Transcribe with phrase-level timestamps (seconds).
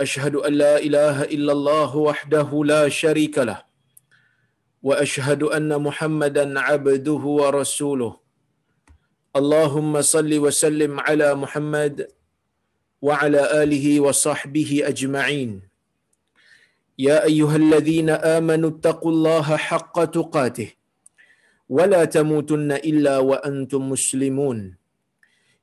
[0.00, 3.66] أشهد أن لا إله إلا الله وحده لا شريك له
[4.82, 8.12] وأشهد أن محمدا عبده ورسوله.
[9.36, 12.08] اللهم صل وسلم على محمد
[13.02, 15.50] وعلى آله وصحبه أجمعين.
[16.98, 20.70] يا أيها الذين آمنوا اتقوا الله حق تقاته
[21.68, 24.77] ولا تموتن إلا وأنتم مسلمون.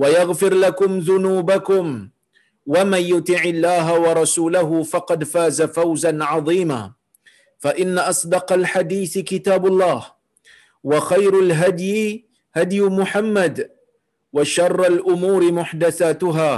[0.00, 1.84] ويغفر لكم ذنوبكم
[2.72, 6.82] ومن يطع الله ورسوله فقد فاز فوزا عظيما.
[7.58, 10.00] فإن أصدق الحديث كتاب الله
[10.90, 11.98] وخير الهدي
[12.54, 13.56] هدي محمد
[14.32, 16.52] وشر الأمور محدثاتها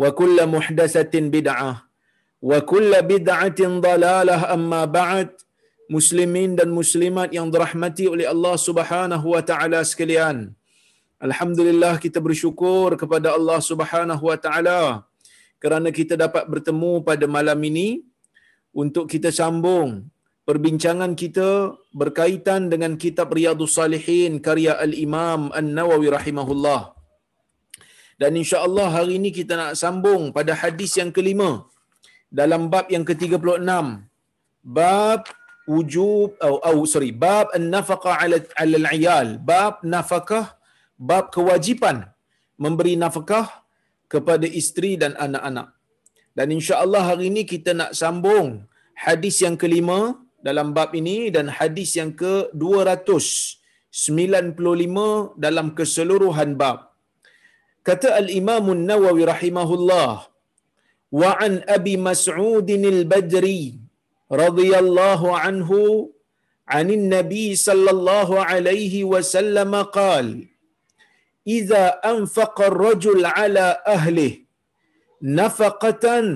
[0.00, 1.72] وكل محدثة بدعة
[2.42, 4.38] وكل بدعة ضلالة.
[4.56, 5.28] أما بعد
[5.84, 10.56] muslimin dan muslimat yang dirahmati oleh Allah Subhanahu wa taala sekalian.
[11.26, 14.80] Alhamdulillah kita bersyukur kepada Allah Subhanahu Wa Taala
[15.62, 17.88] kerana kita dapat bertemu pada malam ini
[18.82, 19.88] untuk kita sambung
[20.48, 21.48] perbincangan kita
[22.00, 26.92] berkaitan dengan kitab Riyadhus Salihin karya Al-Imam An-Nawawi rahimahullah.
[28.20, 31.50] Dan insya-Allah hari ini kita nak sambung pada hadis yang kelima
[32.40, 33.64] dalam bab yang ke-36.
[34.76, 35.22] Bab
[35.72, 40.46] wujub atau oh, oh, sorry, bab an-nafaqah 'ala al-'iyal, bab nafkah
[41.09, 41.97] bab kewajipan
[42.63, 43.47] memberi nafkah
[44.13, 45.67] kepada isteri dan anak-anak.
[46.37, 48.47] Dan insya-Allah hari ini kita nak sambung
[49.05, 49.99] hadis yang kelima
[50.47, 54.97] dalam bab ini dan hadis yang ke-295
[55.45, 56.77] dalam keseluruhan bab.
[57.87, 60.11] Kata Al-Imam An-Nawawi rahimahullah
[61.21, 63.63] wa an Abi Mas'ud al-Badri
[64.43, 65.81] radhiyallahu anhu
[66.75, 70.27] عن النبي صلى الله عليه وسلم قال
[71.44, 71.82] Iza
[72.12, 73.66] anfaqa rajul ala
[73.96, 74.48] ahli
[75.38, 76.26] nafaqatan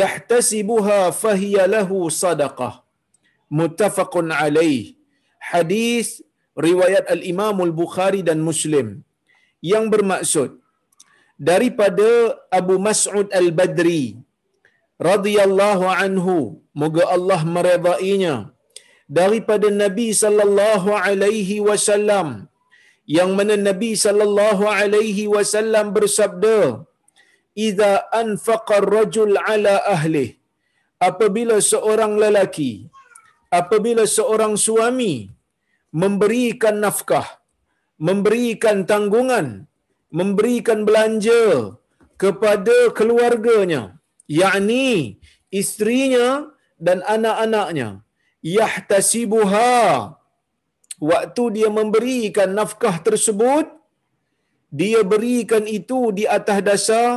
[0.00, 2.74] yahtasibuha fahiya lahu sadaqah
[3.58, 4.94] muttafaqun alaih
[5.50, 6.22] hadis
[6.66, 9.02] riwayat al-Imam al-Bukhari dan Muslim.
[9.72, 10.50] Yang bermaksud
[11.50, 12.08] daripada
[12.58, 14.02] Abu Mas'ud al-Badri
[15.10, 16.36] radhiyallahu anhu
[16.80, 18.34] moga Allah meridainya
[19.18, 22.28] daripada Nabi sallallahu alaihi wasallam
[23.16, 26.58] yang mana Nabi sallallahu alaihi wasallam bersabda
[27.66, 27.92] idza
[28.22, 30.26] anfaqa ar-rajul ala ahli
[31.08, 32.72] apabila seorang lelaki
[33.60, 35.14] apabila seorang suami
[36.02, 37.28] memberikan nafkah
[38.08, 39.48] memberikan tanggungan
[40.20, 41.42] memberikan belanja
[42.22, 43.82] kepada keluarganya
[44.40, 44.88] yakni
[45.60, 46.28] isterinya
[46.86, 47.88] dan anak-anaknya
[48.56, 49.72] yahtasibuha
[51.10, 53.66] waktu dia memberikan nafkah tersebut
[54.80, 57.08] dia berikan itu di atas dasar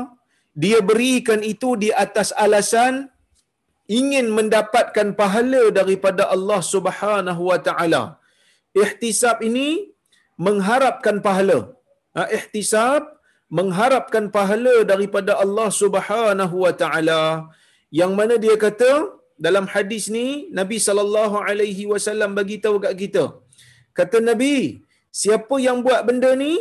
[0.63, 2.93] dia berikan itu di atas alasan
[3.99, 8.03] ingin mendapatkan pahala daripada Allah Subhanahu wa taala.
[8.83, 9.69] Ihtisab ini
[10.45, 11.59] mengharapkan pahala.
[12.15, 13.03] Ha, ihtisab
[13.57, 17.23] mengharapkan pahala daripada Allah Subhanahu wa taala.
[17.99, 18.91] Yang mana dia kata
[19.45, 20.27] dalam hadis ni
[20.59, 23.23] Nabi sallallahu alaihi wasallam bagi tahu kat kita
[23.99, 24.55] kata Nabi
[25.21, 26.53] siapa yang buat benda ni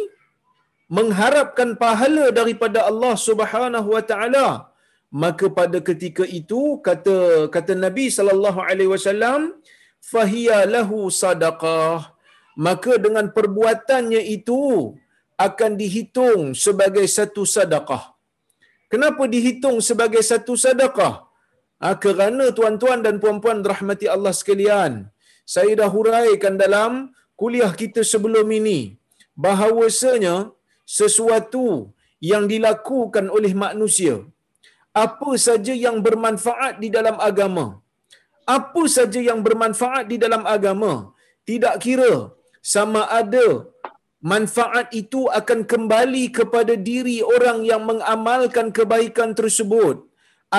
[0.97, 4.47] mengharapkan pahala daripada Allah Subhanahu wa taala
[5.25, 7.17] maka pada ketika itu kata
[7.55, 9.41] kata Nabi sallallahu alaihi wasallam
[10.13, 12.15] fahiya lahu sadaqah
[12.67, 14.63] maka dengan perbuatannya itu
[15.47, 18.03] akan dihitung sebagai satu sedekah.
[18.93, 21.15] Kenapa dihitung sebagai satu sedekah?
[21.83, 24.93] Ha, kerana tuan-tuan dan puan-puan rahmati Allah sekalian,
[25.55, 27.11] saya dah huraikan dalam
[27.41, 28.79] kuliah kita sebelum ini
[29.45, 30.35] bahawasanya
[30.99, 31.67] sesuatu
[32.31, 34.15] yang dilakukan oleh manusia
[35.05, 37.67] apa saja yang bermanfaat di dalam agama
[38.57, 40.93] apa saja yang bermanfaat di dalam agama
[41.49, 42.15] tidak kira
[42.75, 43.47] sama ada
[44.33, 49.97] manfaat itu akan kembali kepada diri orang yang mengamalkan kebaikan tersebut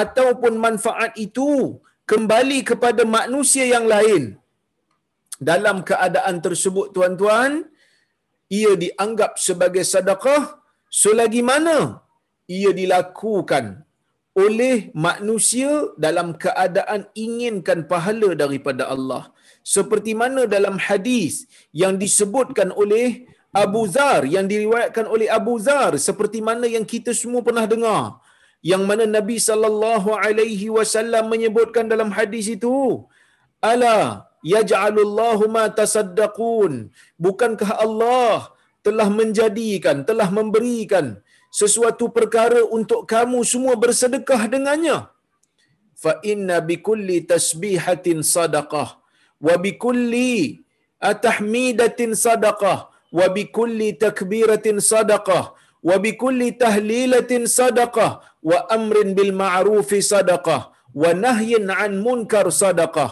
[0.02, 1.50] ataupun manfaat itu
[2.12, 4.24] kembali kepada manusia yang lain
[5.40, 7.68] dalam keadaan tersebut tuan-tuan
[8.60, 10.44] ia dianggap sebagai sedekah
[11.02, 11.78] selagi mana
[12.58, 13.66] ia dilakukan
[14.44, 15.72] oleh manusia
[16.06, 19.24] dalam keadaan inginkan pahala daripada Allah.
[19.76, 21.50] Seperti mana dalam hadis
[21.82, 23.26] yang disebutkan oleh
[23.64, 28.20] Abu Zar yang diriwayatkan oleh Abu Zar seperti mana yang kita semua pernah dengar
[28.72, 32.76] yang mana Nabi sallallahu alaihi wasallam menyebutkan dalam hadis itu
[33.72, 33.96] ala
[34.54, 36.74] yaj'alullahu ma tasaddaqun.
[37.26, 38.38] Bukankah Allah
[38.86, 41.06] telah menjadikan telah memberikan
[41.62, 44.98] sesuatu perkara untuk kamu semua bersedekah dengannya?
[46.04, 48.90] Fa inna bikulli tasbihatin sadaqah
[49.48, 50.36] wa bikulli
[51.12, 52.80] atahmidatin sadaqah
[53.18, 55.46] wa bikulli takbiratin sadaqah
[55.88, 58.12] wa bikulli tahlilatin sadaqah
[58.50, 60.62] wa amrin bil ma'rufi sadaqah
[61.02, 63.10] wa nahyin an munkar sadaqah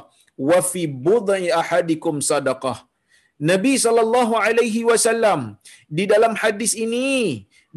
[0.49, 2.77] wa fi budai ahadikum sadaqah
[3.51, 5.39] Nabi sallallahu alaihi wasallam
[5.97, 7.09] di dalam hadis ini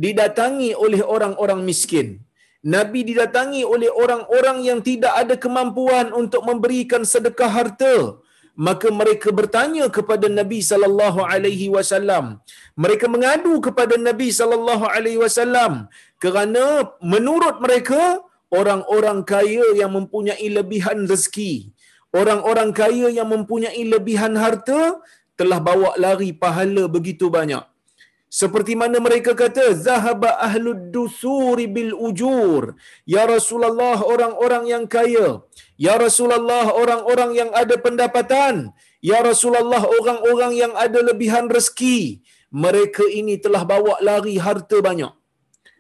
[0.05, 2.09] didatangi oleh orang-orang miskin.
[2.75, 7.97] Nabi didatangi oleh orang-orang yang tidak ada kemampuan untuk memberikan sedekah harta.
[8.67, 12.27] Maka mereka bertanya kepada Nabi sallallahu alaihi wasallam.
[12.85, 15.73] Mereka mengadu kepada Nabi sallallahu alaihi wasallam
[16.25, 16.65] kerana
[17.15, 18.03] menurut mereka
[18.59, 21.53] orang-orang kaya yang mempunyai lebihan rezeki,
[22.13, 25.01] orang-orang kaya yang mempunyai lebihan harta
[25.39, 27.65] telah bawa lari pahala begitu banyak.
[28.27, 32.75] Seperti mana mereka kata, Zahaba ahlud dusuri bil ujur.
[33.07, 35.41] Ya Rasulullah, orang-orang yang kaya.
[35.79, 38.75] Ya Rasulullah, orang-orang yang ada pendapatan.
[39.01, 42.21] Ya Rasulullah, orang-orang yang ada lebihan rezeki.
[42.51, 45.13] Mereka ini telah bawa lari harta banyak.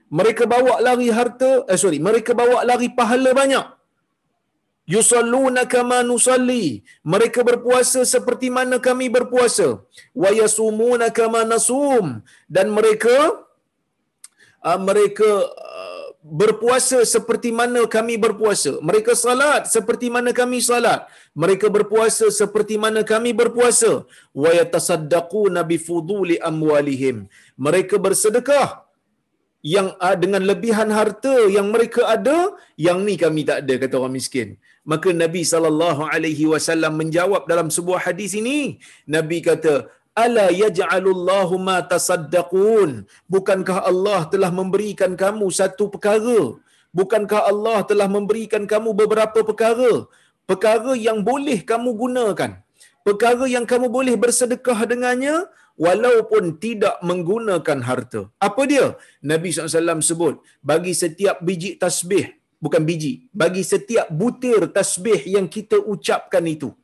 [0.08, 3.75] Mereka bawa lari harta, eh sorry, mereka bawa lari pahala banyak
[4.94, 6.67] yusalluna kama nusalli.
[7.15, 9.69] Mereka berpuasa seperti mana kami berpuasa.
[10.23, 12.06] Wa yasumuna kama nasum.
[12.56, 13.17] Dan mereka
[14.69, 15.31] uh, mereka
[15.75, 16.05] uh,
[16.43, 18.73] berpuasa seperti mana kami berpuasa.
[18.88, 21.03] Mereka salat seperti mana kami salat.
[21.43, 23.93] Mereka berpuasa seperti mana kami berpuasa.
[24.43, 27.19] Wa yatasaddaquna bi fuduli amwalihim.
[27.67, 28.69] Mereka bersedekah
[29.75, 32.38] yang uh, dengan lebihan harta yang mereka ada
[32.87, 34.49] yang ni kami tak ada kata orang miskin
[34.93, 38.59] maka Nabi sallallahu alaihi wasallam menjawab dalam sebuah hadis ini.
[39.17, 39.75] Nabi kata
[40.25, 42.91] ala yaj'alullahu ma tasaddaqun?
[43.35, 46.41] Bukankah Allah telah memberikan kamu satu perkara?
[46.99, 49.93] Bukankah Allah telah memberikan kamu beberapa perkara?
[50.50, 52.53] Perkara yang boleh kamu gunakan.
[53.06, 55.35] Perkara yang kamu boleh bersedekah dengannya
[55.85, 58.21] walaupun tidak menggunakan harta.
[58.49, 58.87] Apa dia?
[59.33, 60.35] Nabi SAW sebut,
[60.71, 62.27] bagi setiap biji tasbih
[62.66, 66.74] bukan biji bagi setiap butir tasbih yang kita ucapkan itu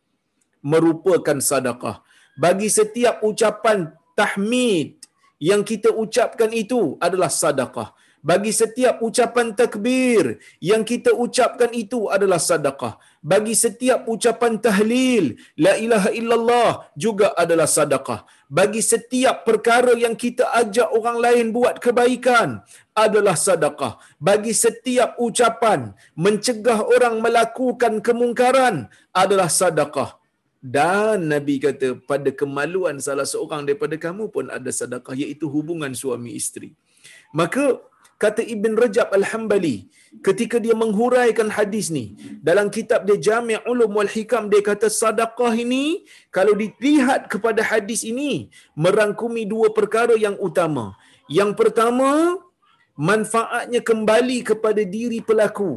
[0.62, 1.96] merupakan sedekah.
[2.38, 5.02] Bagi setiap ucapan tahmid
[5.42, 7.90] yang kita ucapkan itu adalah sedekah.
[8.22, 12.94] Bagi setiap ucapan takbir yang kita ucapkan itu adalah sedekah.
[13.18, 18.22] Bagi setiap ucapan tahlil la ilaha illallah juga adalah sedekah
[18.58, 22.60] bagi setiap perkara yang kita ajak orang lain buat kebaikan
[22.92, 23.96] adalah sedekah.
[24.28, 28.92] Bagi setiap ucapan mencegah orang melakukan kemungkaran
[29.22, 30.20] adalah sedekah.
[30.62, 36.36] Dan nabi kata pada kemaluan salah seorang daripada kamu pun ada sedekah iaitu hubungan suami
[36.36, 36.76] isteri.
[37.32, 37.80] Maka
[38.24, 39.76] kata Ibn Rajab Al-Hambali
[40.26, 42.04] ketika dia menghuraikan hadis ni
[42.48, 45.84] dalam kitab dia Jami' Ulum wal Hikam dia kata sedekah ini
[46.36, 48.32] kalau dilihat kepada hadis ini
[48.84, 50.86] merangkumi dua perkara yang utama.
[51.38, 52.10] Yang pertama
[53.10, 55.72] manfaatnya kembali kepada diri pelaku.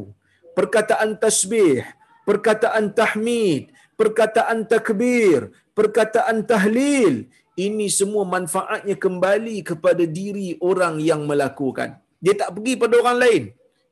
[0.56, 1.84] Perkataan tasbih
[2.26, 12.02] perkataan tahmid perkataan takbir perkataan tahlil ini semua manfaatnya kembali kepada diri orang yang melakukan
[12.24, 13.42] dia tak pergi pada orang lain.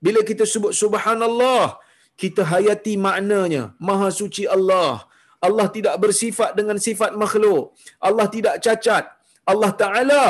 [0.05, 1.81] Bila kita sebut subhanallah
[2.23, 3.63] kita hayati maknanya.
[3.89, 5.03] Maha suci Allah.
[5.47, 7.63] Allah tidak bersifat dengan sifat makhluk.
[8.09, 9.05] Allah tidak cacat.
[9.53, 10.25] Allah Taala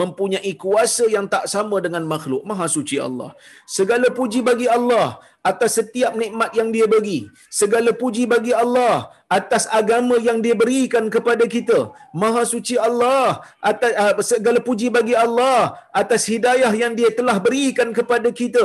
[0.00, 2.42] mempunyai kuasa yang tak sama dengan makhluk.
[2.50, 3.30] Maha suci Allah.
[3.78, 5.20] Segala puji bagi Allah
[5.50, 7.18] atas setiap nikmat yang dia bagi
[7.60, 11.78] segala puji bagi Allah atas agama yang dia berikan kepada kita
[12.20, 17.90] maha suci Allah atas uh, segala puji bagi Allah atas hidayah yang dia telah berikan
[17.98, 18.64] kepada kita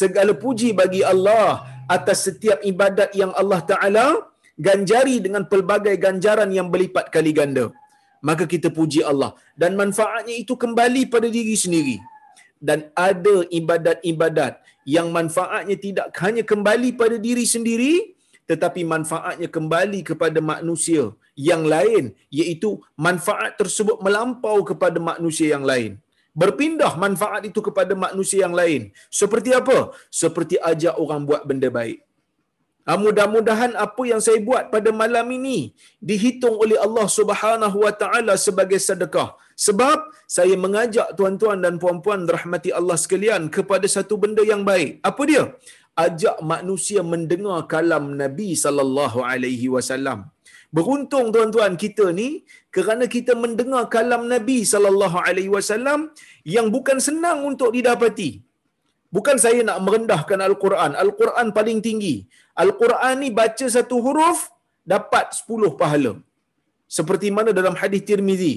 [0.00, 1.46] segala puji bagi Allah
[1.96, 4.06] atas setiap ibadat yang Allah Taala
[4.66, 7.66] ganjari dengan pelbagai ganjaran yang berlipat kali ganda.
[8.28, 11.96] Maka kita puji Allah dan manfaatnya itu kembali pada diri sendiri.
[12.64, 20.40] Dan ada ibadat-ibadat yang manfaatnya tidak hanya kembali pada diri sendiri tetapi manfaatnya kembali kepada
[20.52, 25.96] manusia yang lain iaitu manfaat tersebut melampau kepada manusia yang lain.
[26.34, 28.92] Berpindah manfaat itu kepada manusia yang lain.
[29.20, 29.94] Seperti apa?
[30.22, 32.04] Seperti ajak orang buat benda baik
[33.02, 35.58] mudah-mudahan apa yang saya buat pada malam ini
[36.08, 39.28] dihitung oleh Allah Subhanahu Wa Taala sebagai sedekah.
[39.66, 39.98] Sebab
[40.36, 45.00] saya mengajak tuan-tuan dan puan-puan rahmati Allah sekalian kepada satu benda yang baik.
[45.10, 45.44] Apa dia?
[46.04, 50.20] Ajak manusia mendengar kalam Nabi sallallahu alaihi wasallam.
[50.76, 52.28] Beruntung tuan-tuan kita ni
[52.76, 56.00] kerana kita mendengar kalam Nabi sallallahu alaihi wasallam
[56.54, 58.30] yang bukan senang untuk didapati.
[59.16, 60.92] Bukan saya nak merendahkan Al-Quran.
[61.02, 62.16] Al-Quran paling tinggi.
[62.62, 64.40] Al-Quran ni baca satu huruf,
[64.92, 66.12] dapat sepuluh pahala.
[66.96, 68.54] Seperti mana dalam hadis Tirmizi.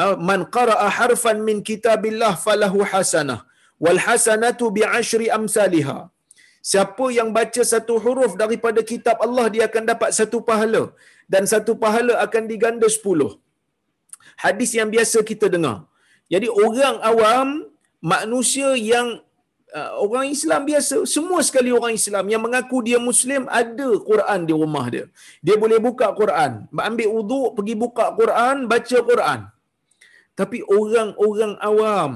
[0.00, 3.40] Ah, Man qara'a harfan min kitabillah falahu hasanah.
[3.84, 6.00] Wal hasanatu bi'ashri amsalihah.
[6.70, 10.82] Siapa yang baca satu huruf daripada kitab Allah, dia akan dapat satu pahala.
[11.32, 13.32] Dan satu pahala akan diganda sepuluh.
[14.44, 15.78] Hadis yang biasa kita dengar.
[16.32, 17.48] Jadi orang awam,
[18.14, 19.08] manusia yang
[20.04, 24.86] orang Islam biasa, semua sekali orang Islam yang mengaku dia Muslim ada Quran di rumah
[24.94, 25.04] dia.
[25.44, 26.52] Dia boleh buka Quran,
[26.88, 29.40] ambil wuduk, pergi buka Quran, baca Quran.
[30.36, 32.12] Tapi orang-orang awam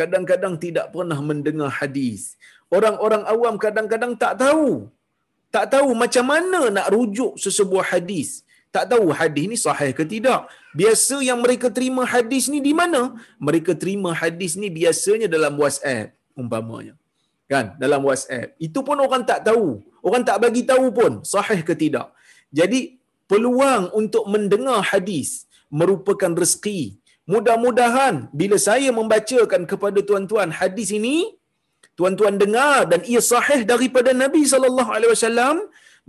[0.00, 2.36] kadang-kadang tidak pernah mendengar hadis.
[2.72, 4.88] Orang-orang awam kadang-kadang tak tahu.
[5.52, 8.40] Tak tahu macam mana nak rujuk sesebuah hadis.
[8.72, 10.48] Tak tahu hadis ni sahih ke tidak.
[10.72, 13.12] Biasa yang mereka terima hadis ni di mana?
[13.36, 16.96] Mereka terima hadis ni biasanya dalam WhatsApp umpamanya
[17.52, 18.48] kan dalam WhatsApp.
[18.66, 19.66] Itu pun orang tak tahu.
[20.06, 22.08] Orang tak bagi tahu pun sahih ke tidak.
[22.58, 22.80] Jadi
[23.30, 25.28] peluang untuk mendengar hadis
[25.80, 26.80] merupakan rezeki.
[27.32, 31.16] Mudah-mudahan bila saya membacakan kepada tuan-tuan hadis ini
[31.98, 35.56] tuan-tuan dengar dan ia sahih daripada Nabi sallallahu alaihi wasallam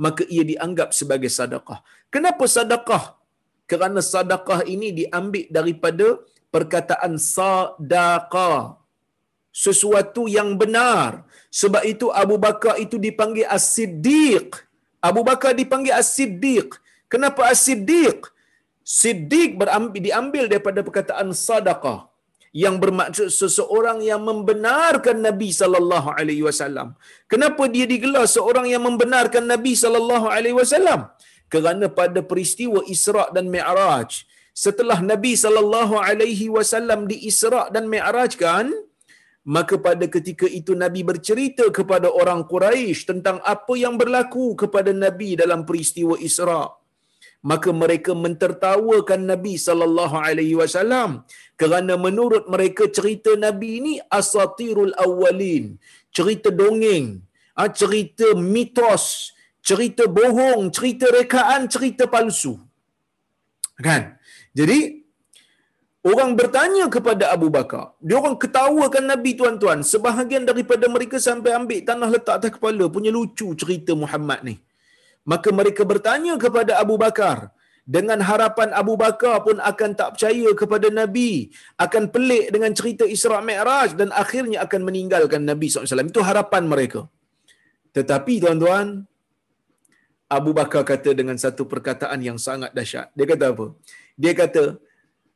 [0.06, 1.80] maka ia dianggap sebagai sedekah.
[2.14, 3.04] Kenapa sedekah?
[3.72, 6.08] Kerana sedekah ini diambil daripada
[6.54, 8.82] perkataan sadaqah.
[9.66, 11.30] Sesuatu yang benar.
[11.60, 14.48] Sebab itu Abu Bakar itu dipanggil As-Siddiq.
[15.10, 16.69] Abu Bakar dipanggil As-Siddiq.
[17.13, 18.19] Kenapa As-Siddiq?
[18.83, 22.00] Siddiq berambil, diambil daripada perkataan sadaqah
[22.63, 26.88] yang bermaksud seseorang yang membenarkan Nabi sallallahu alaihi wasallam.
[27.31, 31.01] Kenapa dia digelar seorang yang membenarkan Nabi sallallahu alaihi wasallam?
[31.53, 34.12] Kerana pada peristiwa Isra dan Mi'raj,
[34.65, 38.69] setelah Nabi sallallahu alaihi wasallam di Isra dan Mi'rajkan,
[39.44, 45.36] maka pada ketika itu Nabi bercerita kepada orang Quraisy tentang apa yang berlaku kepada Nabi
[45.36, 46.72] dalam peristiwa Isra.
[47.44, 51.28] Maka mereka mentertawakan Nabi sallallahu alaihi wasallam
[51.60, 55.76] kerana menurut mereka cerita Nabi ini asatirul awwalin
[56.16, 57.20] cerita dongeng
[57.60, 62.56] ah, cerita mitos cerita bohong cerita rekaan cerita palsu.
[63.76, 64.16] Kan?
[64.56, 65.02] Jadi
[66.12, 67.95] Orang bertanya kepada Abu Bakar.
[68.03, 69.79] Dia orang ketawakan Nabi tuan-tuan.
[69.91, 72.91] Sebahagian daripada mereka sampai ambil tanah letak atas kepala.
[72.95, 74.55] Punya lucu cerita Muhammad ni.
[75.31, 77.55] Maka mereka bertanya kepada Abu Bakar.
[77.95, 81.31] Dengan harapan Abu Bakar pun akan tak percaya kepada Nabi.
[81.86, 83.95] Akan pelik dengan cerita Isra' Mi'raj.
[83.95, 86.12] Dan akhirnya akan meninggalkan Nabi SAW.
[86.12, 87.07] Itu harapan mereka.
[87.95, 89.07] Tetapi tuan-tuan.
[90.27, 93.07] Abu Bakar kata dengan satu perkataan yang sangat dahsyat.
[93.15, 93.65] Dia kata apa?
[94.17, 94.63] Dia kata,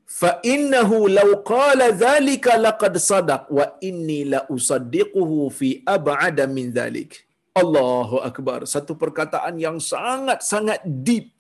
[0.08, 7.28] fa innahu law qala dhalika laqad sadaq wa inni la usaddiquhu fi ab'ada min dhalik
[7.62, 8.60] Allahu akbar.
[8.70, 11.34] Satu perkataan yang sangat sangat deep.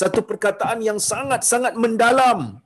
[0.00, 2.58] Satu perkataan yang sangat sangat mendalam.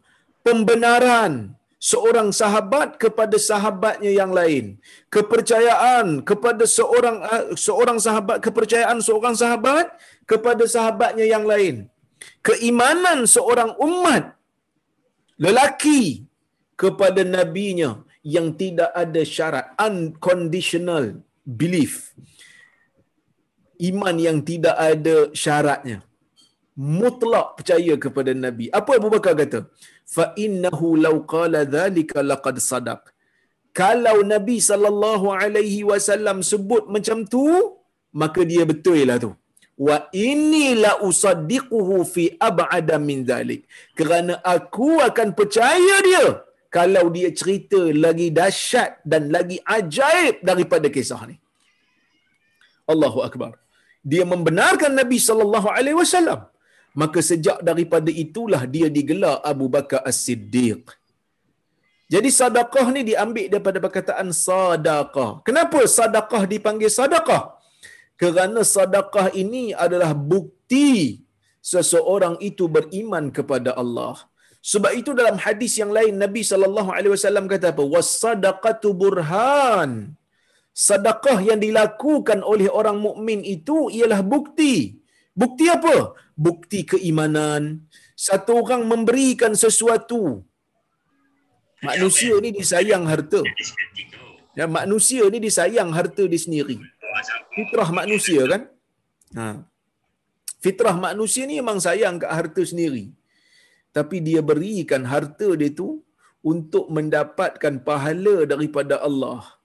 [0.46, 1.32] Pembenaran
[1.76, 4.64] seorang sahabat kepada sahabatnya yang lain.
[5.12, 7.16] Kepercayaan kepada seorang
[7.66, 9.86] seorang sahabat kepercayaan seorang sahabat
[10.24, 11.76] kepada sahabatnya yang lain.
[12.40, 14.37] Keimanan seorang umat
[15.44, 16.02] lelaki
[16.82, 17.90] kepada nabinya
[18.34, 21.04] yang tidak ada syarat unconditional
[21.60, 21.94] belief.
[23.90, 25.98] Iman yang tidak ada syaratnya.
[26.98, 28.66] Mutlak percaya kepada nabi.
[28.78, 29.60] Apa Abu Bakar kata?
[30.14, 33.02] Fa innahu law qala dhalika laqad sadaq.
[33.80, 37.44] Kalau nabi sallallahu alaihi wasallam sebut macam tu
[38.22, 39.30] maka dia betul lah tu
[39.86, 43.62] wa inni la usaddiquhu fi ab'ada min dhalik.
[43.98, 46.26] Kerana aku akan percaya dia
[46.76, 51.36] kalau dia cerita lagi dahsyat dan lagi ajaib daripada kisah ni.
[52.92, 53.52] Allahu akbar.
[54.10, 56.40] Dia membenarkan Nabi sallallahu alaihi wasallam.
[57.00, 60.82] Maka sejak daripada itulah dia digelar Abu Bakar As-Siddiq.
[62.14, 65.30] Jadi sedekah ni diambil daripada perkataan sadaqah.
[65.48, 67.42] Kenapa sedekah dipanggil sedekah
[68.22, 70.90] kerana sedekah ini adalah bukti
[71.72, 74.14] seseorang itu beriman kepada Allah
[74.72, 79.90] sebab itu dalam hadis yang lain Nabi sallallahu alaihi wasallam kata apa was-sadaqatu burhan
[80.86, 84.74] sedekah yang dilakukan oleh orang mukmin itu ialah bukti.
[85.40, 85.96] Bukti apa?
[86.46, 87.62] Bukti keimanan.
[88.26, 90.22] Satu orang memberikan sesuatu.
[91.88, 93.42] Manusia ni disayang harta.
[94.58, 96.78] Ya, manusia ni disayang harta dia sendiri.
[97.56, 98.62] Fitrah manusia kan?
[99.38, 99.46] Ha.
[100.64, 103.04] Fitrah manusia ni memang sayang kat harta sendiri.
[103.96, 105.88] Tapi dia berikan harta dia tu
[106.52, 109.58] untuk mendapatkan pahala daripada Allah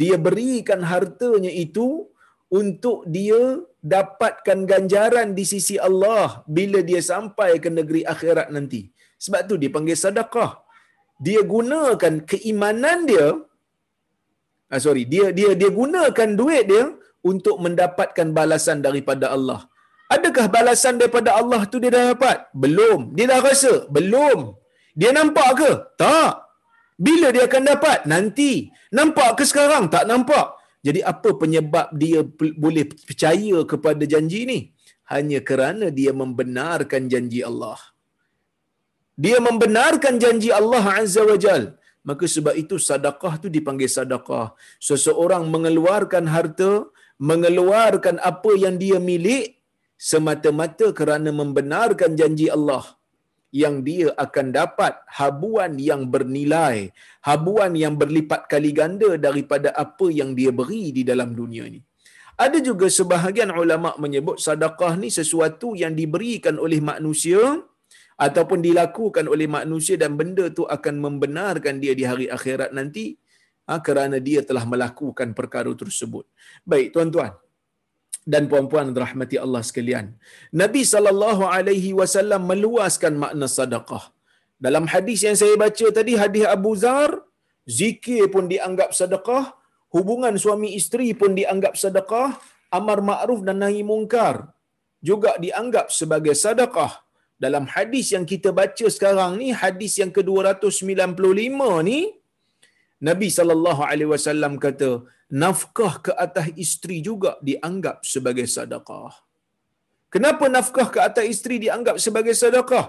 [0.00, 1.86] dia berikan hartanya itu
[2.60, 3.40] untuk dia
[3.94, 8.82] dapatkan ganjaran di sisi Allah bila dia sampai ke negeri akhirat nanti.
[9.24, 10.52] Sebab tu dia panggil sedekah.
[11.26, 13.26] Dia gunakan keimanan dia
[14.74, 16.84] ah sorry, dia dia dia gunakan duit dia
[17.30, 19.60] untuk mendapatkan balasan daripada Allah.
[20.14, 22.38] Adakah balasan daripada Allah tu dia dah dapat?
[22.62, 23.00] Belum.
[23.16, 23.72] Dia dah rasa?
[23.96, 24.40] Belum.
[25.00, 25.70] Dia nampak ke?
[26.02, 26.32] Tak.
[27.06, 27.98] Bila dia akan dapat?
[28.12, 28.52] Nanti.
[28.98, 29.84] Nampak ke sekarang?
[29.94, 30.46] Tak nampak.
[30.86, 32.20] Jadi apa penyebab dia
[32.64, 34.60] boleh percaya kepada janji ini?
[35.12, 37.80] Hanya kerana dia membenarkan janji Allah.
[39.24, 41.62] Dia membenarkan janji Allah Azza wa Jal.
[42.08, 44.46] Maka sebab itu sadaqah tu dipanggil sadaqah.
[44.88, 46.72] Seseorang mengeluarkan harta,
[47.30, 49.46] mengeluarkan apa yang dia milik
[50.10, 52.84] semata-mata kerana membenarkan janji Allah
[53.62, 56.90] yang dia akan dapat habuan yang bernilai,
[57.28, 61.80] habuan yang berlipat kali ganda daripada apa yang dia beri di dalam dunia ini.
[62.44, 67.62] Ada juga sebahagian ulama menyebut sedekah ni sesuatu yang diberikan oleh manusia
[68.14, 73.18] ataupun dilakukan oleh manusia dan benda tu akan membenarkan dia di hari akhirat nanti
[73.66, 76.24] ha, kerana dia telah melakukan perkara tersebut.
[76.62, 77.32] Baik tuan-tuan,
[78.32, 80.06] dan puan-puan rahmati Allah sekalian.
[80.62, 84.04] Nabi sallallahu alaihi wasallam meluaskan makna sedekah.
[84.56, 87.10] Dalam hadis yang saya baca tadi hadis Abu Zar,
[87.68, 89.52] zikir pun dianggap sedekah,
[89.92, 92.40] hubungan suami isteri pun dianggap sedekah,
[92.72, 94.36] amar ma'ruf dan nahi mungkar
[95.04, 97.03] juga dianggap sebagai sedekah.
[97.42, 101.98] Dalam hadis yang kita baca sekarang ni, hadis yang ke-295 ni,
[103.08, 104.90] Nabi sallallahu alaihi wasallam kata,
[105.42, 109.12] nafkah ke atas isteri juga dianggap sebagai sedekah.
[110.14, 112.86] Kenapa nafkah ke atas isteri dianggap sebagai sedekah?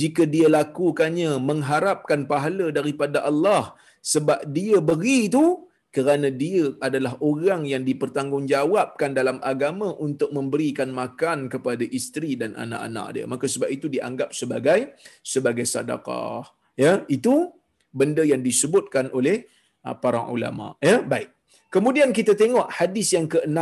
[0.00, 7.68] Jika dia lakukannya mengharapkan pahala daripada Allah sebab dia beri itu kerana dia adalah orang
[7.68, 13.24] yang dipertanggungjawabkan dalam agama untuk memberikan makan kepada isteri dan anak-anak dia.
[13.28, 16.48] Maka sebab itu dianggap sebagai sebagai sedekah.
[16.80, 17.52] Ya, itu
[17.92, 19.44] benda yang disebutkan oleh
[19.84, 20.80] ah, para ulama.
[20.80, 21.28] Ya, baik.
[21.68, 23.60] Kemudian kita tengok hadis yang ke-6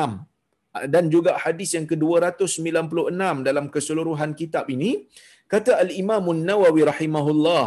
[0.87, 5.11] dan juga hadis yang ke-296 dalam keseluruhan kitab ini
[5.51, 7.67] kata al-Imam An-Nawawi rahimahullah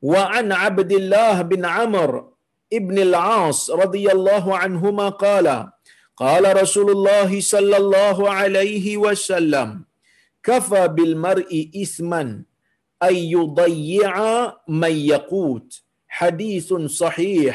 [0.00, 2.35] wa an Abdullah bin Amr
[2.70, 5.70] ibn al-As radhiyallahu anhuma qala
[6.18, 9.86] qala Rasulullah sallallahu alaihi wasallam
[10.42, 12.42] kafa bil mar'i ithman
[12.98, 15.84] ay yudayya man yaqut
[16.18, 17.54] hadithun sahih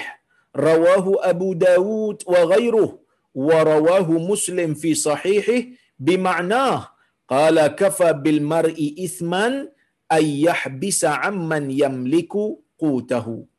[0.55, 2.95] rawahu Abu Dawud wa ghairuh
[3.35, 6.91] wa rawahu Muslim fi sahihih bima'nah
[7.27, 9.67] qala kafa bil mar'i ithman
[10.07, 13.50] ay yahbisa amman yamliku qutahu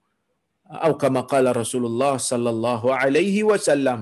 [0.73, 4.01] atau kama qala Rasulullah sallallahu alaihi wasallam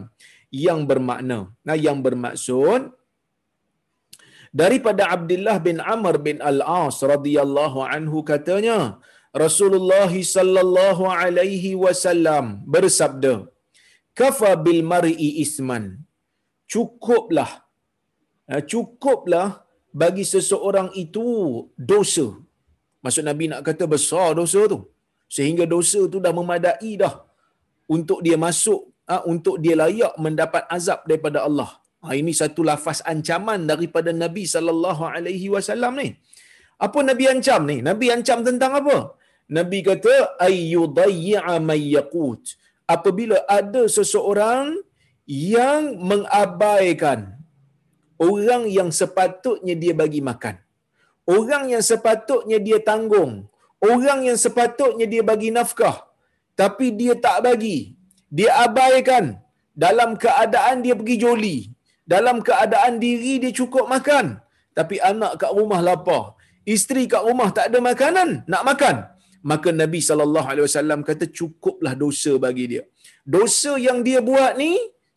[0.66, 1.38] yang bermakna.
[1.66, 2.83] Nah yang bermaksud
[4.61, 8.78] daripada Abdullah bin Amr bin Al-As radhiyallahu anhu katanya
[9.44, 13.35] Rasulullah sallallahu alaihi wasallam bersabda
[14.20, 15.85] kafa bil mar'i isman.
[16.72, 17.52] Cukuplah
[18.72, 19.48] cukuplah
[20.02, 21.26] bagi seseorang itu
[21.90, 22.26] dosa.
[23.04, 24.80] Maksud nabi nak kata besar dosa tu
[25.37, 27.14] sehingga dosa tu dah memadai dah
[27.97, 31.71] untuk dia masuk ha, untuk dia layak mendapat azab daripada Allah
[32.03, 36.09] ha, ini satu lafaz ancaman daripada nabi sallallahu alaihi wasallam ni
[36.87, 38.99] apa nabi ancam ni nabi ancam tentang apa
[39.59, 40.16] Nabi kata
[40.47, 42.43] ayyudayya may yaqut.
[42.95, 44.79] Apabila ada seseorang
[45.27, 47.21] yang mengabaikan
[48.31, 50.57] orang yang sepatutnya dia bagi makan.
[51.37, 53.50] Orang yang sepatutnya dia tanggung.
[53.81, 55.97] Orang yang sepatutnya dia bagi nafkah.
[56.61, 57.79] Tapi dia tak bagi.
[58.38, 59.25] Dia abaikan
[59.85, 61.59] dalam keadaan dia pergi joli.
[62.12, 64.27] dalam keadaan diri dia cukup makan
[64.79, 66.23] tapi anak kat rumah lapar
[66.75, 68.97] isteri kat rumah tak ada makanan nak makan
[69.51, 72.83] maka Nabi sallallahu alaihi wasallam kata cukuplah dosa bagi dia
[73.37, 74.73] dosa yang dia buat ni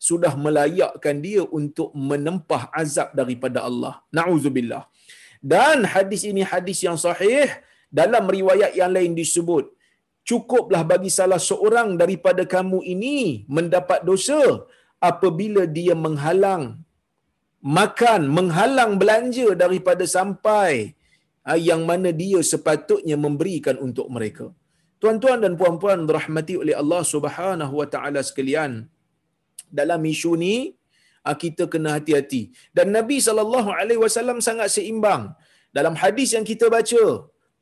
[0.08, 4.82] sudah melayakkan dia untuk menempah azab daripada Allah nauzubillah
[5.54, 7.48] dan hadis ini hadis yang sahih
[8.00, 9.64] dalam riwayat yang lain disebut
[10.28, 13.18] cukuplah bagi salah seorang daripada kamu ini
[13.56, 14.42] mendapat dosa
[15.10, 16.64] apabila dia menghalang
[17.78, 20.72] makan menghalang belanja daripada sampai
[21.48, 24.46] ah, yang mana dia sepatutnya memberikan untuk mereka.
[25.02, 28.72] Tuan-tuan dan puan-puan rahmati oleh Allah Subhanahu wa taala sekalian
[29.78, 30.54] dalam isu ni
[31.26, 32.42] ah, kita kena hati-hati.
[32.76, 35.24] Dan Nabi sallallahu alaihi wasallam sangat seimbang.
[35.76, 37.04] Dalam hadis yang kita baca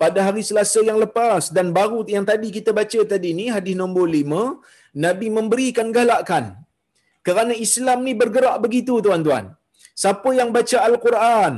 [0.03, 4.07] pada hari Selasa yang lepas dan baru yang tadi kita baca tadi ni hadis nombor
[4.21, 6.45] 5 Nabi memberikan galakan
[7.27, 9.45] kerana Islam ni bergerak begitu tuan-tuan.
[10.03, 11.55] Siapa yang baca al-Quran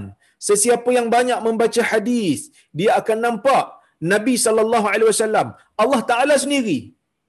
[0.48, 3.64] sesiapa yang banyak membaca hadis dia akan nampak
[4.12, 5.48] Nabi sallallahu alaihi wasallam
[5.82, 6.80] Allah Taala sendiri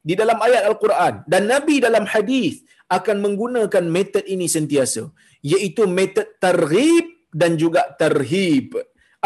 [0.09, 2.55] di dalam ayat al-Quran dan Nabi dalam hadis
[2.97, 5.03] akan menggunakan metod ini sentiasa
[5.53, 7.07] iaitu metod targhib
[7.41, 8.75] dan juga tarhib.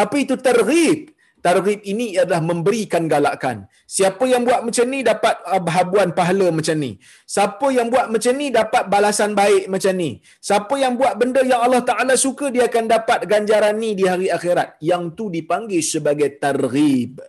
[0.04, 1.00] Apa itu targhib
[1.46, 3.58] Targhib ini adalah memberikan galakan.
[3.88, 6.92] Siapa yang buat macam ni dapat uh, habuan pahala macam ni.
[7.24, 10.20] Siapa yang buat macam ni dapat balasan baik macam ni.
[10.48, 14.28] Siapa yang buat benda yang Allah Taala suka dia akan dapat ganjaran ni di hari
[14.38, 14.76] akhirat.
[14.84, 17.24] Yang tu dipanggil sebagai targhib.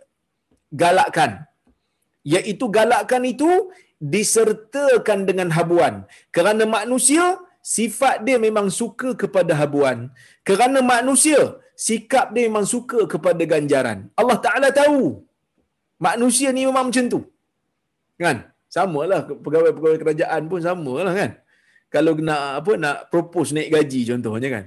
[0.83, 1.47] Galakkan.
[2.27, 3.71] Iaitu galakkan itu
[4.01, 6.03] disertakan dengan habuan.
[6.35, 10.11] Kerana manusia sifat dia memang suka kepada habuan.
[10.43, 13.99] Kerana manusia sikap dia memang suka kepada ganjaran.
[14.13, 15.25] Allah Taala tahu.
[15.97, 17.19] Manusia ni memang macam tu.
[18.21, 18.45] Kan?
[18.69, 21.31] Samalah pegawai-pegawai kerajaan pun samalah kan.
[21.91, 24.65] Kalau nak apa nak propose naik gaji contohnya kan.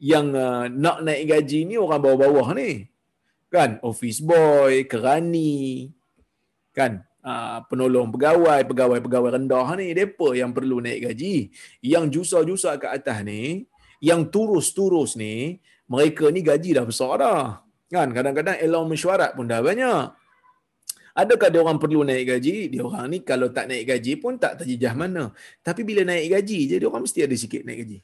[0.00, 2.88] Yang uh, nak naik gaji ni orang bawah-bawah ni.
[3.52, 3.78] Kan?
[3.84, 5.92] Office boy, kerani.
[6.72, 7.04] Kan?
[7.24, 11.36] Uh, penolong pegawai, pegawai-pegawai rendah ni depa yang perlu naik gaji.
[11.80, 13.64] Yang jusa-jusa kat atas ni,
[14.02, 17.42] yang turus-turus ni, mereka ni gaji dah besar dah.
[17.92, 18.10] Kan?
[18.10, 20.12] Kadang-kadang allowance mesyuarat pun dah banyak.
[21.14, 22.74] Adakah dia orang perlu naik gaji?
[22.74, 25.30] Dia orang ni kalau tak naik gaji pun tak terjejah mana.
[25.62, 27.98] Tapi bila naik gaji je, dia orang mesti ada sikit naik gaji.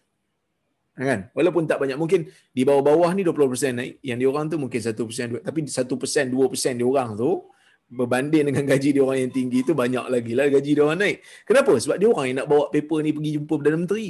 [0.95, 1.21] Kan?
[1.35, 1.99] Walaupun tak banyak.
[1.99, 3.93] Mungkin di bawah-bawah ni 20% naik.
[4.05, 5.43] Yang dia orang tu mungkin 1%.
[5.43, 7.51] Tapi 1%, 2% dia orang tu
[7.91, 11.17] berbanding dengan gaji dia orang yang tinggi tu banyak lagi lah gaji dia orang naik.
[11.43, 11.75] Kenapa?
[11.75, 14.09] Sebab dia orang yang nak bawa paper ni pergi jumpa Perdana Menteri.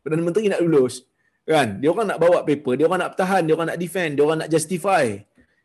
[0.00, 1.04] Perdana Menteri nak lulus.
[1.48, 1.80] Kan?
[1.80, 4.38] Dia orang nak bawa paper, dia orang nak bertahan, dia orang nak defend, dia orang
[4.44, 5.16] nak justify.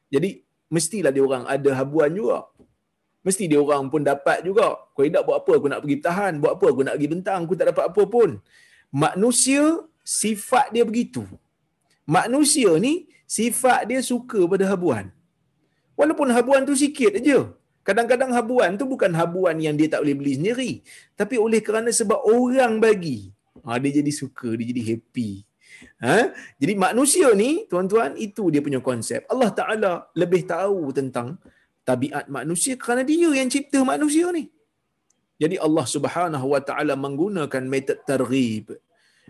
[0.07, 0.39] Jadi
[0.71, 2.47] mestilah dia orang ada habuan juga.
[3.27, 4.79] Mesti dia orang pun dapat juga.
[4.95, 7.55] Kau tidak buat apa aku nak pergi bertahan, buat apa aku nak pergi bentang, aku
[7.59, 8.29] tak dapat apa pun.
[8.95, 9.63] Manusia
[10.07, 11.27] sifat dia begitu.
[12.07, 15.11] Manusia ni sifat dia suka pada habuan.
[15.99, 17.51] Walaupun habuan tu sikit aja.
[17.83, 20.71] Kadang-kadang habuan tu bukan habuan yang dia tak boleh beli sendiri.
[21.19, 23.35] Tapi oleh kerana sebab orang bagi.
[23.67, 25.43] Ha, dia jadi suka, dia jadi happy.
[26.03, 26.35] Ha?
[26.59, 29.23] Jadi manusia ni, tuan-tuan, itu dia punya konsep.
[29.31, 31.39] Allah Ta'ala lebih tahu tentang
[31.87, 34.51] tabiat manusia kerana dia yang cipta manusia ni.
[35.39, 38.75] Jadi Allah Subhanahu Wa Ta'ala menggunakan metod targhib.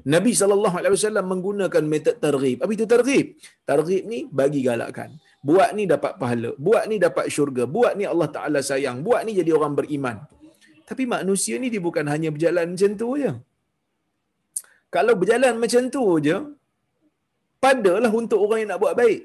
[0.10, 2.58] Nabi sallallahu alaihi wasallam menggunakan metod targhib.
[2.66, 3.26] Apa itu targhib?
[3.70, 5.14] Targhib ni bagi galakkan.
[5.46, 9.38] Buat ni dapat pahala, buat ni dapat syurga, buat ni Allah Taala sayang, buat ni
[9.38, 10.18] jadi orang beriman.
[10.90, 13.34] Tapi manusia ni dia bukan hanya berjalan macam tu aja
[14.96, 16.38] kalau berjalan macam tu je,
[17.64, 19.20] padalah untuk orang yang nak buat baik.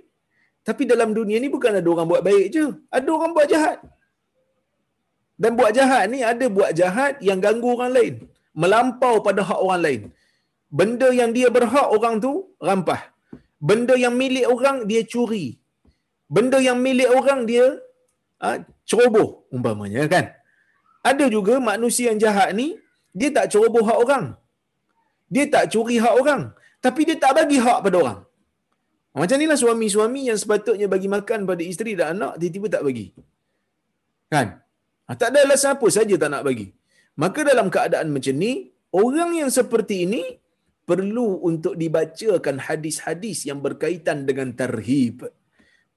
[0.68, 2.64] Tapi dalam dunia ni bukan ada orang buat baik je.
[2.96, 3.78] Ada orang buat jahat.
[5.42, 8.14] Dan buat jahat ni ada buat jahat yang ganggu orang lain.
[8.62, 10.02] Melampau pada hak orang lain.
[10.78, 12.32] Benda yang dia berhak orang tu
[12.68, 13.02] rampah.
[13.68, 15.46] Benda yang milik orang dia curi.
[16.36, 17.66] Benda yang milik orang dia
[18.42, 18.48] ha,
[18.88, 20.24] ceroboh umpamanya kan.
[21.10, 22.68] Ada juga manusia yang jahat ni
[23.18, 24.24] dia tak ceroboh hak orang.
[25.34, 26.42] Dia tak curi hak orang.
[26.84, 28.20] Tapi dia tak bagi hak pada orang.
[29.20, 33.06] Macam inilah suami-suami yang sepatutnya bagi makan pada isteri dan anak, tiba-tiba tak bagi.
[34.32, 34.48] Kan?
[35.08, 36.66] Ha, tak ada alasan apa saja tak nak bagi.
[37.22, 38.52] Maka dalam keadaan macam ni,
[39.02, 40.22] orang yang seperti ini
[40.90, 45.26] perlu untuk dibacakan hadis-hadis yang berkaitan dengan tarhib.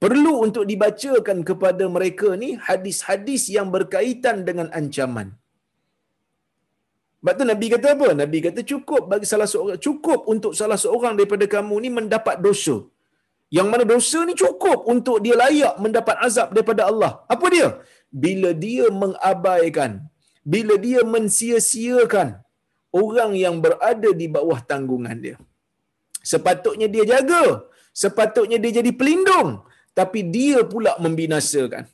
[0.01, 5.37] Perlu untuk dibacakan kepada mereka ni hadis-hadis yang berkaitan dengan ancaman.
[7.21, 8.07] Sebab tu Nabi kata apa?
[8.21, 12.75] Nabi kata cukup bagi salah seorang cukup untuk salah seorang daripada kamu ni mendapat dosa.
[13.57, 17.11] Yang mana dosa ni cukup untuk dia layak mendapat azab daripada Allah.
[17.33, 17.67] Apa dia?
[18.23, 19.91] Bila dia mengabaikan,
[20.53, 22.29] bila dia mensia-siakan
[23.01, 25.37] orang yang berada di bawah tanggungan dia.
[26.31, 27.43] Sepatutnya dia jaga,
[28.01, 29.61] sepatutnya dia jadi pelindung,
[29.99, 31.85] tapi dia pula membinasakan.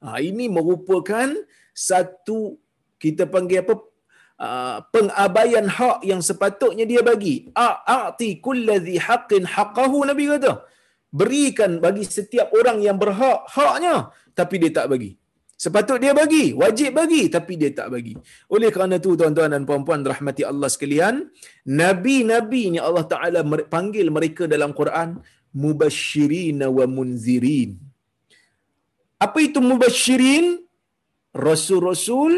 [0.00, 1.28] Ha, ini merupakan
[1.76, 2.56] satu
[3.02, 3.74] kita panggil apa
[4.94, 7.52] pengabaian hak yang sepatutnya dia bagi.
[7.52, 10.64] A'ti kulladhi haqqin haqqahu Nabi kata.
[11.10, 15.10] Berikan bagi setiap orang yang berhak haknya tapi dia tak bagi.
[15.60, 18.16] Sepatut dia bagi, wajib bagi tapi dia tak bagi.
[18.48, 21.28] Oleh kerana tu tuan-tuan dan puan-puan rahmati Allah sekalian,
[21.68, 25.20] nabi-nabi ni Allah Taala panggil mereka dalam Quran
[25.52, 27.76] mubasyirin wa munzirin.
[29.20, 30.64] Apa itu mubasyirin?
[31.36, 32.32] Rasul-rasul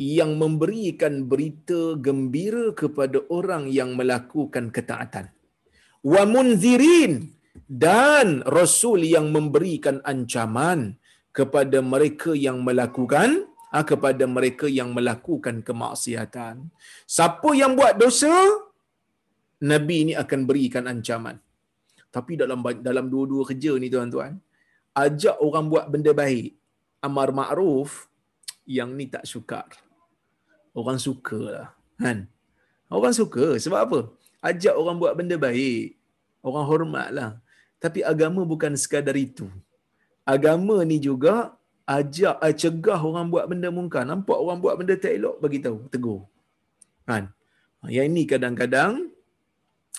[0.00, 5.28] yang memberikan berita gembira kepada orang yang melakukan ketaatan.
[6.00, 7.36] Wa munzirin
[7.68, 10.96] dan rasul yang memberikan ancaman
[11.36, 16.72] kepada mereka yang melakukan ha, kepada mereka yang melakukan kemaksiatan.
[17.04, 18.32] Siapa yang buat dosa,
[19.60, 21.36] Nabi ini akan berikan ancaman.
[22.08, 24.40] Tapi dalam dalam dua-dua kerja ni tuan-tuan,
[24.96, 26.56] ajak orang buat benda baik,
[27.04, 28.10] amar ma'ruf,
[28.64, 29.89] yang ni tak sukar.
[30.76, 31.68] Orang suka lah.
[31.98, 32.30] Kan?
[32.86, 33.58] Orang suka.
[33.58, 34.00] Sebab apa?
[34.40, 35.98] Ajak orang buat benda baik.
[36.40, 37.30] Orang hormat lah.
[37.82, 39.48] Tapi agama bukan sekadar itu
[40.34, 41.34] agama ni juga
[41.88, 44.06] ajak uh, cegah orang buat benda mungkar.
[44.06, 46.22] Nampak orang buat benda tak elok bagi tahu, tegur.
[47.08, 47.32] Kan?
[47.88, 48.92] Yang ini kadang-kadang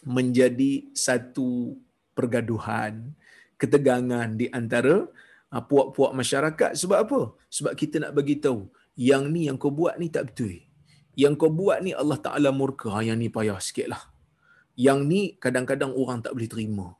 [0.05, 1.75] menjadi satu
[2.15, 3.11] pergaduhan,
[3.59, 5.09] ketegangan di antara
[5.51, 7.21] uh, puak-puak masyarakat sebab apa?
[7.51, 10.59] Sebab kita nak bagi tahu yang ni yang kau buat ni tak betul.
[11.15, 14.11] Yang kau buat ni Allah Taala murka, yang ni payah sikitlah.
[14.79, 16.95] Yang ni kadang-kadang orang tak boleh terima.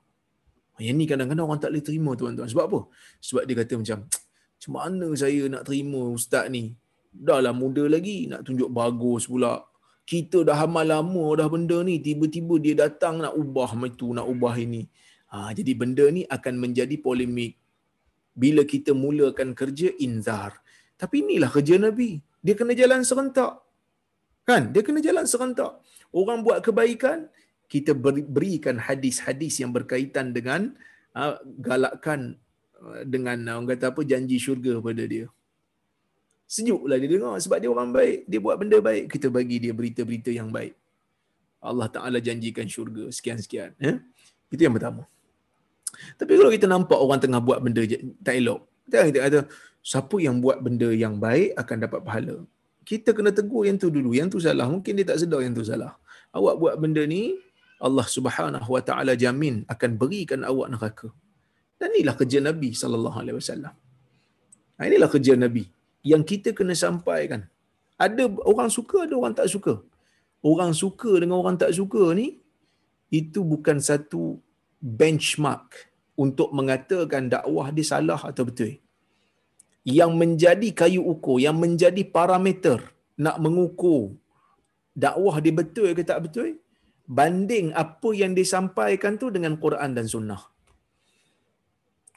[0.79, 2.47] Yang ni kadang-kadang orang tak boleh terima tuan-tuan.
[2.47, 2.79] Sebab apa?
[3.23, 6.75] Sebab dia kata macam, macam mana saya nak terima ustaz ni?
[7.11, 9.67] Dah lah muda lagi, nak tunjuk bagus pula.
[10.07, 14.27] Kita dah hamal lama dah benda ni, tiba-tiba dia datang nak ubah macam itu, nak
[14.27, 14.87] ubah ini.
[15.31, 17.55] Ha, jadi benda ni akan menjadi polemik.
[18.31, 20.59] Bila kita mulakan kerja, inzar.
[21.01, 22.21] Tapi inilah kerja Nabi.
[22.45, 23.57] Dia kena jalan serentak.
[24.45, 24.69] Kan?
[24.73, 25.81] Dia kena jalan serentak.
[26.13, 27.25] Orang buat kebaikan,
[27.65, 27.97] kita
[28.37, 30.77] berikan hadis-hadis yang berkaitan dengan
[31.17, 32.37] uh, galakkan
[32.77, 35.25] uh, dengan uh, orang kata apa janji syurga pada dia.
[36.51, 40.35] Sejuklah dia dengar sebab dia orang baik, dia buat benda baik, kita bagi dia berita-berita
[40.35, 40.75] yang baik.
[41.63, 44.03] Allah Taala janjikan syurga sekian-sekian, ya.
[44.51, 45.07] Itu yang pertama.
[46.19, 47.87] Tapi kalau kita nampak orang tengah buat benda
[48.19, 49.39] tak elok, kita kata
[49.81, 52.37] siapa yang buat benda yang baik akan dapat pahala.
[52.81, 54.65] Kita kena tegur yang tu dulu, yang tu salah.
[54.69, 55.93] Mungkin dia tak sedar yang tu salah.
[56.33, 57.37] Awak buat benda ni,
[57.81, 61.07] Allah Subhanahu wa taala jamin akan berikan awak neraka.
[61.81, 63.73] Dan inilah kerja Nabi sallallahu alaihi wasallam.
[64.77, 65.65] Ha, inilah kerja Nabi
[66.05, 67.49] yang kita kena sampaikan.
[67.97, 69.81] Ada orang suka, ada orang tak suka.
[70.41, 72.41] Orang suka dengan orang tak suka ni
[73.13, 74.41] itu bukan satu
[74.81, 78.77] benchmark untuk mengatakan dakwah dia salah atau betul.
[79.81, 82.79] Yang menjadi kayu ukur, yang menjadi parameter
[83.17, 84.13] nak mengukur
[84.93, 86.61] dakwah dia betul ke tak betul,
[87.09, 90.41] banding apa yang disampaikan tu dengan Quran dan Sunnah.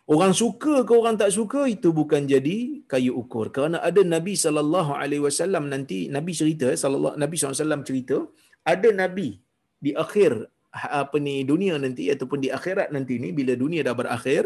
[0.05, 3.49] Orang suka ke orang tak suka itu bukan jadi kayu ukur.
[3.49, 8.21] Kerana ada Nabi sallallahu alaihi wasallam nanti Nabi cerita sallallahu Nabi SAW cerita
[8.69, 9.41] ada nabi
[9.85, 10.33] di akhir
[10.75, 14.45] apa ni dunia nanti ataupun di akhirat nanti ni bila dunia dah berakhir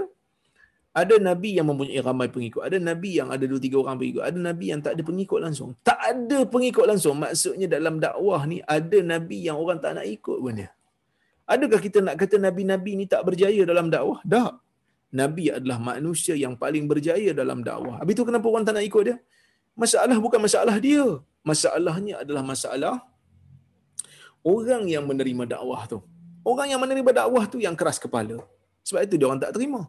[0.97, 2.65] ada nabi yang mempunyai ramai pengikut.
[2.65, 4.25] Ada nabi yang ada dua tiga orang pengikut.
[4.25, 5.77] Ada nabi yang tak ada pengikut langsung.
[5.85, 7.15] Tak ada pengikut langsung.
[7.21, 10.73] Maksudnya dalam dakwah ni ada nabi yang orang tak nak ikut pun dia.
[11.49, 14.21] Adakah kita nak kata nabi-nabi ni tak berjaya dalam dakwah?
[14.25, 14.61] Tak.
[15.09, 17.97] Nabi adalah manusia yang paling berjaya dalam dakwah.
[18.01, 19.17] Habis tu kenapa orang tak nak ikut dia?
[19.73, 21.05] Masalah bukan masalah dia.
[21.41, 23.01] Masalahnya adalah masalah
[24.45, 26.05] orang yang menerima dakwah tu.
[26.45, 28.45] Orang yang menerima dakwah tu yang keras kepala.
[28.85, 29.89] Sebab itu dia orang tak terima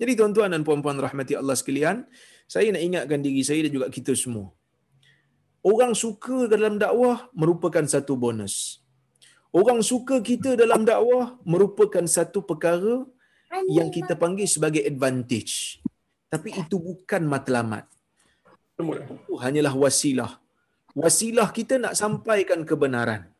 [0.00, 1.96] jadi tuan-tuan dan puan-puan rahmati Allah sekalian,
[2.50, 4.50] saya nak ingatkan diri saya dan juga kita semua.
[5.64, 8.84] Orang suka dalam dakwah merupakan satu bonus.
[9.54, 13.06] Orang suka kita dalam dakwah merupakan satu perkara
[13.70, 15.78] yang kita panggil sebagai advantage.
[16.26, 17.86] Tapi itu bukan matlamat.
[18.74, 20.32] Itu hanyalah wasilah.
[20.98, 23.30] Wasilah kita nak sampaikan kebenaran.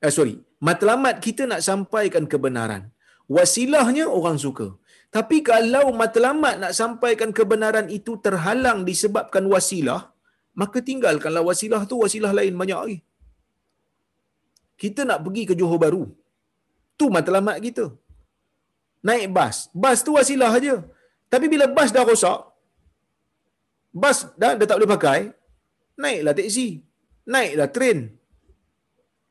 [0.00, 0.40] Eh, sorry.
[0.68, 2.88] Matlamat kita nak sampaikan kebenaran.
[3.28, 4.79] Wasilahnya orang suka.
[5.16, 10.02] Tapi kalau matlamat nak sampaikan kebenaran itu terhalang disebabkan wasilah,
[10.60, 12.98] maka tinggalkanlah wasilah tu wasilah lain banyak lagi.
[14.82, 16.04] Kita nak pergi ke Johor Baru.
[16.98, 17.90] Tu matlamat kita.
[19.08, 19.56] Naik bas.
[19.82, 20.74] Bas tu wasilah aja.
[21.32, 22.38] Tapi bila bas dah rosak,
[24.02, 25.20] bas dah, dah tak boleh pakai,
[26.02, 26.68] naiklah teksi.
[27.34, 27.98] Naiklah train.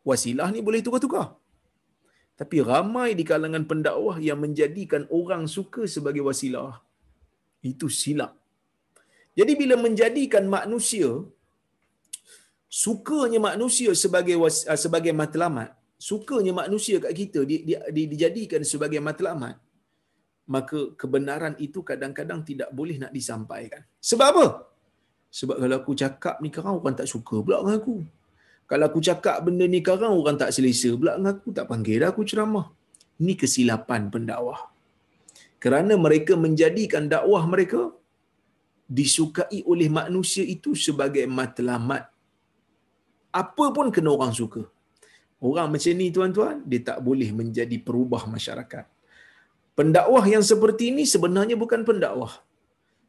[0.10, 1.38] wasilah ni boleh tukar-tukar.
[2.39, 6.80] Tapi ramai di kalangan pendakwah yang menjadikan orang suka sebagai wasilah.
[7.71, 8.32] Itu silap.
[9.39, 11.10] Jadi bila menjadikan manusia
[12.69, 19.02] sukanya manusia sebagai uh, sebagai matlamat, sukanya manusia kat kita di, di, di, dijadikan sebagai
[19.08, 19.58] matlamat,
[20.56, 23.82] maka kebenaran itu kadang-kadang tidak boleh nak disampaikan.
[23.99, 24.45] Sebab apa?
[25.30, 27.97] Sebab kalau aku cakap ni kerana orang tak suka pula dengan aku.
[28.69, 32.10] Kalau aku cakap benda ni sekarang orang tak selesa pula dengan aku, tak panggil dah
[32.13, 32.65] aku ceramah.
[33.21, 34.60] Ini kesilapan pendakwah.
[35.63, 37.82] Kerana mereka menjadikan dakwah mereka
[38.97, 42.03] disukai oleh manusia itu sebagai matlamat.
[43.41, 44.62] Apa pun kena orang suka.
[45.41, 48.86] Orang macam ni tuan-tuan, dia tak boleh menjadi perubah masyarakat.
[49.77, 52.34] Pendakwah yang seperti ini sebenarnya bukan pendakwah.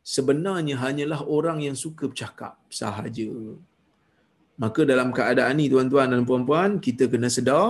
[0.00, 3.28] Sebenarnya hanyalah orang yang suka bercakap sahaja.
[4.62, 7.66] Maka dalam keadaan ni tuan-tuan dan puan-puan, kita kena sedar,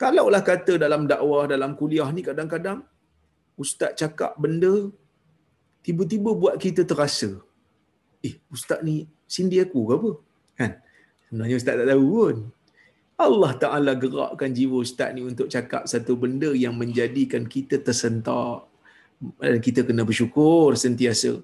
[0.00, 2.78] kalaulah kata dalam dakwah, dalam kuliah ni kadang-kadang,
[3.62, 4.74] ustaz cakap benda,
[5.84, 7.30] tiba-tiba buat kita terasa,
[8.24, 10.10] eh ustaz ni sindi aku ke apa?
[10.58, 10.72] Kan?
[11.28, 12.36] Sebenarnya ustaz tak tahu pun.
[13.14, 18.66] Allah Ta'ala gerakkan jiwa ustaz ni untuk cakap satu benda yang menjadikan kita tersentak.
[19.38, 21.38] Dan kita kena bersyukur sentiasa.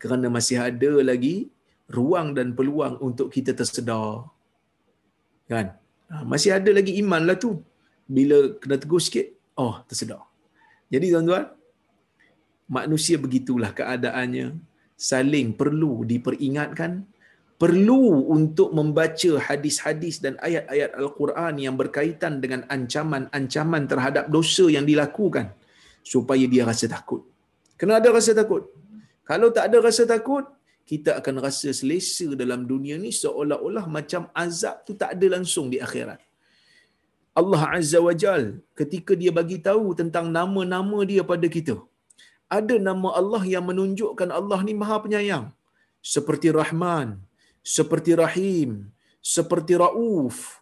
[0.00, 1.52] Kerana masih ada lagi
[1.98, 4.26] ruang dan peluang untuk kita tersedar.
[5.52, 5.66] Kan?
[6.10, 7.60] Ha, masih ada lagi iman lah tu.
[8.16, 9.26] Bila kena tegur sikit,
[9.62, 10.22] oh tersedar.
[10.92, 11.46] Jadi tuan-tuan,
[12.68, 14.46] manusia begitulah keadaannya.
[14.96, 16.92] Saling perlu diperingatkan,
[17.62, 25.46] perlu untuk membaca hadis-hadis dan ayat-ayat Al-Quran yang berkaitan dengan ancaman-ancaman terhadap dosa yang dilakukan
[26.02, 27.22] supaya dia rasa takut.
[27.78, 28.62] Kena ada rasa takut.
[29.22, 30.44] Kalau tak ada rasa takut,
[30.90, 35.78] kita akan rasa selesa dalam dunia ni seolah-olah macam azab tu tak ada langsung di
[35.86, 36.20] akhirat.
[37.40, 41.76] Allah Azza wa Jal ketika dia bagi tahu tentang nama-nama dia pada kita.
[42.56, 45.46] Ada nama Allah yang menunjukkan Allah ni Maha Penyayang.
[46.14, 47.08] Seperti Rahman,
[47.64, 48.70] seperti Rahim,
[49.34, 50.60] seperti Rauf,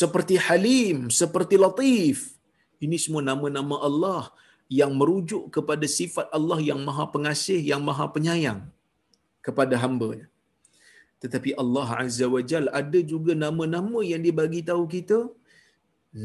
[0.00, 2.36] seperti Halim, seperti Latif.
[2.84, 4.22] Ini semua nama-nama Allah
[4.80, 8.60] yang merujuk kepada sifat Allah yang maha pengasih, yang maha penyayang
[9.46, 10.26] kepada hamba-Nya.
[11.22, 15.18] Tetapi Allah Azza wa Jal ada juga nama-nama yang dibagi tahu kita,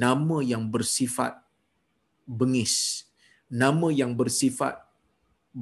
[0.06, 1.34] nama yang bersifat
[2.40, 2.76] bengis,
[3.64, 4.76] nama yang bersifat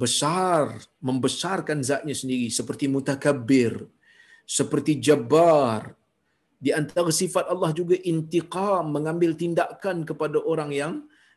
[0.04, 0.62] besar,
[1.08, 3.74] membesarkan zatnya sendiri seperti mutakabbir,
[4.58, 5.82] seperti jabbar.
[6.66, 10.94] Di antara sifat Allah juga intiqam, mengambil tindakan kepada orang yang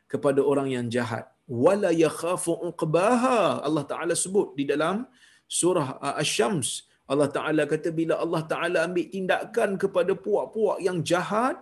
[0.09, 3.65] kepada orang yang jahat wala yakhafu uqbaha.
[3.67, 5.09] Allah Taala sebut di dalam
[5.49, 11.57] surah uh, Asy-Syams Allah Taala kata bila Allah Taala ambil tindakan kepada puak-puak yang jahat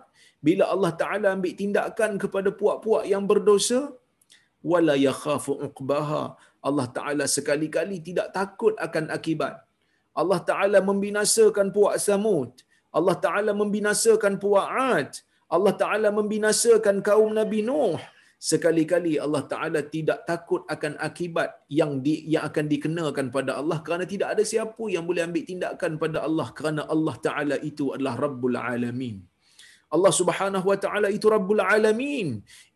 [0.46, 3.80] bila Allah Taala ambil tindakan kepada puak-puak yang berdosa
[4.70, 6.22] wala yakhafu uqbaha.
[6.68, 9.56] Allah Taala sekali-kali tidak takut akan akibat.
[10.20, 12.52] Allah Taala membinasakan puak Samud.
[12.98, 15.10] Allah Taala membinasakan puak Ad.
[15.56, 17.96] Allah Taala membinasakan kaum Nabi Nuh
[18.38, 24.06] sekali-kali Allah Taala tidak takut akan akibat yang di, yang akan dikenakan pada Allah kerana
[24.12, 28.54] tidak ada siapa yang boleh ambil tindakan pada Allah kerana Allah Taala itu adalah Rabbul
[28.54, 29.18] Alamin.
[29.88, 32.28] Allah Subhanahu Wa Taala itu Rabbul Alamin.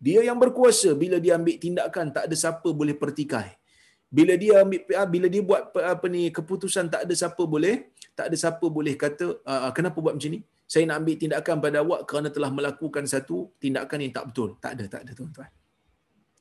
[0.03, 3.49] Dia yang berkuasa bila dia ambil tindakan tak ada siapa boleh pertikai.
[4.13, 8.29] Bila dia ambil ah, bila dia buat apa ni keputusan tak ada siapa boleh tak
[8.29, 10.41] ada siapa boleh kata uh, kenapa buat macam ni?
[10.73, 14.49] Saya nak ambil tindakan pada awak kerana telah melakukan satu tindakan yang tak betul.
[14.57, 15.51] Tak ada, tak ada tuan-tuan.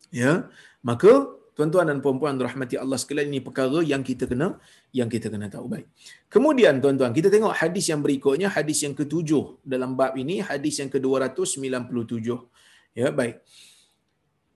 [0.08, 0.32] Ya,
[0.80, 1.12] maka
[1.52, 4.48] tuan-tuan dan puan-puan rahmati Allah sekalian ini perkara yang kita kena
[4.96, 5.88] yang kita kena tahu baik.
[6.32, 10.88] Kemudian tuan-tuan, kita tengok hadis yang berikutnya, hadis yang ketujuh dalam bab ini, hadis yang
[10.88, 12.28] ke-297.
[12.96, 13.36] Ya, baik.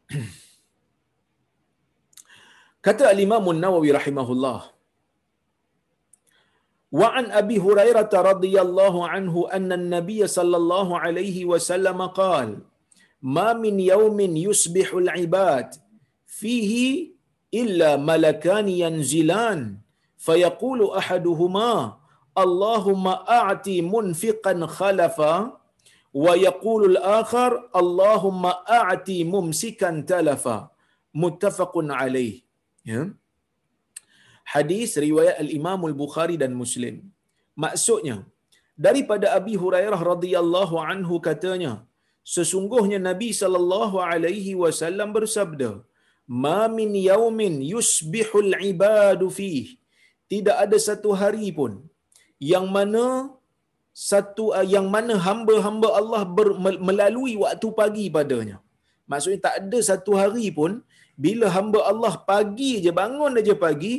[2.86, 4.75] Kata al-Imam An-Nawawi rahimahullah,
[6.96, 12.50] وعن أبي هريرة رضي الله عنه أن النبي صلى الله عليه وسلم قال
[13.22, 15.70] ما من يوم يصبح العباد
[16.40, 16.74] فيه
[17.54, 19.60] إلا ملكان ينزلان
[20.18, 21.98] فيقول أحدهما
[22.38, 25.36] اللهم اعطي منفقا خلفا
[26.14, 28.44] ويقول الآخر اللهم
[28.80, 30.58] اعطي ممسكا تلفا
[31.14, 32.36] متفق عليه.
[32.88, 33.25] yeah.
[34.54, 36.96] Hadis riwayat al-Imam al-Bukhari dan Muslim.
[37.64, 38.18] Maksudnya
[38.86, 41.74] daripada Abi Hurairah radhiyallahu anhu katanya,
[42.36, 45.72] sesungguhnya Nabi sallallahu alaihi wasallam bersabda,
[46.46, 49.66] "Ma min yaumin yusbihul ibadu fih."
[50.34, 51.74] Tidak ada satu hari pun
[52.52, 53.06] yang mana
[54.12, 56.48] satu uh, yang mana hamba-hamba Allah ber,
[56.88, 58.58] melalui waktu pagi padanya.
[59.12, 60.72] Maksudnya tak ada satu hari pun
[61.26, 63.94] bila hamba Allah pagi je bangun aja pagi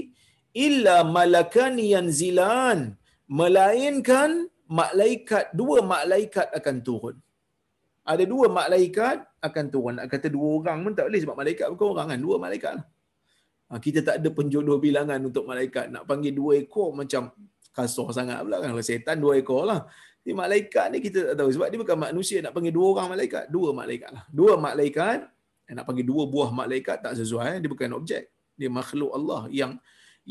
[0.57, 2.97] illa malakani yanzilan
[3.29, 7.17] melainkan malaikat dua malaikat akan turun.
[8.07, 9.95] Ada dua malaikat akan turun.
[9.99, 12.87] Nak kata dua orang pun tak boleh sebab malaikat bukan orang kan, dua malaikat lah.
[13.67, 15.91] Ha, kita tak ada penjodoh bilangan untuk malaikat.
[15.91, 17.35] Nak panggil dua ekor macam
[17.75, 18.71] kasar sangat pula kan.
[18.73, 19.91] Kalau setan dua ekor lah.
[20.23, 21.51] Jadi malaikat ni kita tak tahu.
[21.51, 23.45] Sebab dia bukan manusia nak panggil dua orang malaikat.
[23.51, 24.25] Dua malaikat lah.
[24.31, 25.19] Dua malaikat.
[25.67, 27.59] Nak panggil dua buah malaikat tak sesuai.
[27.59, 28.31] Dia bukan objek.
[28.55, 29.83] Dia makhluk Allah yang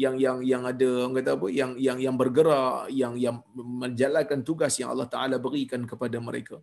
[0.04, 3.36] yang yang yang ada orang kata apa yang yang yang bergerak yang yang
[3.84, 6.58] menjalankan tugas yang Allah Taala berikan kepada mereka.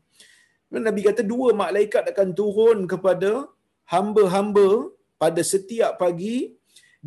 [0.88, 3.30] Nabi kata dua malaikat akan turun kepada
[3.92, 4.68] hamba-hamba
[5.22, 6.36] pada setiap pagi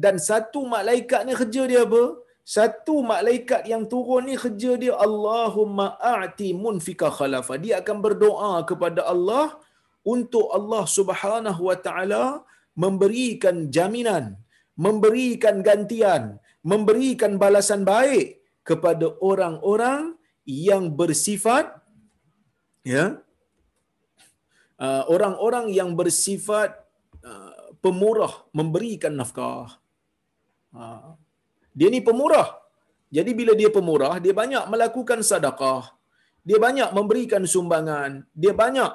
[0.04, 2.04] dan satu malaikat ni kerja dia apa?
[2.56, 7.58] Satu malaikat yang turun ni kerja dia Allahumma a'ti munfika khalafa.
[7.64, 9.58] Dia akan berdoa kepada Allah
[10.14, 12.26] untuk Allah Subhanahu wa taala
[12.84, 14.38] memberikan jaminan,
[14.76, 21.66] memberikan gantian, memberikan balasan baik kepada orang-orang yang bersifat
[22.86, 23.18] ya
[24.80, 26.76] uh, orang-orang yang bersifat
[27.24, 29.80] uh, pemurah memberikan nafkah.
[30.76, 31.16] Uh,
[31.72, 32.56] dia ni pemurah.
[33.16, 35.96] Jadi bila dia pemurah dia banyak melakukan sedekah.
[36.46, 38.22] Dia banyak memberikan sumbangan.
[38.38, 38.92] Dia banyak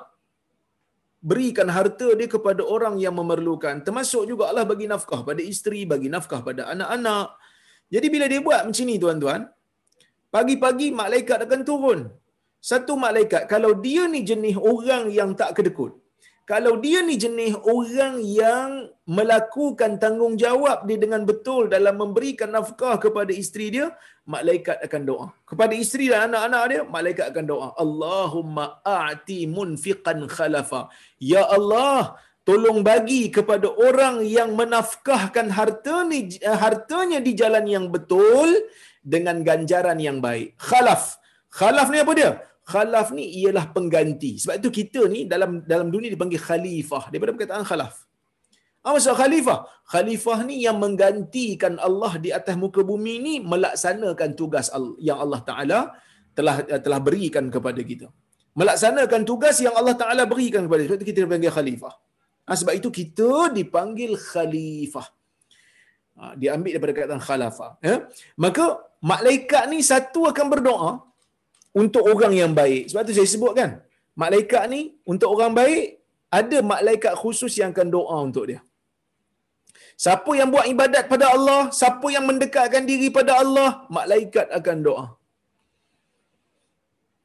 [1.21, 3.85] berikan harta dia kepada orang yang memerlukan.
[3.87, 7.37] Termasuk juga Allah bagi nafkah pada isteri bagi nafkah pada anak-anak.
[7.95, 9.41] Jadi bila dia buat macam ni tuan-tuan
[10.35, 12.01] pagi-pagi malaikat akan turun.
[12.71, 16.00] Satu malaikat kalau dia ni jenis orang yang tak kedekut
[16.51, 23.31] kalau dia ni jenis orang yang melakukan tanggungjawab dia dengan betul dalam memberikan nafkah kepada
[23.31, 23.87] isteri dia
[24.27, 25.27] malaikat akan doa.
[25.47, 27.69] Kepada isteri dan anak-anak dia malaikat akan doa.
[27.79, 30.91] Allahumma a'ti munfiqan khalafa.
[31.23, 38.51] Ya Allah tolong bagi kepada orang yang menafkahkan harta ni hartanya di jalan yang betul
[39.07, 40.59] dengan ganjaran yang baik.
[40.59, 41.23] Khalaf.
[41.47, 44.33] Khalaf ni apa dia khalaf ni ialah pengganti.
[44.43, 47.95] Sebab itu kita ni dalam dalam dunia dipanggil khalifah daripada perkataan khalaf.
[48.81, 49.59] Apa maksud khalifah?
[49.93, 54.73] Khalifah ni yang menggantikan Allah di atas muka bumi ni melaksanakan tugas
[55.09, 55.81] yang Allah Taala
[56.33, 58.07] telah telah berikan kepada kita.
[58.57, 60.93] Melaksanakan tugas yang Allah Taala berikan kepada kita.
[60.97, 61.95] Sebab itu kita dipanggil khalifah.
[62.49, 65.07] Ha, sebab itu kita dipanggil khalifah.
[66.18, 67.71] Ha, diambil daripada perkataan khalafah.
[67.85, 67.97] Ya?
[68.41, 68.64] Maka
[69.05, 70.91] malaikat ni satu akan berdoa
[71.75, 72.91] untuk orang yang baik.
[72.91, 73.71] Sebab tu saya sebut kan,
[74.18, 78.61] malaikat ni untuk orang baik, ada malaikat khusus yang akan doa untuk dia.
[80.01, 85.07] Siapa yang buat ibadat pada Allah, siapa yang mendekatkan diri pada Allah, malaikat akan doa.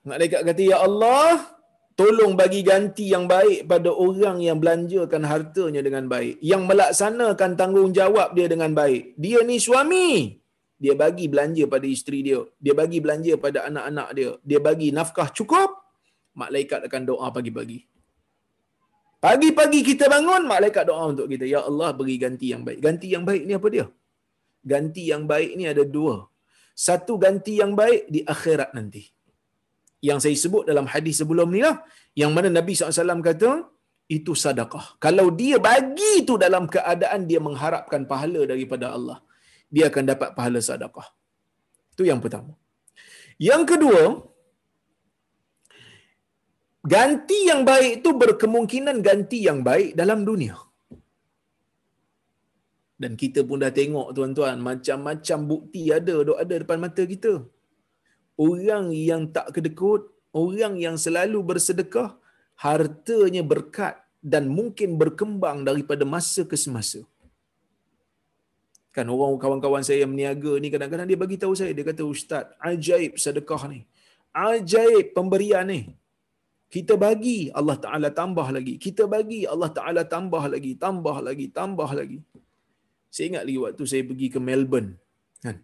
[0.06, 1.56] Malaikat kata, Ya Allah,
[1.96, 6.36] tolong bagi ganti yang baik pada orang yang belanjakan hartanya dengan baik.
[6.44, 9.16] Yang melaksanakan tanggungjawab dia dengan baik.
[9.24, 10.36] Dia ni suami
[10.84, 15.30] dia bagi belanja pada isteri dia, dia bagi belanja pada anak-anak dia, dia bagi nafkah
[15.38, 15.70] cukup,
[16.42, 17.80] malaikat akan doa pagi-pagi.
[19.26, 21.46] Pagi-pagi kita bangun, malaikat doa untuk kita.
[21.50, 22.80] Ya Allah beri ganti yang baik.
[22.86, 23.86] Ganti yang baik ni apa dia?
[24.72, 26.16] Ganti yang baik ni ada dua.
[26.86, 29.04] Satu ganti yang baik di akhirat nanti.
[30.08, 31.82] Yang saya sebut dalam hadis sebelum ni lah.
[32.22, 33.52] Yang mana Nabi SAW kata,
[34.18, 35.02] itu sadaqah.
[35.06, 39.25] Kalau dia bagi itu dalam keadaan dia mengharapkan pahala daripada Allah
[39.76, 41.08] dia akan dapat pahala sedekah.
[41.94, 42.54] Itu yang pertama.
[43.48, 44.04] Yang kedua,
[46.94, 50.56] ganti yang baik itu berkemungkinan ganti yang baik dalam dunia.
[53.02, 57.34] Dan kita pun dah tengok tuan-tuan, macam-macam bukti ada dok ada depan mata kita.
[58.48, 60.02] Orang yang tak kedekut,
[60.44, 62.10] orang yang selalu bersedekah,
[62.66, 64.00] hartanya berkat
[64.34, 67.02] dan mungkin berkembang daripada masa ke semasa.
[68.96, 72.48] Kan orang kawan-kawan saya yang meniaga ni kadang-kadang dia bagi tahu saya dia kata ustaz
[72.70, 73.80] ajaib sedekah ni.
[74.32, 75.82] Ajaib pemberian ni.
[76.72, 78.74] Kita bagi Allah Taala tambah lagi.
[78.86, 82.20] Kita bagi Allah Taala tambah lagi, tambah lagi, tambah lagi.
[83.12, 84.90] Saya ingat lagi waktu saya pergi ke Melbourne
[85.44, 85.58] kan.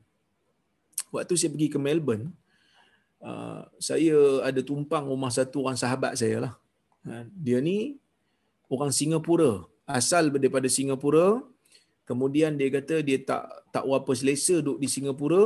[1.15, 2.25] Waktu saya pergi ke Melbourne
[3.23, 6.53] uh, saya ada tumpang rumah satu orang sahabat saya lah.
[7.07, 7.31] Kan?
[7.31, 7.95] Dia ni
[8.67, 11.43] orang Singapura, asal daripada Singapura,
[12.09, 13.43] Kemudian dia kata dia tak
[13.73, 15.43] tak apa selesa duduk di Singapura,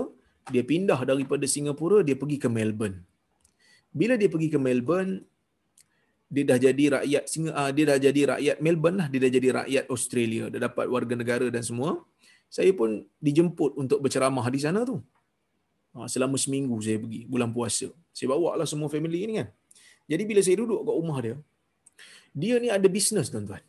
[0.53, 2.97] dia pindah daripada Singapura dia pergi ke Melbourne.
[3.95, 5.13] Bila dia pergi ke Melbourne,
[6.33, 9.83] dia dah jadi rakyat ah, dia dah jadi rakyat Melbourne lah, dia dah jadi rakyat
[9.93, 12.03] Australia, dia dapat warga negara dan semua.
[12.49, 14.97] Saya pun dijemput untuk berceramah di sana tu.
[15.95, 17.87] Ha, selama seminggu saya pergi, bulan puasa.
[18.15, 19.47] Saya bawa lah semua family ni kan.
[20.11, 21.35] Jadi bila saya duduk kat rumah dia,
[22.35, 23.63] dia ni ada bisnes tuan-tuan.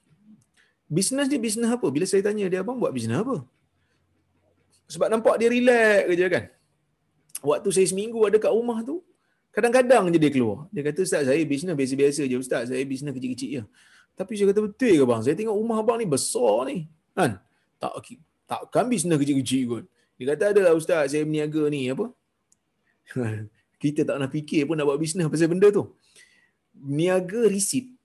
[0.86, 1.86] Bisnes dia bisnes apa?
[1.90, 3.42] Bila saya tanya dia, abang buat bisnes apa?
[4.86, 6.44] Sebab nampak dia relax je kan.
[7.42, 9.02] Waktu saya seminggu ada kat rumah tu,
[9.50, 10.70] kadang-kadang je dia keluar.
[10.70, 12.70] Dia kata, Ustaz saya bisnes biasa-biasa je Ustaz.
[12.70, 13.62] Saya bisnes kecil-kecil je.
[14.14, 15.20] Tapi saya kata, betul ke bang?
[15.26, 16.86] Saya tengok rumah abang ni besar ni.
[17.18, 17.42] Kan?
[17.82, 17.92] Tak,
[18.46, 19.84] takkan bisnes kecil-kecil kot.
[20.16, 22.14] Dia kata, adalah Ustaz saya berniaga ni apa?
[23.82, 25.90] Kita tak nak fikir pun nak buat bisnes pasal benda tu.
[26.78, 27.95] Niaga risit.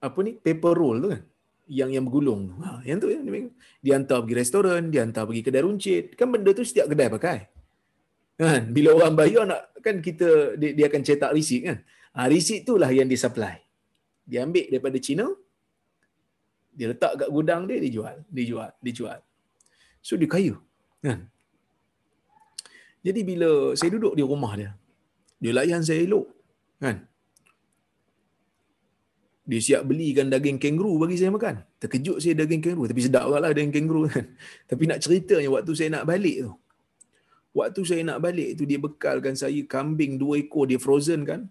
[0.00, 0.36] Apa ni?
[0.36, 1.22] Paper roll tu kan?
[1.66, 2.54] yang yang bergulung tu.
[2.62, 6.14] Ha, yang tu dia hantar pergi restoran, dia hantar pergi kedai runcit.
[6.14, 7.38] Kan benda tu setiap kedai pakai.
[8.38, 8.70] Kan?
[8.70, 11.78] Bila orang bayar nak kan kita dia, dia akan cetak risit kan.
[12.16, 13.58] Ha, risit tu lah yang dia supply.
[14.22, 15.26] Dia ambil daripada China.
[16.76, 18.16] Dia letak kat gudang dia, dia jual.
[18.30, 18.70] Dia jual.
[18.78, 19.18] Dia jual.
[20.06, 20.54] So dia kaya.
[21.02, 21.26] Kan?
[23.02, 24.70] Jadi bila saya duduk di rumah dia,
[25.42, 26.26] dia layan saya elok.
[26.78, 27.06] Kan?
[29.46, 31.62] Dia siap belikan daging kenguru bagi saya makan.
[31.78, 32.90] Terkejut saya daging kenguru.
[32.90, 34.26] Tapi sedap lah daging kenguru kan.
[34.70, 36.52] Tapi nak ceritanya waktu saya nak balik tu.
[37.54, 41.46] Waktu saya nak balik tu dia bekalkan saya kambing dua ekor dia frozen kan.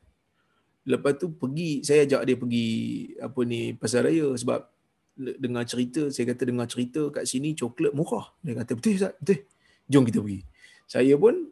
[0.86, 2.70] Lepas tu pergi, saya ajak dia pergi
[3.18, 4.70] apa ni pasar raya sebab
[5.18, 8.36] dengar cerita, saya kata dengar cerita kat sini coklat murah.
[8.44, 9.40] Dia kata betul Ustaz, betul.
[9.88, 10.44] Jom kita pergi.
[10.86, 11.48] Saya pun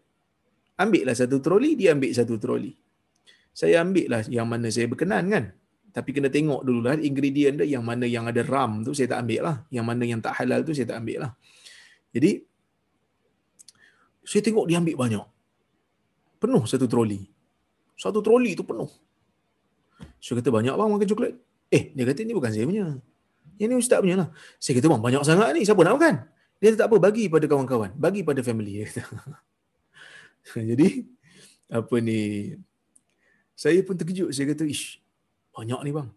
[0.76, 2.76] ambil lah satu troli, dia ambil satu troli.
[3.56, 5.46] Saya ambil lah yang mana saya berkenan kan.
[5.94, 9.30] Tapi kena tengok dulu lah ingredient dia yang mana yang ada ram tu saya tak
[9.30, 9.56] ambil lah.
[9.70, 11.32] Yang mana yang tak halal tu saya tak ambil lah.
[12.10, 12.42] Jadi
[14.26, 15.26] saya tengok dia ambil banyak.
[16.42, 17.22] Penuh satu troli.
[17.94, 18.90] Satu troli tu penuh.
[20.18, 21.34] Saya kata banyak bang makan coklat.
[21.70, 22.86] Eh dia kata ni bukan saya punya.
[23.62, 24.30] Yang ni ustaz punya lah.
[24.58, 26.16] Saya kata bang banyak sangat ni siapa nak makan?
[26.58, 27.94] Dia kata tak apa bagi pada kawan-kawan.
[27.94, 28.82] Bagi pada family.
[30.74, 31.06] Jadi
[31.70, 32.54] apa ni
[33.54, 35.03] saya pun terkejut saya kata ish
[35.54, 36.10] banyak ni bang.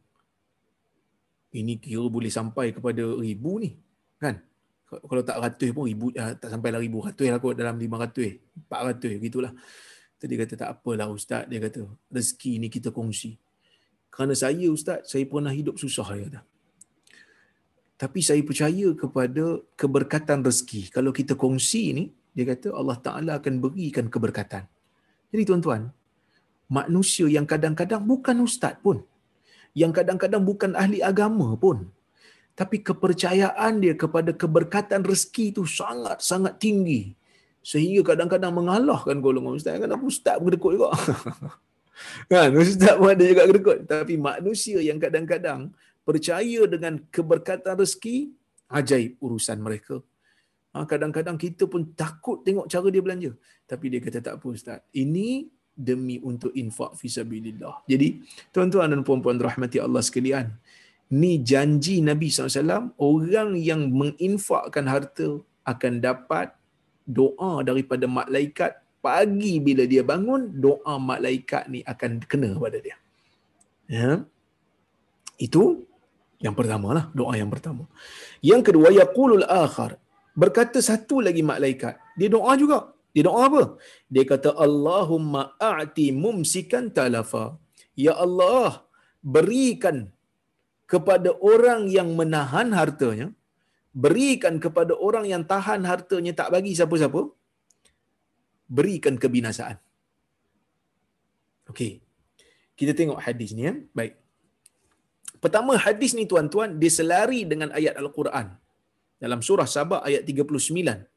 [1.56, 3.76] Ini kira boleh sampai kepada ribu ni.
[4.16, 4.40] Kan?
[4.86, 7.04] Kalau tak ratus pun ribu, uh, tak sampai lah ribu.
[7.04, 8.40] Ratus lah kot dalam lima ratus.
[8.56, 9.52] Empat ratus gitulah.
[10.16, 11.44] Jadi dia kata tak apalah ustaz.
[11.48, 13.36] Dia kata rezeki ni kita kongsi.
[14.08, 16.08] Kerana saya ustaz, saya pernah hidup susah.
[16.16, 16.40] Dia kata.
[17.96, 19.44] Tapi saya percaya kepada
[19.76, 20.92] keberkatan rezeki.
[20.92, 22.04] Kalau kita kongsi ni,
[22.36, 24.68] dia kata Allah Ta'ala akan berikan keberkatan.
[25.32, 25.88] Jadi tuan-tuan,
[26.68, 29.00] manusia yang kadang-kadang bukan ustaz pun
[29.76, 31.84] yang kadang-kadang bukan ahli agama pun.
[32.56, 37.12] Tapi kepercayaan dia kepada keberkatan rezeki itu sangat-sangat tinggi.
[37.60, 39.76] Sehingga kadang-kadang mengalahkan golongan ustaz.
[39.76, 40.90] Aku ustaz pun kedekut juga.
[42.32, 42.52] Kan?
[42.56, 43.78] Ustaz pun ada juga kedekut.
[43.84, 45.76] Tapi manusia yang kadang-kadang
[46.08, 48.32] percaya dengan keberkatan rezeki
[48.72, 50.00] ajaib urusan mereka.
[50.72, 53.32] Ha, kadang-kadang kita pun takut tengok cara dia belanja.
[53.68, 54.80] Tapi dia kata tak apa ustaz.
[54.96, 57.84] Ini demi untuk infak fisabilillah.
[57.84, 60.56] Jadi, tuan-tuan dan puan-puan rahmati Allah sekalian,
[61.12, 66.56] ni janji Nabi SAW, orang yang menginfakkan harta akan dapat
[67.06, 68.72] doa daripada malaikat
[69.04, 72.96] pagi bila dia bangun, doa malaikat ni akan kena pada dia.
[73.86, 74.26] Ya.
[75.38, 75.86] Itu
[76.42, 77.86] yang pertama lah, doa yang pertama.
[78.42, 80.00] Yang kedua, yaqulul akhar.
[80.36, 81.96] Berkata satu lagi malaikat.
[82.18, 82.92] Dia doa juga.
[83.16, 83.62] Dia doa apa?
[84.14, 87.44] Dia kata Allahumma a'ti mumsikan talafa.
[88.04, 88.84] Ya Allah,
[89.36, 90.12] berikan
[90.92, 93.28] kepada orang yang menahan hartanya,
[94.04, 97.22] berikan kepada orang yang tahan hartanya tak bagi siapa-siapa,
[98.76, 99.80] berikan kebinasaan.
[101.72, 101.92] Okey.
[102.78, 103.74] Kita tengok hadis ni ya.
[103.96, 104.12] Baik.
[105.40, 108.46] Pertama hadis ni tuan-tuan dia selari dengan ayat Al-Quran.
[109.24, 111.15] Dalam surah Sabah ayat 39.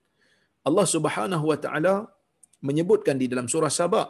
[0.70, 1.96] Allah Subhanahu wa taala
[2.68, 4.04] menyebutkan di dalam surah Saba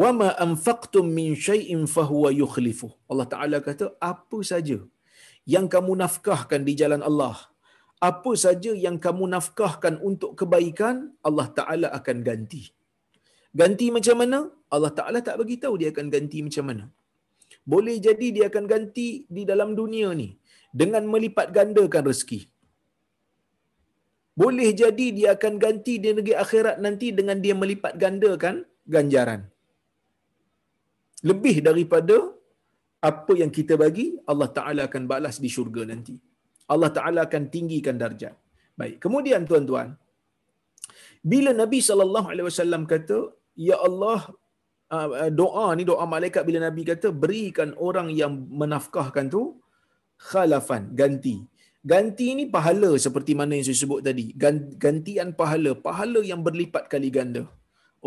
[0.00, 4.78] wa ma anfaqtum min shay'in fahuwa yukhlifu Allah taala kata apa saja
[5.54, 7.36] yang kamu nafkahkan di jalan Allah
[8.08, 10.96] apa saja yang kamu nafkahkan untuk kebaikan
[11.28, 12.62] Allah taala akan ganti.
[13.60, 14.38] Ganti macam mana?
[14.74, 16.84] Allah taala tak bagi tahu dia akan ganti macam mana.
[17.72, 20.28] Boleh jadi dia akan ganti di dalam dunia ni
[20.80, 22.40] dengan melipat gandakan rezeki
[24.42, 28.56] boleh jadi dia akan ganti di negeri akhirat nanti dengan dia melipat gandakan
[28.94, 29.40] ganjaran.
[31.28, 32.16] Lebih daripada
[33.10, 36.14] apa yang kita bagi, Allah Ta'ala akan balas di syurga nanti.
[36.74, 38.36] Allah Ta'ala akan tinggikan darjat.
[38.80, 39.96] Baik, kemudian tuan-tuan,
[41.32, 43.18] bila Nabi SAW kata,
[43.68, 44.20] Ya Allah,
[44.92, 49.42] uh, uh, doa ni, doa malaikat bila Nabi kata, berikan orang yang menafkahkan tu,
[50.28, 51.36] khalafan, ganti
[51.90, 54.24] Ganti ni pahala seperti mana yang saya sebut tadi.
[54.84, 57.42] Gantian pahala, pahala yang berlipat kali ganda.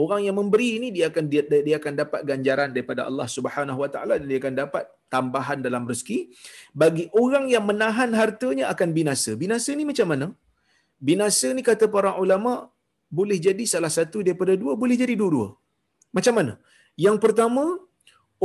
[0.01, 3.89] Orang yang memberi ini dia akan dia, dia akan dapat ganjaran daripada Allah Subhanahu Wa
[3.93, 6.19] Taala dan dia akan dapat tambahan dalam rezeki.
[6.81, 9.31] Bagi orang yang menahan hartanya akan binasa.
[9.43, 10.27] Binasa ni macam mana?
[11.09, 12.51] Binasa ni kata para ulama
[13.19, 15.55] boleh jadi salah satu daripada dua, boleh jadi dua-dua.
[16.15, 16.53] Macam mana?
[17.05, 17.63] Yang pertama,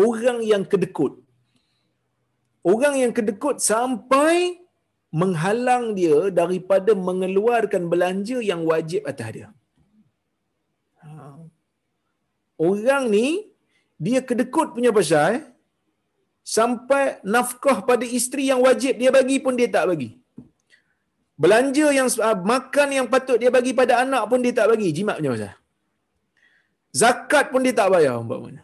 [0.07, 1.19] orang yang kedekut.
[2.73, 4.64] Orang yang kedekut sampai
[5.21, 9.49] menghalang dia daripada mengeluarkan belanja yang wajib atas dia.
[11.03, 11.11] Ha.
[12.69, 13.27] Orang ni
[14.07, 15.33] dia kedekut punya pasal
[16.57, 17.05] sampai
[17.35, 20.11] nafkah pada isteri yang wajib dia bagi pun dia tak bagi.
[21.43, 24.91] Belanja yang uh, makan yang patut dia bagi pada anak pun dia tak bagi.
[24.99, 25.55] Jimat punya pasal.
[27.03, 28.63] Zakat pun dia tak bayar umpamanya.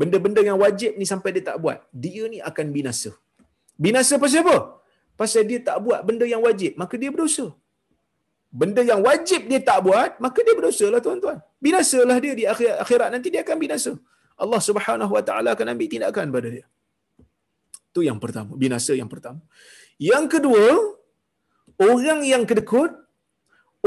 [0.00, 3.10] Benda-benda yang wajib ni sampai dia tak buat, dia ni akan binasa.
[3.74, 4.79] Binasa pasal apa?
[5.20, 7.46] Pasal dia tak buat benda yang wajib, maka dia berdosa.
[8.60, 11.38] Benda yang wajib dia tak buat, maka dia berdosa lah tuan-tuan.
[11.64, 13.92] Binasalah dia di akhirat, akhirat nanti dia akan binasa.
[14.42, 16.66] Allah Subhanahu Wa Taala akan ambil tindakan pada dia.
[17.92, 19.40] Itu yang pertama, binasa yang pertama.
[20.00, 20.64] Yang kedua,
[21.90, 22.90] orang yang kedekut,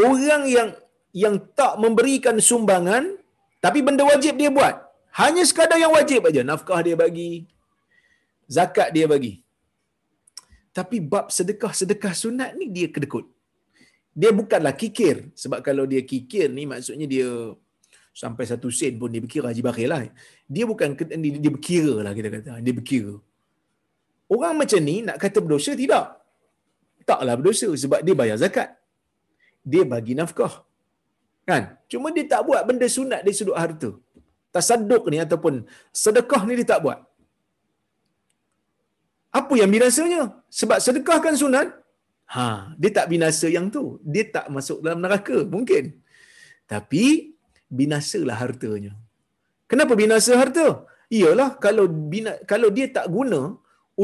[0.06, 0.70] orang yang
[1.24, 3.04] yang tak memberikan sumbangan
[3.64, 4.76] tapi benda wajib dia buat.
[5.14, 7.46] Hanya sekadar yang wajib aja, nafkah dia bagi,
[8.50, 9.43] zakat dia bagi.
[10.78, 13.26] Tapi bab sedekah-sedekah sunat ni dia kedekut.
[14.14, 15.30] Dia bukanlah kikir.
[15.38, 17.30] Sebab kalau dia kikir ni maksudnya dia
[18.22, 20.02] sampai satu sen pun dia berkira haji bakhil lah.
[20.50, 22.52] Dia bukan, dia berkira lah kita kata.
[22.66, 23.14] Dia berkira.
[24.34, 26.06] Orang macam ni nak kata berdosa, tidak.
[27.10, 28.70] Taklah berdosa sebab dia bayar zakat.
[29.62, 30.66] Dia bagi nafkah.
[31.50, 31.76] Kan?
[31.92, 33.92] Cuma dia tak buat benda sunat dari sudut harta.
[34.54, 35.54] Tasaduk ni ataupun
[36.04, 37.00] sedekah ni dia tak buat.
[39.40, 40.22] Apa yang binasanya?
[40.60, 41.68] Sebab sedekah kan sunat.
[42.34, 42.46] Ha,
[42.82, 43.84] dia tak binasa yang tu.
[44.14, 45.84] Dia tak masuk dalam neraka mungkin.
[46.72, 47.04] Tapi
[47.80, 48.94] binasalah hartanya.
[49.72, 50.68] Kenapa binasa harta?
[51.18, 53.42] Iyalah kalau bina, kalau dia tak guna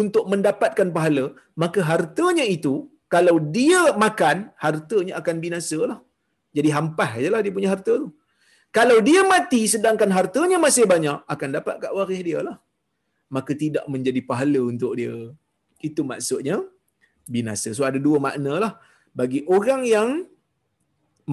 [0.02, 1.26] untuk mendapatkan pahala,
[1.62, 2.74] maka hartanya itu
[3.14, 6.00] kalau dia makan, hartanya akan binasa lah.
[6.58, 8.10] Jadi hampas je lah dia punya harta tu.
[8.78, 12.58] Kalau dia mati sedangkan hartanya masih banyak, akan dapat kat waris dia lah.
[13.36, 15.14] Maka tidak menjadi pahala untuk dia.
[15.88, 16.58] Itu maksudnya
[17.36, 17.70] binasa.
[17.78, 18.74] So ada dua makna lah.
[19.20, 20.10] Bagi orang yang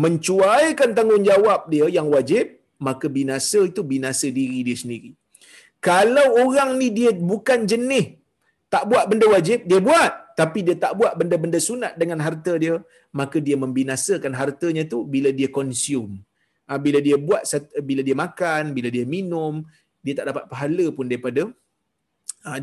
[0.05, 5.11] mencuaikan tanggungjawab dia yang wajib, maka binasa itu binasa diri dia sendiri.
[5.89, 8.07] Kalau orang ni dia bukan jenis
[8.75, 10.13] tak buat benda wajib, dia buat.
[10.41, 12.75] Tapi dia tak buat benda-benda sunat dengan harta dia,
[13.19, 16.21] maka dia membinasakan hartanya tu bila dia consume.
[16.69, 17.43] Ha, bila dia buat,
[17.89, 19.65] bila dia makan, bila dia minum,
[20.05, 21.43] dia tak dapat pahala pun daripada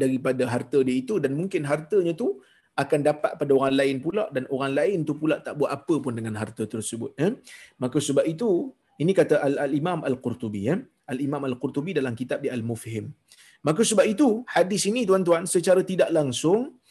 [0.03, 2.39] daripada harta dia itu dan mungkin hartanya tu
[2.73, 6.13] akan dapat pada orang lain pula dan orang lain tu pula tak buat apa pun
[6.17, 7.13] dengan harta tersebut.
[7.21, 7.29] Ya.
[7.77, 10.61] Maka sebab itu, ini kata Al-Imam Al-Qurtubi.
[10.69, 10.75] Ya.
[11.05, 13.13] Al-Imam Al-Qurtubi dalam kitab dia Al-Mufhim.
[13.61, 16.81] Maka sebab itu, hadis ini tuan-tuan secara tidak langsung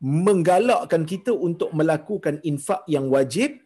[0.00, 3.60] menggalakkan kita untuk melakukan infak yang wajib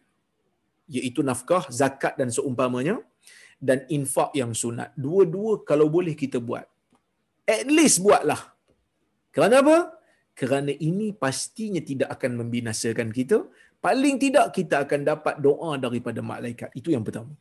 [0.95, 3.03] iaitu nafkah, zakat dan seumpamanya
[3.59, 4.95] dan infak yang sunat.
[4.95, 6.63] Dua-dua kalau boleh kita buat.
[7.45, 8.54] At least buatlah.
[9.35, 9.77] Kerana apa?
[10.39, 13.43] Kerana ini pastinya tidak akan membinasakan kita.
[13.83, 16.71] Paling tidak kita akan dapat doa daripada malaikat.
[16.79, 17.35] Itu yang pertama.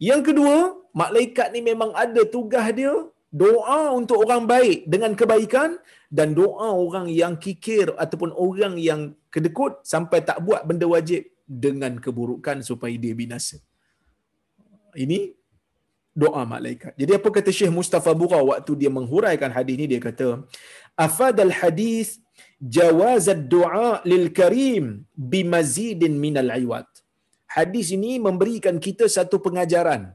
[0.00, 0.56] Yang kedua,
[0.96, 2.92] malaikat ni memang ada tugas dia
[3.34, 5.70] doa untuk orang baik dengan kebaikan
[6.06, 9.00] dan doa orang yang kikir ataupun orang yang
[9.34, 13.58] kedekut sampai tak buat benda wajib dengan keburukan supaya dia binasa.
[14.94, 15.34] Ini
[16.14, 16.94] doa malaikat.
[16.94, 20.46] Jadi apa kata Syekh Mustafa Bura waktu dia menghuraikan hadis ini dia kata
[21.62, 22.20] hadis
[22.76, 26.88] jawaz ad-du'a lil karim bimazidin minal iwat.
[27.56, 30.14] Hadis ini memberikan kita satu pengajaran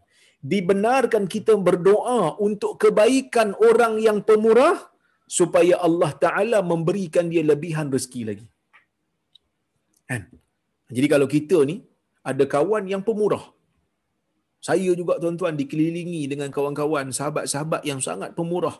[0.54, 4.78] dibenarkan kita berdoa untuk kebaikan orang yang pemurah
[5.38, 8.48] supaya Allah Taala memberikan dia lebihan rezeki lagi.
[10.10, 10.22] Kan?
[10.90, 11.86] Jadi kalau kita ni
[12.26, 13.46] ada kawan yang pemurah.
[14.60, 18.76] Saya juga tuan-tuan dikelilingi dengan kawan-kawan, sahabat-sahabat yang sangat pemurah.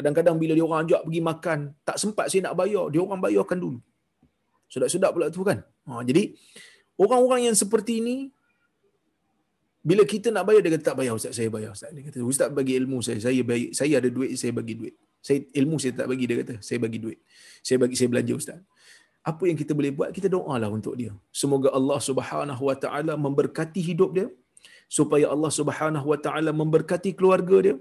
[0.00, 3.60] Kadang-kadang bila dia orang ajak pergi makan, tak sempat saya nak bayar, dia orang bayarkan
[3.60, 3.78] dulu.
[4.72, 5.60] Sedap-sedap pula tu kan.
[5.92, 6.32] Ha, jadi
[6.96, 8.16] orang-orang yang seperti ini
[9.84, 11.92] bila kita nak bayar dia kata tak bayar ustaz saya bayar ustaz.
[11.92, 14.94] Dia kata ustaz bagi ilmu saya, saya bagi saya ada duit saya bagi duit.
[15.20, 17.18] Saya ilmu saya tak bagi dia kata saya bagi duit.
[17.60, 18.58] Saya bagi saya belanja ustaz.
[19.20, 21.12] Apa yang kita boleh buat kita doalah untuk dia.
[21.28, 24.28] Semoga Allah Subhanahu wa taala memberkati hidup dia
[24.88, 27.76] supaya Allah Subhanahu wa taala memberkati keluarga dia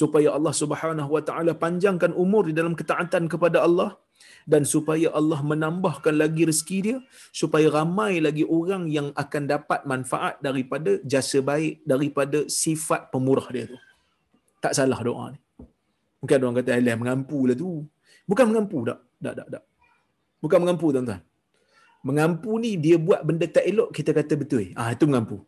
[0.00, 3.90] supaya Allah Subhanahu wa taala panjangkan umur di dalam ketaatan kepada Allah
[4.52, 6.96] dan supaya Allah menambahkan lagi rezeki dia
[7.40, 13.66] supaya ramai lagi orang yang akan dapat manfaat daripada jasa baik daripada sifat pemurah dia
[13.72, 13.78] tu
[14.64, 15.40] tak salah doa ni
[16.18, 17.86] Mungkin orang kata Allah mengampu lah tu.
[18.26, 18.98] Bukan mengampu tak.
[19.22, 19.62] Tak, tak, tak.
[20.42, 21.20] Bukan mengampu tuan-tuan.
[22.06, 24.70] Mengampu ni dia buat benda tak elok, kita kata betul.
[24.78, 25.42] Ah itu mengampu.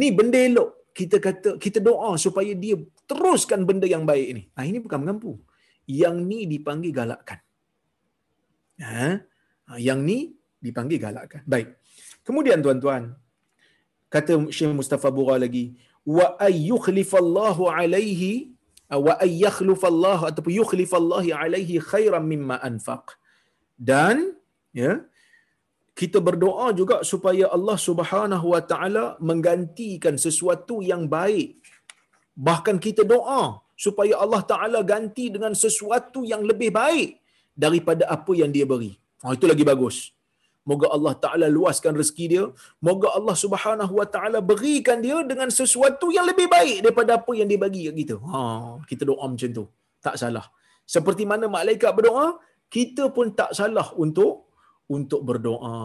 [0.00, 2.78] Ni benda elok, kita kata kita doa supaya dia
[3.10, 4.42] teruskan benda yang baik ni.
[4.54, 5.32] Ah ini bukan mengampu.
[5.84, 7.38] Yang ni dipanggil galakkan.
[8.80, 9.20] Ha?
[9.68, 11.42] Ah, yang ni dipanggil galakkan.
[11.44, 11.76] Baik.
[12.24, 13.12] Kemudian tuan-tuan,
[14.08, 15.76] kata Syekh Mustafa Bura lagi,
[16.06, 18.54] wa ayyukhlifallahu alaihi
[18.88, 19.42] wa ay
[19.90, 20.52] Allah ataupun
[21.00, 23.16] Allah alaihi khairan mimma anfaq.
[23.74, 24.38] Dan
[24.70, 25.02] ya
[26.00, 31.62] kita berdoa juga supaya Allah Subhanahu wa taala menggantikan sesuatu yang baik.
[32.46, 33.42] Bahkan kita doa
[33.84, 37.10] supaya Allah taala ganti dengan sesuatu yang lebih baik
[37.64, 38.92] daripada apa yang dia beri.
[39.24, 39.96] Oh, itu lagi bagus.
[40.64, 42.44] Moga Allah Ta'ala luaskan rezeki dia.
[42.80, 47.48] Moga Allah Subhanahu Wa Ta'ala berikan dia dengan sesuatu yang lebih baik daripada apa yang
[47.50, 48.16] dia bagi kat kita.
[48.32, 48.40] Ha,
[48.88, 49.64] kita doa macam tu.
[50.00, 50.48] Tak salah.
[50.94, 52.40] Seperti mana malaikat berdoa,
[52.72, 54.43] kita pun tak salah untuk
[54.96, 55.76] untuk berdoa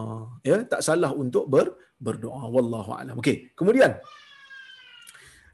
[0.50, 0.58] ya?
[0.72, 1.66] Tak salah untuk ber,
[2.06, 2.42] berdoa.
[2.56, 3.16] Wallahu alam.
[3.22, 3.96] Okey kemudian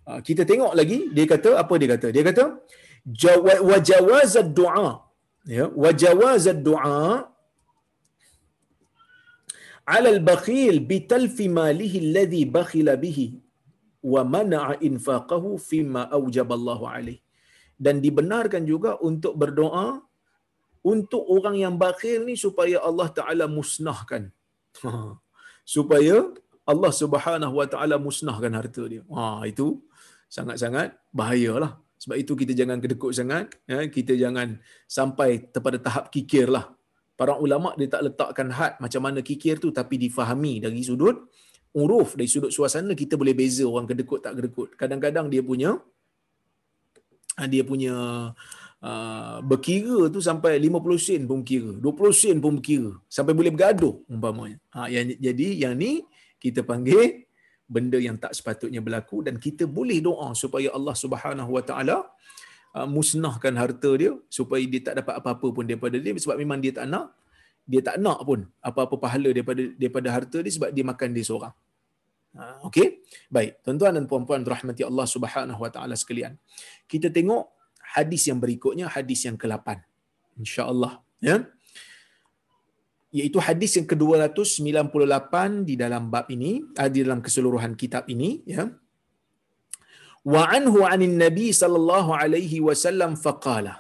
[0.09, 2.09] uh, kita tengok lagi dia kata apa dia kata?
[2.17, 2.45] Dia kata
[3.71, 4.91] wa jawaz ad-du'a
[5.47, 7.03] ya wa jawaz ad-du'a
[9.95, 13.27] ala al-bakhil bi talfi malihi alladhi bakhila bihi
[14.13, 17.19] wa mana'a infaqahu fima awjaba Allahu alayh.
[17.85, 19.87] Dan dibenarkan juga untuk berdoa
[20.87, 24.31] untuk orang yang bakhil ni supaya Allah Taala musnahkan.
[25.67, 26.17] Supaya
[26.63, 29.03] Allah Subhanahu Wa Taala musnahkan harta dia.
[29.11, 29.83] Ha itu
[30.31, 31.83] sangat-sangat bahayalah.
[31.99, 36.77] Sebab itu kita jangan kedekut sangat, ya, kita jangan sampai kepada tahap kikirlah
[37.17, 41.33] para ulama dia tak letakkan had macam mana kikir tu tapi difahami dari sudut
[41.73, 44.77] uruf dari sudut suasana kita boleh beza orang kedekut tak kedekut.
[44.77, 45.81] Kadang-kadang dia punya
[47.49, 47.95] dia punya
[48.87, 53.95] uh, berkira tu sampai 50 sen pun kira 20 sen pun berkira sampai boleh bergaduh
[54.07, 56.07] umpamanya ha, yang, jadi yang ni
[56.39, 57.27] kita panggil
[57.67, 61.97] benda yang tak sepatutnya berlaku dan kita boleh doa supaya Allah Subhanahu Wa Taala
[62.79, 66.71] uh, musnahkan harta dia supaya dia tak dapat apa-apa pun daripada dia sebab memang dia
[66.79, 67.11] tak nak
[67.67, 71.55] dia tak nak pun apa-apa pahala daripada daripada harta dia sebab dia makan dia seorang.
[72.37, 73.03] Uh, Okey.
[73.33, 76.39] Baik, tuan-tuan dan puan-puan rahmati Allah Subhanahu Wa Taala sekalian.
[76.87, 77.56] Kita tengok
[77.95, 79.69] hadis yang berikutnya hadis yang ke-8
[80.43, 80.93] insyaallah
[81.29, 81.37] ya.
[83.19, 85.35] Iaitu hadis yang ke-298
[85.69, 88.65] di dalam bab ini ah, di dalam keseluruhan kitab ini ya.
[90.35, 93.75] Wa anhu anin nabi sallallahu alaihi wasallam faqala.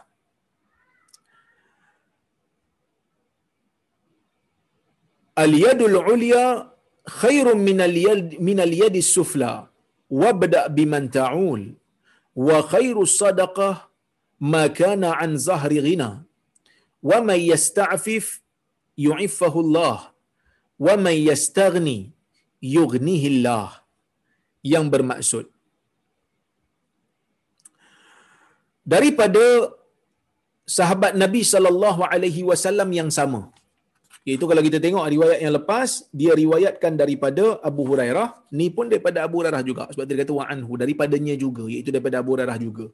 [5.44, 6.44] Al yadul ulya
[7.20, 9.52] khairun min al yad min al yad sufla
[10.22, 11.62] wabda biman ta'ul
[12.46, 13.74] wa khairu sadaqah
[14.38, 16.10] ma kana an zahri ghina
[17.10, 18.26] wa man yasta'fif
[19.06, 20.12] yu'iffahu Allah
[20.86, 21.98] wa man yastaghni
[22.76, 23.82] yughnihi Allah
[24.72, 25.46] yang bermaksud.
[28.92, 29.44] Daripada
[30.76, 33.42] sahabat Nabi sallallahu alaihi wasallam yang sama.
[34.26, 39.18] Iaitu kalau kita tengok riwayat yang lepas, dia riwayatkan daripada Abu Hurairah, ni pun daripada
[39.26, 42.86] Abu Hurairah juga sebab dia kata wa anhu daripadanya juga, iaitu daripada Abu Hurairah juga.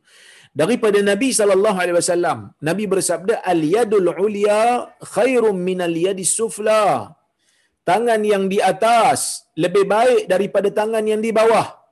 [0.53, 7.17] Daripada Nabi wasallam, Nabi bersabda al yadul ulya khairum min al yadis sufla.
[7.91, 11.83] Tangan yang di atas lebih baik daripada tangan yang di bawah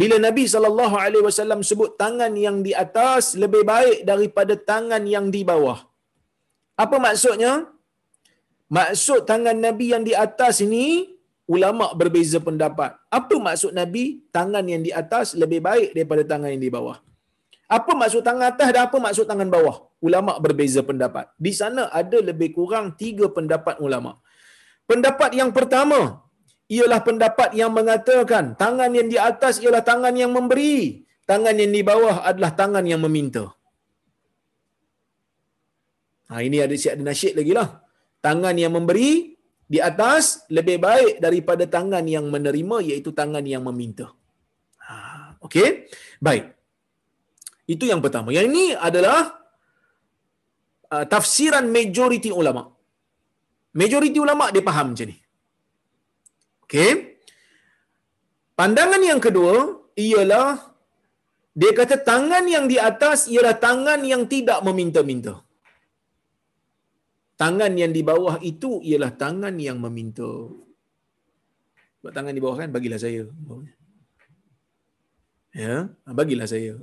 [0.00, 5.28] bila Nabi sallallahu alaihi wasallam sebut tangan yang di atas lebih baik daripada tangan yang
[5.34, 5.78] di bawah.
[6.84, 7.68] Apa maksudnya?
[8.72, 11.12] Maksud tangan Nabi yang di atas ini
[11.44, 12.96] ulama berbeza pendapat.
[13.12, 16.96] Apa maksud Nabi tangan yang di atas lebih baik daripada tangan yang di bawah?
[17.68, 19.76] Apa maksud tangan atas dan apa maksud tangan bawah?
[20.00, 21.28] Ulama berbeza pendapat.
[21.36, 24.16] Di sana ada lebih kurang tiga pendapat ulama.
[24.88, 26.24] Pendapat yang pertama,
[26.72, 31.84] ialah pendapat yang mengatakan tangan yang di atas ialah tangan yang memberi, tangan yang di
[31.84, 33.52] bawah adalah tangan yang meminta.
[36.32, 37.81] Ha, ini ada siap ada nasyid lagi lah.
[38.22, 39.34] Tangan yang memberi
[39.72, 44.14] di atas lebih baik daripada tangan yang menerima iaitu tangan yang meminta.
[44.86, 44.94] Ha,
[45.42, 45.90] Okey?
[46.22, 46.44] Baik.
[47.66, 48.30] Itu yang pertama.
[48.36, 49.20] Yang ini adalah
[50.94, 52.68] uh, tafsiran majoriti ulama.
[53.80, 55.16] Majoriti ulama dia faham macam ni.
[56.68, 56.90] Okey.
[58.52, 59.54] Pandangan yang kedua
[59.96, 60.72] ialah
[61.52, 65.34] dia kata tangan yang di atas ialah tangan yang tidak meminta-minta.
[67.42, 70.30] Tangan yang di bawah itu ialah tangan yang meminta.
[71.98, 73.26] Buat tangan di bawah kan, bagilah saya.
[75.50, 76.78] Ya, ha, bagilah saya.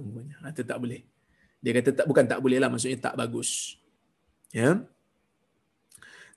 [0.51, 0.99] Itu tak boleh.
[1.63, 3.79] Dia kata tak bukan tak boleh lah, maksudnya tak bagus.
[4.51, 4.83] Ya.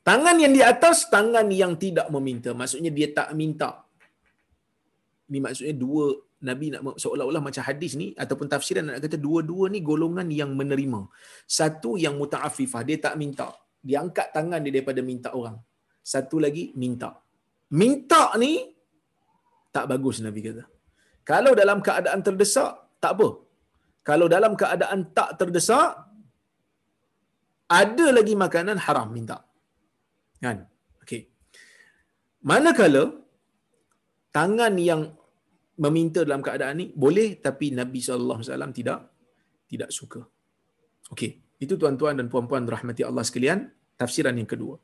[0.06, 2.54] Tangan yang di atas, tangan yang tidak meminta.
[2.54, 3.82] Maksudnya dia tak minta.
[5.30, 6.14] Ini maksudnya dua
[6.46, 11.10] Nabi nak seolah-olah macam hadis ni ataupun tafsiran nak kata dua-dua ni golongan yang menerima.
[11.42, 13.61] Satu yang muta'afifah, dia tak minta.
[13.86, 15.56] Dia angkat tangan dia daripada minta orang.
[16.12, 17.10] Satu lagi minta.
[17.80, 18.52] Minta ni
[19.74, 20.64] tak bagus Nabi kata.
[21.30, 22.72] Kalau dalam keadaan terdesak,
[23.02, 23.28] tak apa.
[24.08, 25.90] Kalau dalam keadaan tak terdesak,
[27.80, 29.38] ada lagi makanan haram minta.
[30.44, 30.66] Kan?
[31.02, 31.22] Okey.
[32.50, 33.04] Manakala
[34.38, 35.02] tangan yang
[35.84, 39.00] meminta dalam keadaan ni boleh tapi Nabi sallallahu alaihi wasallam tidak
[39.70, 40.20] tidak suka.
[41.12, 41.30] Okey,
[41.62, 44.82] itu tuan-tuan dan puan-puan rahmati Allah sekalian, tafsiran yang kedua.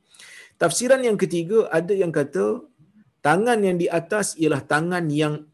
[0.62, 2.62] Tafsiran yang ketiga ada yang kata
[3.22, 5.46] tangan yang di atas ialah tangan yang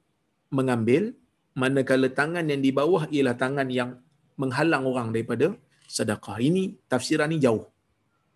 [0.52, 1.16] mengambil
[1.56, 3.90] manakala tangan yang di bawah ialah tangan yang
[4.36, 5.54] menghalang orang daripada
[5.88, 6.38] sedekah.
[6.42, 7.64] Ini tafsiran ni jauh.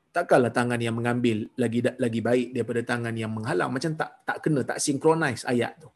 [0.08, 4.64] Takkanlah tangan yang mengambil lagi lagi baik daripada tangan yang menghalang macam tak tak kena
[4.64, 5.90] tak synchronize ayat tu.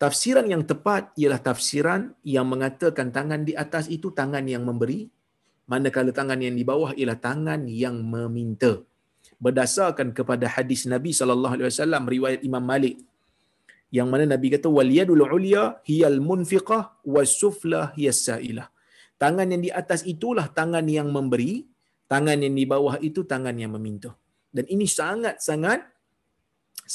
[0.00, 5.12] Tafsiran yang tepat ialah tafsiran yang mengatakan tangan di atas itu tangan yang memberi,
[5.72, 8.72] manakala tangan yang di bawah ialah tangan yang meminta.
[9.44, 12.96] Berdasarkan kepada hadis Nabi sallallahu alaihi wasallam riwayat Imam Malik
[13.98, 16.82] yang mana Nabi kata wal yadul ulya hiyal munfiqah
[17.14, 18.68] was sufla hiyas sailah.
[19.22, 21.52] Tangan yang di atas itulah tangan yang memberi,
[22.12, 24.10] tangan yang di bawah itu tangan yang meminta.
[24.56, 25.80] Dan ini sangat-sangat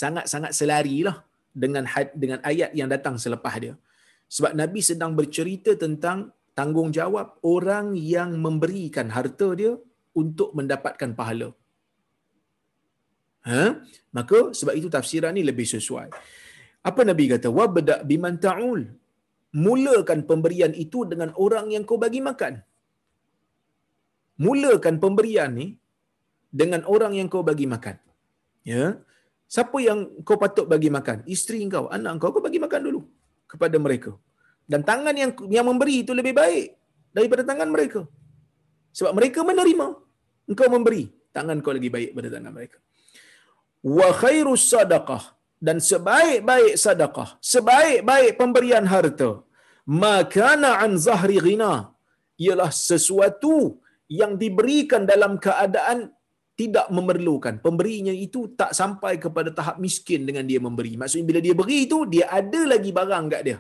[0.02, 1.18] sangat-sangat selarilah
[1.64, 1.84] dengan
[2.24, 3.76] dengan ayat yang datang selepas dia.
[4.36, 9.74] Sebab Nabi sedang bercerita tentang tanggungjawab orang yang memberikan harta dia
[10.22, 11.50] untuk mendapatkan pahala.
[13.50, 13.64] Ha?
[14.18, 16.10] Maka sebab itu tafsiran ni lebih sesuai.
[16.90, 17.50] Apa Nabi kata?
[17.60, 18.82] Wabda biman ta'ul.
[19.66, 22.54] Mulakan pemberian itu dengan orang yang kau bagi makan.
[24.46, 25.68] Mulakan pemberian ni
[26.62, 27.96] dengan orang yang kau bagi makan.
[28.68, 29.00] Ya.
[29.54, 31.24] Siapa yang kau patut bagi makan?
[31.36, 33.02] Isteri kau, anak kau, kau bagi makan dulu
[33.52, 34.12] kepada mereka.
[34.72, 36.68] Dan tangan yang yang memberi itu lebih baik
[37.16, 38.02] daripada tangan mereka.
[38.98, 39.88] Sebab mereka menerima,
[40.50, 41.04] engkau memberi,
[41.36, 42.78] tangan kau lagi baik daripada tangan mereka.
[43.98, 45.24] Wa khairus sadaqah
[45.68, 49.32] dan sebaik-baik sedekah, sebaik-baik pemberian harta,
[50.04, 51.74] makana an zahri ghina
[52.46, 53.80] ialah sesuatu
[54.20, 56.00] yang diberikan dalam keadaan
[56.56, 57.60] tidak memerlukan.
[57.66, 60.96] Pemberinya itu tak sampai kepada tahap miskin dengan dia memberi.
[61.00, 63.58] Maksudnya bila dia beri itu, dia ada lagi barang kat dia.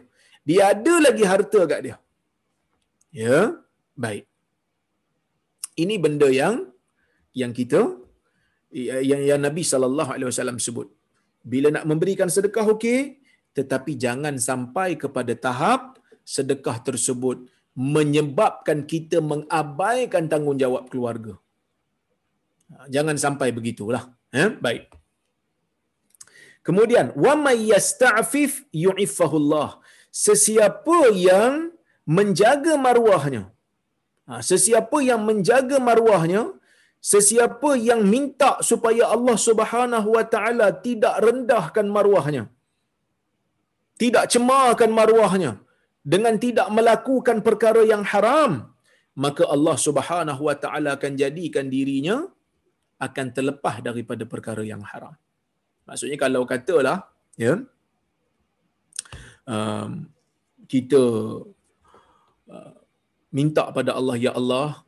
[0.49, 1.95] Dia ada lagi harta kat dia.
[3.23, 3.37] Ya,
[4.05, 4.25] baik.
[5.83, 6.55] Ini benda yang
[7.41, 7.81] yang kita
[9.09, 10.87] yang, yang Nabi sallallahu alaihi wasallam sebut.
[11.53, 12.99] Bila nak memberikan sedekah okey,
[13.57, 15.81] tetapi jangan sampai kepada tahap
[16.35, 17.37] sedekah tersebut
[17.95, 21.33] menyebabkan kita mengabaikan tanggungjawab keluarga.
[22.95, 24.03] Jangan sampai begitulah.
[24.41, 24.49] Eh?
[24.65, 24.83] Baik.
[26.65, 29.69] Kemudian, wa may yasta'fif yu'iffahu Allah.
[30.23, 30.99] Sesiapa
[31.29, 31.53] yang
[32.17, 33.43] menjaga maruahnya.
[34.27, 36.41] Ha, sesiapa yang menjaga maruahnya,
[37.11, 42.43] sesiapa yang minta supaya Allah Subhanahu wa taala tidak rendahkan maruahnya
[44.01, 45.51] tidak cemarkan maruahnya
[46.13, 48.51] dengan tidak melakukan perkara yang haram
[49.25, 52.17] maka Allah Subhanahu wa taala akan jadikan dirinya
[53.07, 55.15] akan terlepas daripada perkara yang haram
[55.87, 56.97] maksudnya kalau katalah
[57.45, 57.53] ya
[59.45, 60.09] um,
[60.71, 61.01] kita
[62.49, 62.73] uh,
[63.37, 64.85] minta pada Allah ya Allah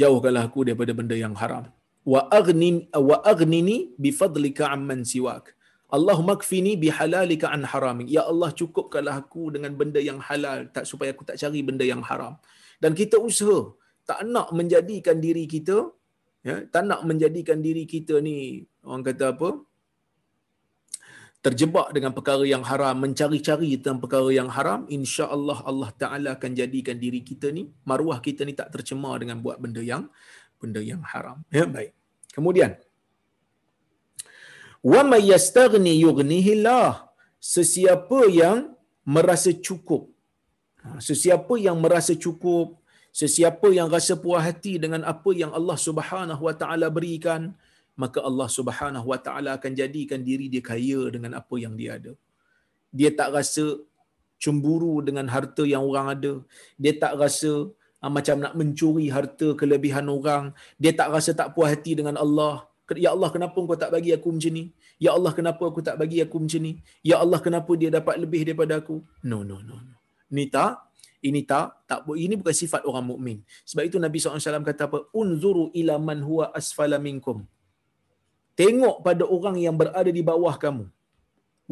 [0.00, 1.66] jauhkanlah aku daripada benda yang haram.
[2.06, 5.56] Wa aghni wa aghnini bi fadlika amman siwak.
[5.96, 10.82] Allahumma kfini bi halalika an harami ya Allah cukupkanlah aku dengan benda yang halal tak
[10.90, 12.34] supaya aku tak cari benda yang haram.
[12.82, 13.70] Dan kita usaha
[14.06, 15.76] tak nak menjadikan diri kita
[16.46, 19.48] ya tak nak menjadikan diri kita ni orang kata apa
[21.46, 26.98] terjebak dengan perkara yang haram, mencari-cari tentang perkara yang haram, insya-Allah Allah Taala akan jadikan
[27.04, 30.10] diri kita ni, maruah kita ni tak tercemar dengan buat benda yang
[30.58, 31.46] benda yang haram.
[31.54, 31.94] Ya, baik.
[32.34, 32.74] Kemudian
[34.82, 36.66] wa may yastaghni yughnihi.
[37.54, 38.74] Sesiapa yang
[39.06, 40.10] merasa cukup.
[40.82, 42.74] Ha, sesiapa yang merasa cukup,
[43.14, 47.54] sesiapa yang rasa puas hati dengan apa yang Allah Subhanahu wa taala berikan,
[48.02, 52.12] maka Allah Subhanahu Wa Taala akan jadikan diri dia kaya dengan apa yang dia ada.
[52.92, 53.64] Dia tak rasa
[54.42, 56.32] cemburu dengan harta yang orang ada.
[56.76, 57.52] Dia tak rasa
[58.00, 60.52] ha, macam nak mencuri harta kelebihan orang.
[60.76, 62.68] Dia tak rasa tak puas hati dengan Allah.
[62.94, 64.64] Ya Allah kenapa kau tak bagi aku macam ni?
[65.02, 66.72] Ya Allah kenapa aku tak bagi aku macam ni?
[67.02, 69.02] Ya Allah kenapa dia dapat lebih daripada aku?
[69.26, 69.96] No no no no.
[70.30, 70.86] Ni tak
[71.18, 73.38] ini tak tak ini bukan sifat orang mukmin.
[73.66, 74.98] Sebab itu Nabi SAW kata apa?
[75.10, 77.42] Unzuru ila man huwa asfala minkum
[78.60, 80.84] tengok pada orang yang berada di bawah kamu.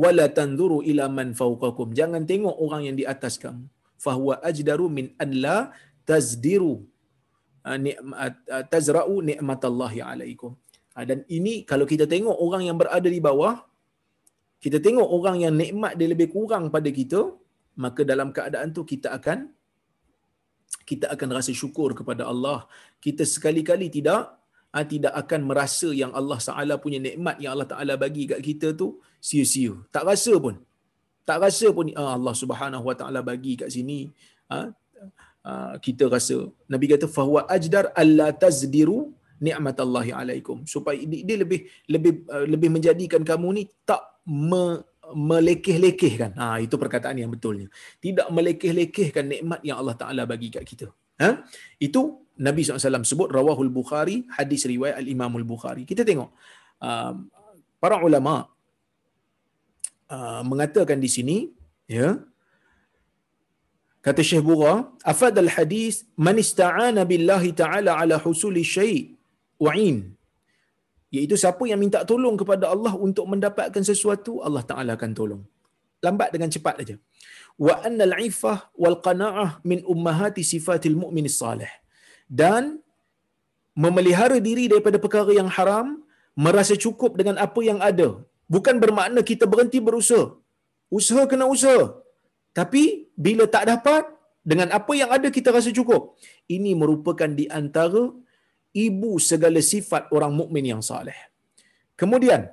[0.02, 1.88] Wala tanzuru ila man fawqakum.
[1.98, 3.64] Jangan tengok orang yang di atas kamu.
[4.04, 5.58] Fahuwa ajdaru min an la
[6.08, 6.74] tazdiru
[7.86, 10.52] nikmat ah, tazra'u nikmatallahi alaikum.
[10.96, 13.54] Ah, dan ini kalau kita tengok orang yang berada di bawah
[14.64, 17.20] kita tengok orang yang nikmat dia lebih kurang pada kita
[17.84, 19.38] maka dalam keadaan tu kita akan
[20.88, 22.68] kita akan rasa syukur kepada Allah.
[23.04, 24.36] Kita sekali-kali tidak
[24.82, 28.98] tidak akan merasa yang Allah Taala punya nikmat yang Allah Taala bagi kat kita tu
[29.22, 30.58] sia-sia tak rasa pun
[31.28, 34.10] tak rasa pun ah, Allah Subhanahu Wa Taala bagi kat sini
[34.50, 34.74] ah,
[35.46, 41.60] ah, kita rasa Nabi kata fahuwa ajdar alla tazdiru nikmat Allah alaikum supaya dia lebih
[41.94, 44.80] lebih ah, lebih menjadikan kamu ni tak me,
[45.12, 46.32] melekeh-lekehkan.
[46.40, 47.68] Ha, itu perkataan yang betulnya.
[48.00, 50.88] Tidak melekeh-lekehkan nikmat yang Allah Ta'ala bagi kat kita.
[51.20, 51.44] Ha?
[51.76, 55.86] Itu Nabi SAW sebut Rawahul Bukhari, hadis riwayat Al-Imamul Bukhari.
[55.86, 56.30] Kita tengok.
[56.82, 57.14] Uh,
[57.78, 58.48] para ulama'
[60.14, 61.36] uh, mengatakan di sini
[61.96, 62.08] ya
[64.06, 64.74] kata Syekh Bura
[65.12, 65.94] afad al hadis
[66.26, 69.12] man ista'ana billahi ta'ala ala husuli syai'
[69.64, 69.96] wa'in
[71.14, 75.42] iaitu siapa yang minta tolong kepada Allah untuk mendapatkan sesuatu Allah Taala akan tolong
[76.04, 76.96] lambat dengan cepat aja
[77.66, 81.70] wa annal ifah wal qana'ah min ummahati sifatil mu'min salih
[82.30, 82.80] dan
[83.74, 86.02] memelihara diri daripada perkara yang haram
[86.34, 90.34] merasa cukup dengan apa yang ada bukan bermakna kita berhenti berusaha.
[90.92, 91.98] Usaha kena usaha.
[92.54, 94.14] Tapi bila tak dapat,
[94.44, 96.20] dengan apa yang ada kita rasa cukup.
[96.46, 98.12] Ini merupakan di antara
[98.76, 101.16] ibu segala sifat orang mukmin yang saleh.
[101.96, 102.52] Kemudian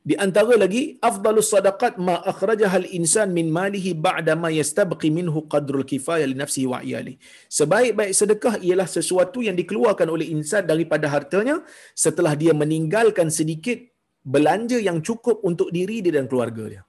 [0.00, 5.84] di antara lagi afdalus sadaqat ma akhrajaha al-insan min malihi ba'da ma yastabqi minhu qadrul
[5.90, 7.14] kifayah li nafsihi wa iyali.
[7.58, 11.56] Sebaik-baik sedekah ialah sesuatu yang dikeluarkan oleh insan daripada hartanya
[12.04, 13.78] setelah dia meninggalkan sedikit
[14.24, 16.82] belanja yang cukup untuk diri dia dan keluarga dia.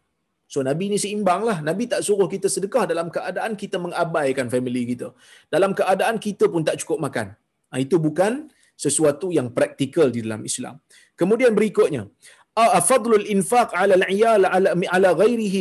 [0.51, 1.57] So Nabi ni seimbang lah.
[1.63, 5.15] Nabi tak suruh kita sedekah dalam keadaan kita mengabaikan family kita.
[5.47, 7.27] Dalam keadaan kita pun tak cukup makan.
[7.71, 10.75] Ha, itu bukan sesuatu yang praktikal di dalam Islam.
[11.15, 12.03] Kemudian berikutnya,
[12.55, 15.09] afadlul infaq ala al-iyal ala ala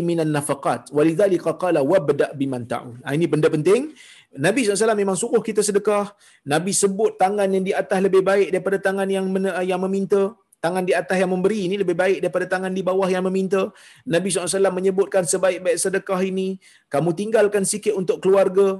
[0.03, 3.95] minan nafaqat walidhalika qala wabda biman ta'ul ha, ini benda penting
[4.31, 6.11] Nabi SAW memang suruh kita sedekah
[6.47, 9.27] Nabi sebut tangan yang di atas lebih baik daripada tangan yang
[9.71, 13.25] yang meminta tangan di atas yang memberi ini lebih baik daripada tangan di bawah yang
[13.25, 13.73] meminta.
[14.05, 16.61] Nabi SAW menyebutkan sebaik-baik sedekah ini,
[16.93, 18.79] kamu tinggalkan sikit untuk keluarga.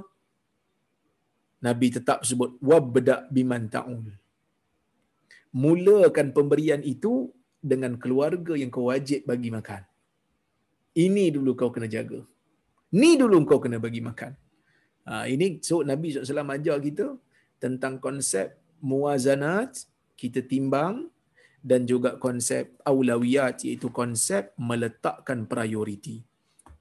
[1.61, 4.13] Nabi tetap sebut, wabda biman ta'ul.
[5.51, 9.81] Mulakan pemberian itu dengan keluarga yang kau wajib bagi makan.
[10.97, 12.19] Ini dulu kau kena jaga.
[12.99, 14.33] Ni dulu kau kena bagi makan.
[15.07, 17.07] Ha, ini so Nabi SAW ajar kita
[17.63, 19.85] tentang konsep muazanat,
[20.19, 21.07] kita timbang
[21.61, 26.25] dan juga konsep aulawiyat iaitu konsep meletakkan prioriti.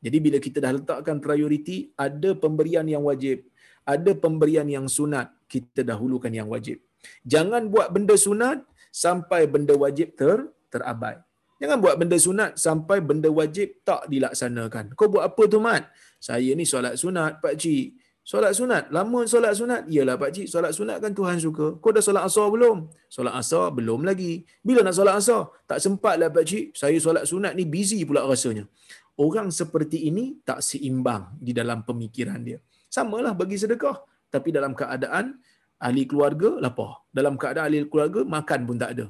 [0.01, 3.45] Jadi bila kita dah letakkan prioriti, ada pemberian yang wajib,
[3.85, 6.81] ada pemberian yang sunat, kita dahulukan yang wajib.
[7.28, 11.18] Jangan buat benda sunat sampai benda wajib ter terabai.
[11.61, 14.97] Jangan buat benda sunat sampai benda wajib tak dilaksanakan.
[14.97, 15.93] Kau buat apa tu mat?
[16.16, 18.01] Saya ni solat sunat pak cik.
[18.31, 18.95] Solat sunat.
[18.95, 19.91] Lama solat sunat.
[19.91, 21.66] Iyalah Pak Cik, solat sunat kan Tuhan suka.
[21.83, 22.87] Kau dah solat asar belum?
[23.11, 24.47] Solat asar belum lagi.
[24.62, 25.51] Bila nak solat asar?
[25.66, 26.64] Tak sempat lah Pak Cik.
[26.77, 28.71] Saya solat sunat ni busy pula rasanya.
[29.18, 32.62] Orang seperti ini tak seimbang di dalam pemikiran dia.
[32.87, 33.99] Sama lah bagi sedekah.
[34.31, 35.35] Tapi dalam keadaan
[35.83, 37.03] ahli keluarga, lapar.
[37.11, 39.07] Dalam keadaan ahli keluarga, makan pun tak ada.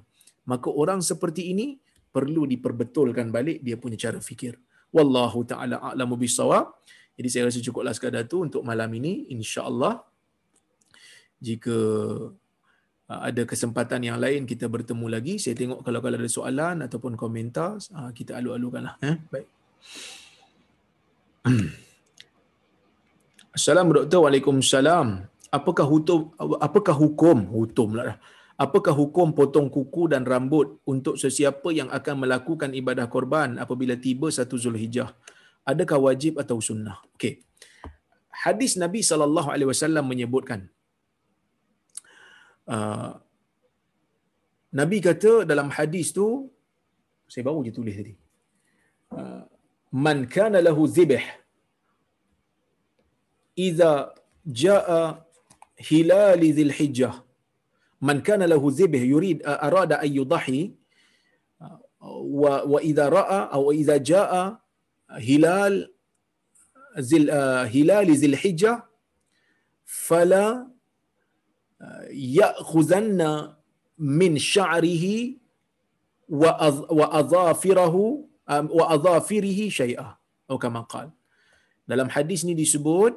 [0.51, 1.79] Maka orang seperti ini
[2.11, 4.59] perlu diperbetulkan balik dia punya cara fikir.
[4.91, 6.75] Wallahu ta'ala a'lamu bisawab.
[7.15, 9.31] Jadi saya rasa cukuplah sekadar tu untuk malam ini.
[9.31, 10.03] InsyaAllah
[11.39, 11.77] jika
[13.07, 15.39] uh, ada kesempatan yang lain kita bertemu lagi.
[15.39, 18.99] Saya tengok kalau kalau ada soalan ataupun komentar, uh, kita alu-alukanlah.
[19.07, 19.15] Eh?
[19.31, 19.47] Baik.
[23.57, 24.21] Assalamualaikum doktor.
[24.27, 25.07] Waalaikumsalam.
[25.51, 26.31] Apakah hukum
[26.63, 28.19] apakah hukum hukum lah
[28.65, 34.29] apakah hukum potong kuku dan rambut untuk sesiapa yang akan melakukan ibadah korban apabila tiba
[34.29, 35.11] satu Zulhijjah?
[35.71, 36.99] adakah wajib atau sunnah?
[37.17, 37.35] Okey.
[38.45, 40.61] Hadis Nabi sallallahu alaihi wasallam menyebutkan
[42.75, 43.13] uh,
[44.81, 46.27] Nabi kata dalam hadis tu
[47.31, 48.15] saya baru je tulis tadi.
[49.11, 49.43] Uh,
[50.07, 51.27] man kana lahu zibh
[53.67, 54.15] idza
[54.63, 55.03] jaa
[55.89, 57.15] hilal dzil hijjah
[58.09, 60.61] man kana lahu zibh yurid arada an yudahi
[62.41, 64.43] wa wa idza ra'a aw idza jaa
[65.29, 65.75] hilal
[67.11, 67.27] zil
[67.75, 68.77] hilal zil hijjah
[70.09, 70.45] fala
[72.39, 73.31] ya'khuzanna
[74.21, 75.17] min sya'rihi
[76.43, 76.51] wa
[77.01, 78.03] wa adhafirahu
[78.79, 80.09] wa adhafirihi syai'a
[80.47, 81.09] atau kama qal
[81.91, 83.15] dalam hadis ni disebut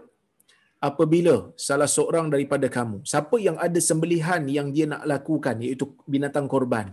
[0.87, 1.35] apabila
[1.67, 6.87] salah seorang daripada kamu siapa yang ada sembelihan yang dia nak lakukan iaitu binatang korban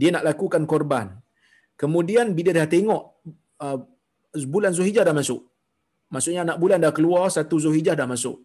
[0.00, 1.06] dia nak lakukan korban
[1.82, 3.02] kemudian bila dah tengok
[3.64, 3.78] uh,
[4.54, 5.40] bulan Zulhijjah dah masuk
[6.14, 8.38] maksudnya anak bulan dah keluar satu Zulhijjah dah masuk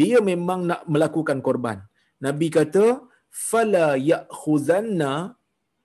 [0.00, 1.78] dia memang nak melakukan korban
[2.26, 2.86] nabi kata
[3.50, 5.12] fala ya'khuzanna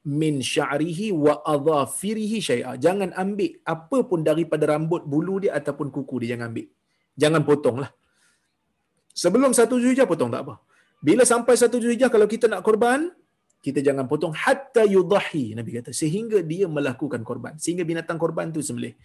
[0.05, 2.71] min sya'rihi wa adhafirihi syai'a.
[2.85, 6.67] Jangan ambil apa pun daripada rambut bulu dia ataupun kuku dia jangan ambil.
[7.19, 7.91] Jangan potonglah.
[9.21, 10.55] Sebelum satu Zulhijjah potong tak apa.
[11.07, 13.11] Bila sampai satu Zulhijjah kalau kita nak korban,
[13.65, 18.63] kita jangan potong hatta yudahi Nabi kata sehingga dia melakukan korban sehingga binatang korban tu
[18.63, 18.95] sembelih.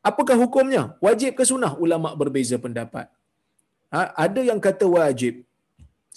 [0.00, 0.82] Apakah hukumnya?
[1.04, 1.72] Wajib ke sunnah?
[1.84, 3.12] Ulama berbeza pendapat.
[3.92, 5.44] Ha, ada yang kata wajib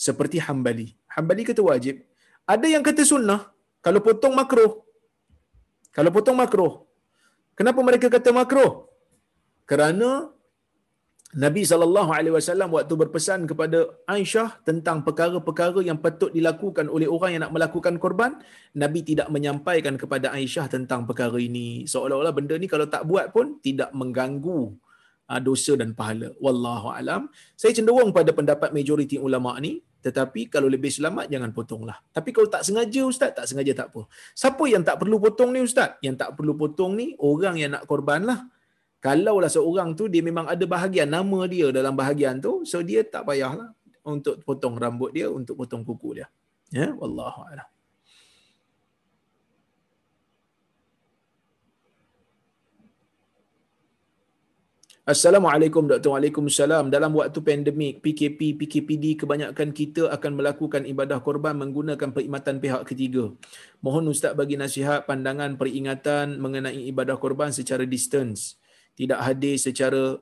[0.05, 0.87] seperti Hambali.
[1.11, 1.95] Hambali kata wajib.
[2.47, 3.41] Ada yang kata sunnah
[3.83, 4.79] kalau potong makruh.
[5.91, 6.87] Kalau potong makruh.
[7.59, 8.87] Kenapa mereka kata makruh?
[9.67, 10.31] Kerana
[11.31, 17.39] Nabi sallallahu alaihi wasallam waktu berpesan kepada Aisyah tentang perkara-perkara yang patut dilakukan oleh orang
[17.39, 18.35] yang nak melakukan korban,
[18.75, 21.87] Nabi tidak menyampaikan kepada Aisyah tentang perkara ini.
[21.87, 24.75] Seolah-olah benda ni kalau tak buat pun tidak mengganggu
[25.31, 26.35] ah, dosa dan pahala.
[26.43, 27.31] Wallahu alam.
[27.55, 31.95] Saya cenderung pada pendapat majoriti ulama ni, tetapi kalau lebih selamat jangan potonglah.
[32.11, 34.03] Tapi kalau tak sengaja ustaz, tak sengaja tak apa.
[34.35, 35.95] Siapa yang tak perlu potong ni ustaz?
[36.03, 38.51] Yang tak perlu potong ni orang yang nak korban lah.
[39.01, 43.25] Kalaulah seorang tu dia memang ada bahagian nama dia dalam bahagian tu, so dia tak
[43.25, 43.73] payahlah
[44.05, 46.29] untuk potong rambut dia, untuk potong kuku dia.
[46.69, 47.65] Ya, wallahu a'lam.
[55.01, 56.13] Assalamualaikum Dr.
[56.13, 56.93] Waalaikumsalam.
[56.93, 63.33] Dalam waktu pandemik, PKP, PKPD, kebanyakan kita akan melakukan ibadah korban menggunakan perkhidmatan pihak ketiga.
[63.81, 68.60] Mohon Ustaz bagi nasihat pandangan peringatan mengenai ibadah korban secara distance.
[68.95, 70.19] Tidak hadir secara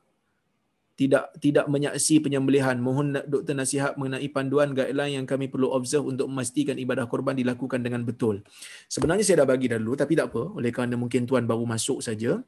[0.99, 2.75] tidak tidak menyaksi penyembelihan.
[2.75, 7.79] Mohon doktor nasihat mengenai panduan guideline yang kami perlu observe untuk memastikan ibadah korban dilakukan
[7.79, 8.43] dengan betul.
[8.91, 10.43] Sebenarnya saya dah bagi dulu tapi tak apa.
[10.59, 12.43] Oleh kerana mungkin tuan baru masuk saja.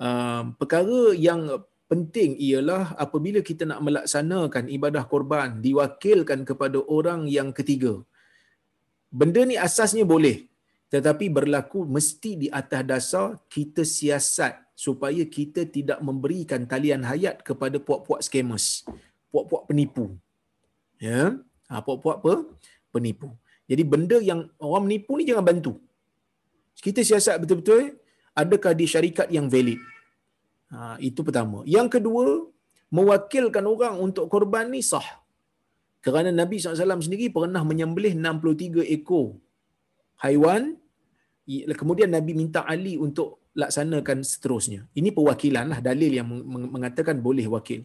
[0.00, 1.52] Um, perkara yang
[1.84, 8.00] penting ialah apabila kita nak melaksanakan ibadah korban diwakilkan kepada orang yang ketiga.
[9.12, 10.48] Benda ni asasnya boleh
[10.92, 17.78] tetapi berlaku mesti di atas dasar kita siasat supaya kita tidak memberikan talian hayat kepada
[17.86, 18.82] puak-puak scammers,
[19.30, 20.06] puak-puak penipu.
[20.98, 21.38] Ya,
[21.70, 22.34] ha, puak-puak apa?
[22.90, 23.28] Penipu.
[23.70, 25.78] Jadi benda yang orang menipu ni jangan bantu.
[26.82, 27.94] Kita siasat betul-betul
[28.34, 29.78] adakah di syarikat yang valid.
[30.74, 31.62] Ha, itu pertama.
[31.62, 32.24] Yang kedua,
[32.90, 35.04] mewakilkan orang untuk korban ni sah.
[36.02, 39.38] Kerana Nabi SAW sendiri pernah menyembelih 63 ekor
[40.26, 40.74] haiwan.
[41.46, 44.80] Kemudian Nabi minta Ali untuk laksanakan seterusnya.
[45.00, 46.28] Ini perwakilan lah dalil yang
[46.74, 47.80] mengatakan boleh wakil.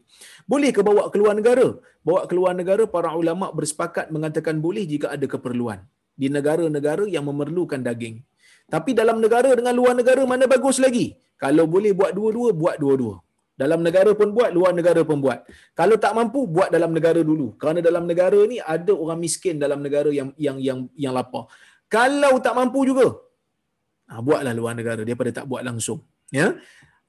[0.52, 1.68] Boleh ke bawa keluar negara?
[2.08, 5.84] Bawa keluar negara para ulama bersepakat mengatakan boleh jika ada keperluan
[6.22, 8.24] di negara-negara yang memerlukan daging.
[8.68, 11.16] Tapi dalam negara dengan luar negara mana bagus lagi?
[11.44, 13.16] Kalau boleh buat dua-dua, buat dua-dua.
[13.58, 15.40] Dalam negara pun buat, luar negara pun buat.
[15.74, 17.58] Kalau tak mampu, buat dalam negara dulu.
[17.58, 21.50] Kerana dalam negara ni ada orang miskin dalam negara yang yang yang yang lapar.
[21.90, 23.18] Kalau tak mampu juga,
[24.10, 26.00] ha, buatlah luar negara daripada tak buat langsung.
[26.32, 26.48] Ya.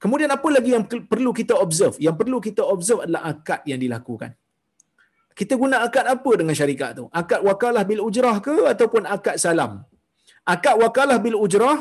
[0.03, 1.97] Kemudian apa lagi yang perlu kita observe?
[2.07, 4.31] Yang perlu kita observe adalah akad yang dilakukan.
[5.39, 7.05] Kita guna akad apa dengan syarikat tu?
[7.21, 9.73] Akad wakalah bil ujrah ke ataupun akad salam?
[10.55, 11.79] Akad wakalah bil ujrah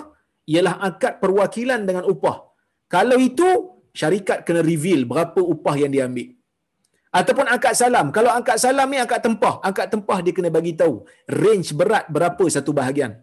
[0.54, 2.38] ialah akad perwakilan dengan upah.
[2.96, 3.50] Kalau itu
[4.00, 6.30] syarikat kena reveal berapa upah yang dia ambil.
[7.20, 8.08] Ataupun akad salam.
[8.18, 9.56] Kalau akad salam ni akad tempah.
[9.70, 10.96] Akad tempah dia kena bagi tahu
[11.42, 13.14] range berat berapa satu bahagian.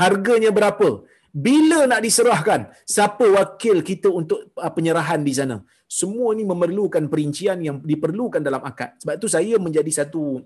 [0.00, 0.88] Harganya berapa?
[1.30, 2.74] Bila nak diserahkan?
[2.82, 5.62] Siapa wakil kita untuk uh, penyerahan di sana?
[5.86, 8.98] Semua ni memerlukan perincian yang diperlukan dalam akad.
[9.02, 10.42] Sebab tu saya menjadi satu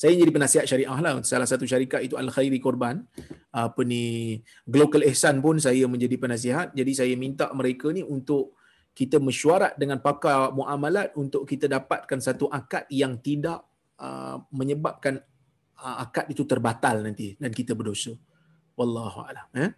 [0.00, 3.04] saya jadi penasihat syariah lah salah satu syarikat itu Al Khairi Korban
[3.52, 8.56] apa ni Global Ihsan pun saya menjadi penasihat jadi saya minta mereka ni untuk
[8.96, 13.60] kita mesyuarat dengan pakar muamalat untuk kita dapatkan satu akad yang tidak
[14.00, 15.20] uh, menyebabkan
[15.80, 18.16] uh, akad itu terbatal nanti dan kita berdosa
[18.80, 19.72] wallahu alam eh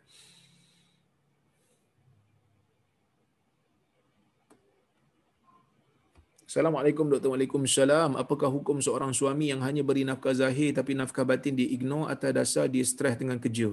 [6.52, 7.32] Assalamualaikum Dr.
[7.32, 8.12] Waalaikumsalam.
[8.20, 12.28] Apakah hukum seorang suami yang hanya beri nafkah zahir tapi nafkah batin dia ignore atas
[12.36, 13.72] dasar dia stres dengan kerja?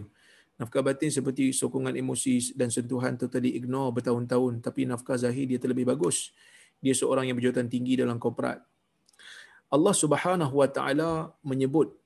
[0.55, 5.91] Nafkah batin seperti sokongan emosi dan sentuhan totally ignore bertahun-tahun tapi nafkah zahir dia terlebih
[5.91, 6.31] bagus.
[6.79, 8.63] Dia seorang yang berjawatan tinggi dalam korporat.
[9.67, 11.98] Allah Subhanahu Wa Taala menyebut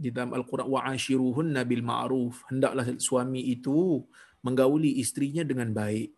[0.00, 2.48] di dalam Al-Quran wa ashiruhunna bil ma'ruf.
[2.48, 4.00] Hendaklah suami itu
[4.40, 6.08] menggauli isterinya dengan baik.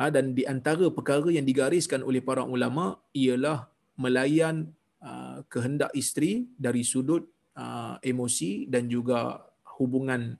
[0.00, 3.68] Ha, dan di antara perkara yang digariskan oleh para ulama ialah
[4.00, 4.72] melayan
[5.04, 9.44] uh, kehendak isteri dari sudut uh, emosi dan juga
[9.76, 10.36] hubungan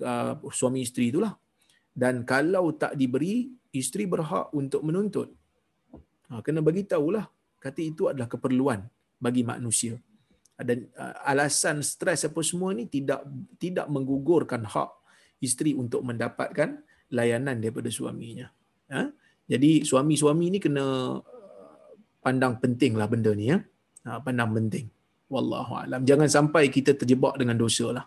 [0.00, 1.36] uh, suami isteri itulah.
[1.92, 5.28] Dan kalau tak diberi isteri berhak untuk menuntut.
[6.32, 7.28] Ha, kena bagi tahulah
[7.60, 8.88] kata itu adalah keperluan
[9.20, 10.00] bagi manusia
[10.62, 13.24] dan uh, alasan stres apa semua ni tidak
[13.56, 14.90] tidak menggugurkan hak
[15.40, 16.80] isteri untuk mendapatkan
[17.10, 18.48] layanan daripada suaminya.
[18.92, 19.10] Ha?
[19.50, 21.20] Jadi suami-suami ni kena uh,
[22.22, 23.58] pandang penting lah benda ni ya.
[24.06, 24.88] Ha, pandang penting.
[25.30, 26.02] Wallahu alam.
[26.02, 28.06] Jangan sampai kita terjebak dengan dosa lah.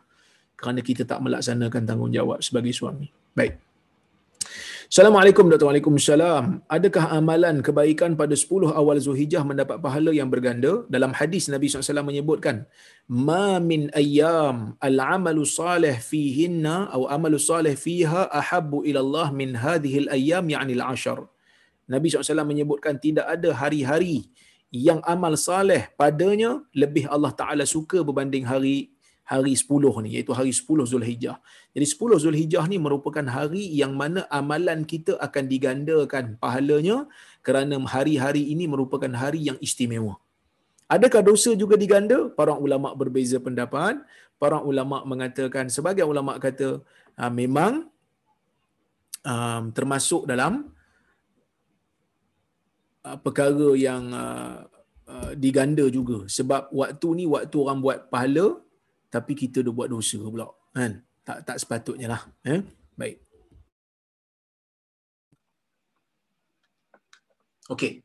[0.58, 3.10] Kerana kita tak melaksanakan tanggungjawab sebagai suami.
[3.34, 3.73] Baik.
[4.94, 5.66] Assalamualaikum Dr.
[5.66, 6.70] Waalaikumsalam.
[6.70, 10.86] Adakah amalan kebaikan pada 10 awal Zulhijjah mendapat pahala yang berganda?
[10.86, 12.70] Dalam hadis Nabi SAW menyebutkan,
[13.10, 20.06] Ma min ayyam al-amalu salih fihinna atau amalu salih fiha ahabbu ila Allah min hadhihi
[20.06, 21.26] al-ayyam ya'ni al-ashar.
[21.90, 24.30] Nabi SAW menyebutkan tidak ada hari-hari
[24.70, 28.93] yang amal saleh padanya lebih Allah Ta'ala suka berbanding hari
[29.24, 31.38] hari 10 ni iaitu hari 10 Zulhijjah.
[31.72, 37.08] Jadi 10 Zulhijjah ni merupakan hari yang mana amalan kita akan digandakan pahalanya
[37.40, 40.20] kerana hari-hari ini merupakan hari yang istimewa.
[40.92, 42.28] Adakah dosa juga diganda?
[42.36, 43.98] Para ulama berbeza pendapat.
[44.38, 46.84] Para ulama mengatakan sebagai ulama kata
[47.16, 47.88] uh, memang
[49.24, 50.68] um, termasuk dalam
[53.08, 54.68] uh, perkara yang uh,
[55.08, 58.60] uh, diganda juga sebab waktu ni waktu orang buat pahala
[59.14, 61.06] tapi kita dah buat dosa pula kan?
[61.22, 62.66] Tak tak sepatutnya lah eh?
[62.98, 63.22] Baik.
[67.70, 68.02] Okey.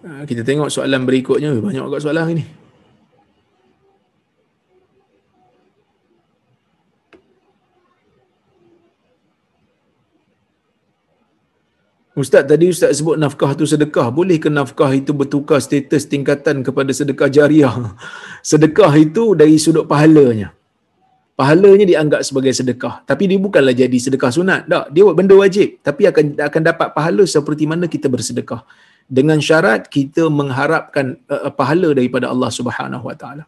[0.00, 1.54] Ah, kita tengok soalan berikutnya.
[1.54, 2.59] Banyak agak soalan ini
[12.20, 14.12] Ustaz tadi Ustaz sebut nafkah tu sedekah.
[14.12, 17.72] Boleh ke nafkah itu bertukar status tingkatan kepada sedekah jariah?
[18.50, 20.52] Sedekah itu dari sudut pahalanya.
[21.40, 23.00] Pahalanya dianggap sebagai sedekah.
[23.08, 24.60] Tapi dia bukanlah jadi sedekah sunat.
[24.68, 24.84] Tak.
[24.92, 25.80] Dia buat benda wajib.
[25.80, 28.60] Tapi akan akan dapat pahala seperti mana kita bersedekah.
[29.08, 33.44] Dengan syarat kita mengharapkan uh, pahala daripada Allah Subhanahu Wa Taala.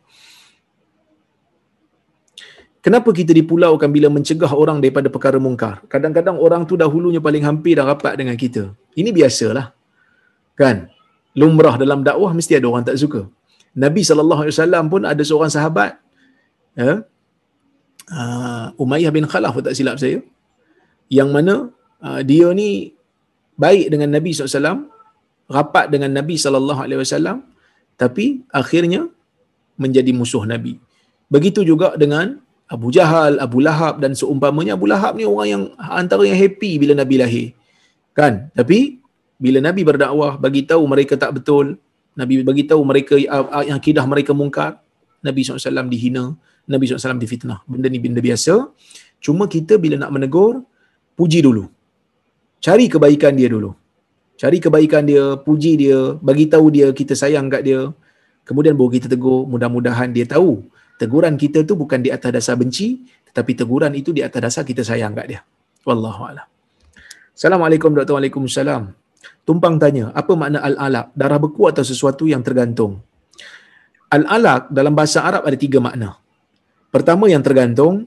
[2.83, 5.87] Kenapa kita dipulaukan bila mencegah orang daripada perkara mungkar?
[5.93, 8.75] Kadang-kadang orang tu dahulunya paling hampir dah rapat dengan kita.
[8.99, 9.71] Ini biasalah.
[10.59, 10.91] Kan?
[11.39, 13.31] Lumrah dalam dakwah mesti ada orang tak suka.
[13.85, 15.95] Nabi SAW pun ada seorang sahabat.
[16.75, 17.07] Ya?
[18.11, 20.19] Uh, Umayyah bin Khalaf tak silap saya.
[21.07, 21.55] Yang mana
[22.03, 22.99] uh, dia ni
[23.63, 24.91] baik dengan Nabi SAW.
[25.47, 27.47] Rapat dengan Nabi SAW.
[27.95, 29.07] Tapi akhirnya
[29.79, 30.83] menjadi musuh Nabi.
[31.31, 32.43] Begitu juga dengan
[32.73, 36.97] Abu Jahal, Abu Lahab dan seumpamanya Abu Lahab ni orang yang antara yang happy bila
[36.97, 37.47] Nabi lahir.
[38.17, 38.49] Kan?
[38.57, 38.97] Tapi
[39.37, 41.77] bila Nabi berdakwah bagi tahu mereka tak betul,
[42.17, 44.81] Nabi bagi tahu mereka yang akidah mereka mungkar,
[45.21, 46.33] Nabi SAW dihina,
[46.65, 47.61] Nabi SAW difitnah.
[47.69, 48.73] Benda ni benda biasa.
[49.21, 50.65] Cuma kita bila nak menegur,
[51.13, 51.69] puji dulu.
[52.65, 53.77] Cari kebaikan dia dulu.
[54.41, 57.93] Cari kebaikan dia, puji dia, bagi tahu dia kita sayang kat dia.
[58.49, 60.72] Kemudian baru kita tegur, mudah-mudahan dia tahu
[61.03, 63.03] teguran kita tu bukan di atas dasar benci
[63.35, 65.41] tetapi teguran itu di atas dasar kita sayang kat dia
[65.83, 66.47] wallahu a'lam
[67.33, 68.13] Assalamualaikum Dr.
[68.13, 68.93] Waalaikumsalam.
[69.49, 71.17] Tumpang tanya, apa makna al-alaq?
[71.17, 73.01] Darah beku atau sesuatu yang tergantung?
[74.13, 76.21] Al-alaq dalam bahasa Arab ada tiga makna.
[76.93, 78.05] Pertama yang tergantung,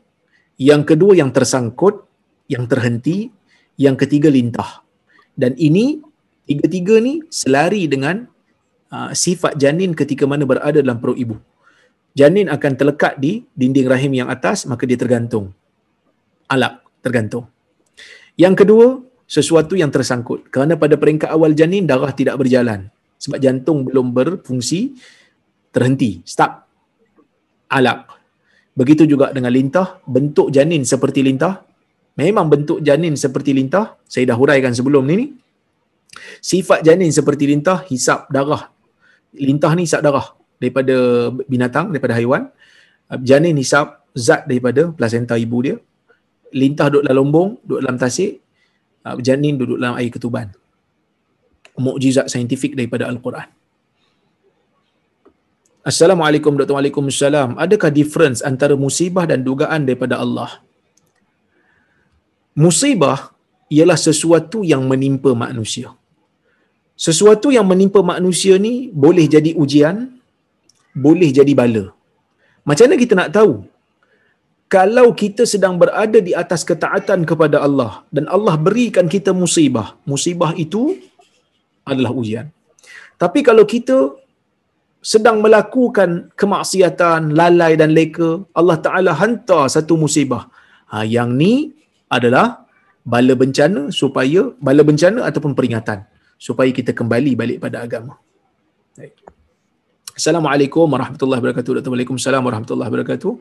[0.62, 2.06] yang kedua yang tersangkut,
[2.46, 3.34] yang terhenti,
[3.82, 4.86] yang ketiga lintah.
[5.34, 6.00] Dan ini
[6.46, 8.30] tiga-tiga ni selari dengan
[8.94, 11.36] uh, sifat janin ketika mana berada dalam perut ibu
[12.16, 15.52] janin akan terlekat di dinding rahim yang atas maka dia tergantung.
[16.48, 17.52] Alak tergantung.
[18.40, 18.88] Yang kedua
[19.28, 20.48] sesuatu yang tersangkut.
[20.50, 22.88] Kerana pada peringkat awal janin darah tidak berjalan.
[23.20, 24.96] Sebab jantung belum berfungsi
[25.76, 26.24] terhenti.
[26.24, 26.66] Stop
[27.68, 28.08] alak.
[28.76, 30.00] Begitu juga dengan lintah.
[30.08, 31.68] Bentuk janin seperti lintah.
[32.16, 34.00] Memang bentuk janin seperti lintah.
[34.08, 35.36] Saya dah huraikan sebelum ni.
[36.40, 38.72] Sifat janin seperti lintah hisap darah.
[39.36, 40.96] Lintah ni hisap darah daripada
[41.46, 42.50] binatang, daripada haiwan.
[43.12, 45.76] Uh, janin hisap zat daripada plasenta ibu dia.
[46.56, 48.40] Lintah duduk dalam lombong, duduk dalam tasik.
[49.06, 50.50] Uh, janin duduk dalam air ketuban.
[51.76, 53.52] mukjizat saintifik daripada Al-Quran.
[55.86, 56.74] Assalamualaikum Dr.
[56.74, 57.60] Waalaikumsalam.
[57.62, 60.64] Adakah difference antara musibah dan dugaan daripada Allah?
[62.56, 63.36] Musibah
[63.70, 65.94] ialah sesuatu yang menimpa manusia.
[66.96, 70.15] Sesuatu yang menimpa manusia ni boleh jadi ujian,
[70.96, 71.86] boleh jadi bala.
[72.68, 73.54] Macam mana kita nak tahu?
[74.76, 80.52] Kalau kita sedang berada di atas ketaatan kepada Allah dan Allah berikan kita musibah, musibah
[80.66, 80.98] itu
[81.86, 82.50] adalah ujian.
[83.22, 83.98] Tapi kalau kita
[85.14, 90.50] sedang melakukan kemaksiatan, lalai dan leka, Allah Ta'ala hantar satu musibah.
[90.90, 91.54] Ha, yang ni
[92.10, 92.66] adalah
[93.06, 96.02] bala bencana supaya, bala bencana ataupun peringatan
[96.42, 98.18] supaya kita kembali balik pada agama.
[100.16, 101.92] Assalamualaikum warahmatullahi wabarakatuh.
[101.92, 103.32] Waalaikumsalam warahmatullahi wabarakatuh.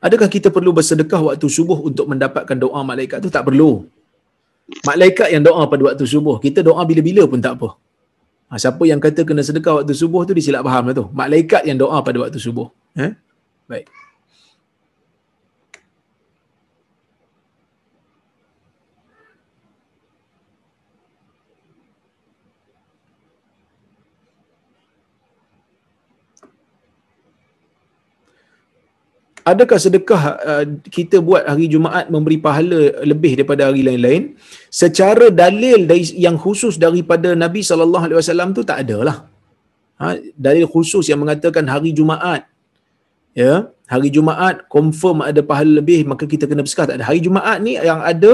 [0.00, 3.28] Adakah kita perlu bersedekah waktu subuh untuk mendapatkan doa malaikat tu?
[3.28, 3.84] Tak perlu.
[4.88, 6.40] Malaikat yang doa pada waktu subuh.
[6.40, 7.76] Kita doa bila-bila pun tak apa.
[8.48, 11.04] Ha, siapa yang kata kena sedekah waktu subuh tu dia silap faham lah tu.
[11.12, 12.72] Malaikat yang doa pada waktu subuh.
[12.96, 13.12] Eh?
[13.68, 13.92] Baik.
[29.50, 30.64] Adakah sedekah uh,
[30.96, 34.22] kita buat hari Jumaat memberi pahala lebih daripada hari lain-lain?
[34.70, 39.16] Secara dalil dari yang khusus daripada Nabi sallallahu alaihi wasallam tu tak adalah
[40.00, 42.48] ha dalil khusus yang mengatakan hari Jumaat.
[43.32, 46.86] Ya hari Jumaat confirm ada pahala lebih maka kita kena bersedekah.
[46.92, 47.06] Tak ada.
[47.10, 48.32] Hari Jumaat ni yang ada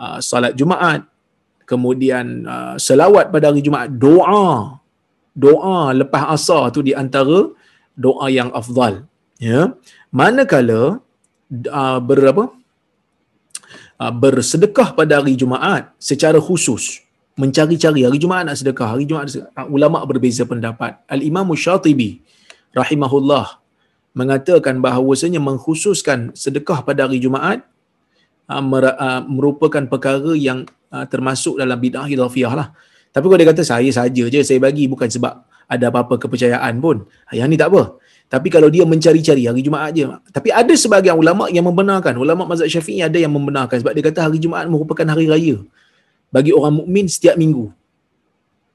[0.00, 1.04] uh, salat Jumaat.
[1.66, 3.90] Kemudian uh, selawat pada hari Jumaat.
[3.90, 4.78] Doa.
[5.36, 7.52] Doa lepas asar tu di antara
[7.98, 9.04] doa yang afdal.
[9.36, 9.76] Ya
[10.16, 11.04] manakala
[11.80, 12.48] uh, berapa
[14.00, 17.04] uh, bersedekah pada hari Jumaat secara khusus
[17.36, 18.08] mencari-cari.
[18.08, 20.96] Hari Jumaat nak sedekah hari Jumaat uh, ulama berbeza pendapat.
[21.04, 22.24] Al Imam Syatibi
[22.72, 23.60] rahimahullah
[24.16, 27.60] mengatakan bahawasanya mengkhususkan sedekah pada hari Jumaat
[28.48, 32.68] uh, uh, merupakan perkara yang uh, termasuk dalam bid'ah idhafiyah lah.
[33.12, 34.88] Tapi kalau dia kata saya saja je saya bagi.
[34.88, 37.04] Bukan sebab ada apa-apa kepercayaan pun.
[37.32, 37.96] Yang ni tak apa
[38.26, 40.18] tapi kalau dia mencari-cari hari Jumaat aja.
[40.34, 42.18] Tapi ada sebahagian ulama yang membenarkan.
[42.18, 45.62] Ulama mazhab Syafi'i ada yang membenarkan sebab dia kata hari Jumaat merupakan hari raya
[46.34, 47.70] bagi orang mukmin setiap minggu.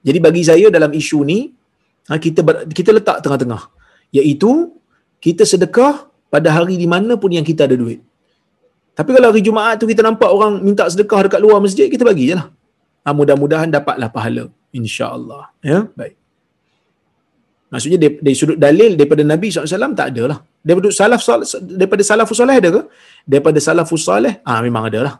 [0.07, 1.51] Jadi bagi saya dalam isu ni
[2.07, 3.67] ha, kita ber, kita letak tengah-tengah
[4.15, 4.71] iaitu
[5.19, 7.99] kita sedekah pada hari di mana pun yang kita ada duit.
[8.95, 12.31] Tapi kalau hari Jumaat tu kita nampak orang minta sedekah dekat luar masjid, kita bagi
[12.31, 12.47] je lah.
[13.03, 14.47] Ha, mudah-mudahan dapatlah pahala.
[14.71, 15.51] InsyaAllah.
[15.59, 16.20] Ya, baik.
[17.71, 20.39] Maksudnya dari sudut dalil daripada Nabi SAW tak ada lah.
[20.59, 21.23] Daripada salaf
[21.63, 22.81] daripada salafus soleh ada ke?
[23.23, 25.15] Daripada salafus soleh, ah memang ada lah.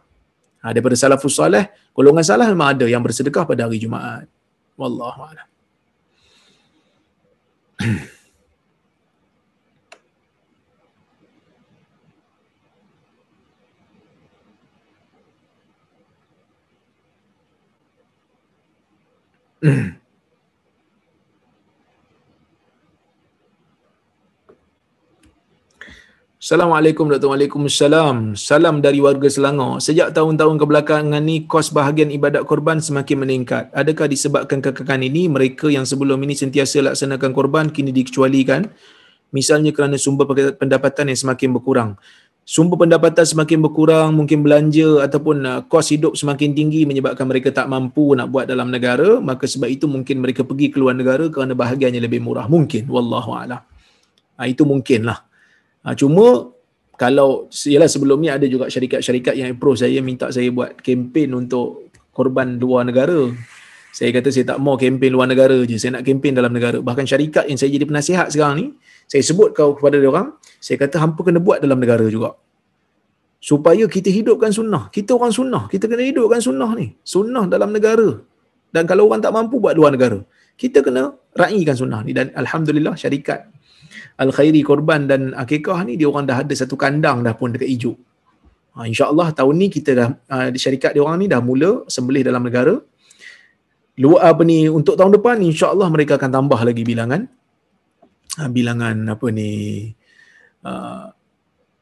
[0.60, 4.28] Ha, daripada salafus soleh, golongan salah memang ada yang bersedekah pada hari Jumaat.
[4.76, 5.48] Wallahu a'lam.
[19.64, 19.92] Mm.
[26.52, 27.32] Assalamualaikum Dr.
[27.32, 28.36] Waalaikumsalam.
[28.36, 29.80] Salam dari warga Selangor.
[29.80, 33.72] Sejak tahun-tahun kebelakangan ni kos bahagian ibadat korban semakin meningkat.
[33.72, 38.68] Adakah disebabkan kekekalan ini mereka yang sebelum ini sentiasa laksanakan korban kini dikecualikan?
[39.32, 40.28] Misalnya kerana sumber
[40.60, 41.96] pendapatan yang semakin berkurang.
[42.44, 47.72] Sumber pendapatan semakin berkurang, mungkin belanja ataupun uh, kos hidup semakin tinggi menyebabkan mereka tak
[47.72, 52.04] mampu nak buat dalam negara, maka sebab itu mungkin mereka pergi keluar negara kerana bahagiannya
[52.04, 52.52] lebih murah.
[52.52, 52.92] Mungkin.
[52.92, 53.64] Wallahu'alam.
[54.36, 55.31] Ha, itu mungkinlah.
[55.82, 56.54] Ha, cuma
[57.02, 61.90] kalau ialah sebelum ni ada juga syarikat-syarikat yang approach saya minta saya buat kempen untuk
[62.14, 63.34] korban luar negara.
[63.92, 65.76] Saya kata saya tak mau kempen luar negara je.
[65.82, 66.80] Saya nak kempen dalam negara.
[66.80, 68.66] Bahkan syarikat yang saya jadi penasihat sekarang ni,
[69.10, 70.32] saya sebut kau kepada dia orang,
[70.64, 72.38] saya kata hampa kena buat dalam negara juga.
[73.42, 74.88] Supaya kita hidupkan sunnah.
[74.94, 75.66] Kita orang sunnah.
[75.68, 76.94] Kita kena hidupkan sunnah ni.
[77.02, 78.22] Sunnah dalam negara.
[78.72, 80.24] Dan kalau orang tak mampu buat luar negara,
[80.56, 82.16] kita kena raikan sunnah ni.
[82.16, 83.50] Dan Alhamdulillah syarikat
[84.24, 87.98] Al-Khairi Korban dan Akikah ni dia orang dah ada satu kandang dah pun dekat Ijuk.
[88.72, 92.24] Ha, InsyaAllah tahun ni kita dah uh, di syarikat dia orang ni dah mula sembelih
[92.24, 92.80] dalam negara.
[94.00, 97.28] Luar apa ni untuk tahun depan insya-Allah mereka akan tambah lagi bilangan
[98.40, 99.52] uh, bilangan apa ni
[100.64, 101.06] uh,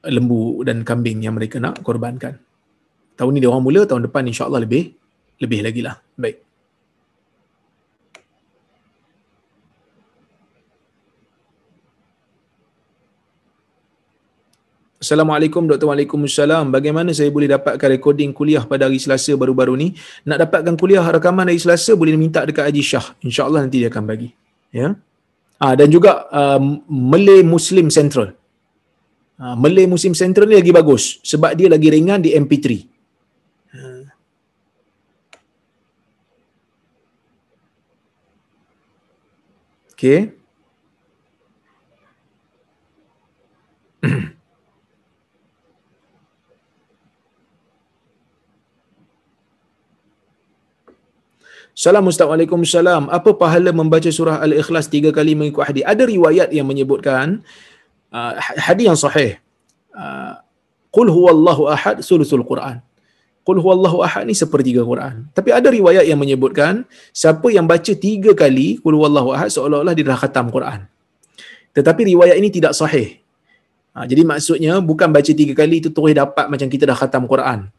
[0.09, 2.41] lembu dan kambing yang mereka nak korbankan.
[3.13, 4.89] Tahun ni dia orang mula tahun depan insya-Allah lebih
[5.39, 5.95] lebih lagi lah.
[6.17, 6.48] Baik.
[14.99, 15.87] Assalamualaikum Dr.
[15.87, 16.75] Waalaikumsalam.
[16.75, 19.95] Bagaimana saya boleh dapatkan recording kuliah pada hari Selasa baru-baru ni?
[20.27, 23.15] Nak dapatkan kuliah rakaman hari Selasa boleh minta dekat Haji Shah.
[23.23, 24.35] InsyaAllah nanti dia akan bagi.
[24.75, 24.99] Ya.
[25.55, 26.59] Ah, dan juga uh,
[26.91, 28.35] Malay Muslim Central.
[29.39, 32.67] Uh, Malay Muslim Central ni lagi bagus sebab dia lagi ringan di MP3.
[39.95, 40.35] Okay.
[51.79, 53.07] Salam Assalamualaikum salam.
[53.07, 55.87] Apa pahala membaca surah Al-Ikhlas tiga kali mengikut hadis?
[55.87, 57.39] Ada riwayat yang menyebutkan
[58.11, 59.39] uh, hadis yang sahih.
[59.95, 60.35] Uh,
[60.91, 62.83] Qul huwallahu ahad sulusul Quran.
[63.47, 65.31] Qul huwallahu ahad ni sepertiga Quran.
[65.31, 66.83] Tapi ada riwayat yang menyebutkan
[67.15, 70.83] siapa yang baca tiga kali Qul huwallahu ahad seolah-olah dia dah khatam Quran.
[71.71, 73.23] Tetapi riwayat ini tidak sahih.
[73.95, 77.71] Ha, jadi maksudnya bukan baca tiga kali itu terus dapat macam kita dah khatam Quran.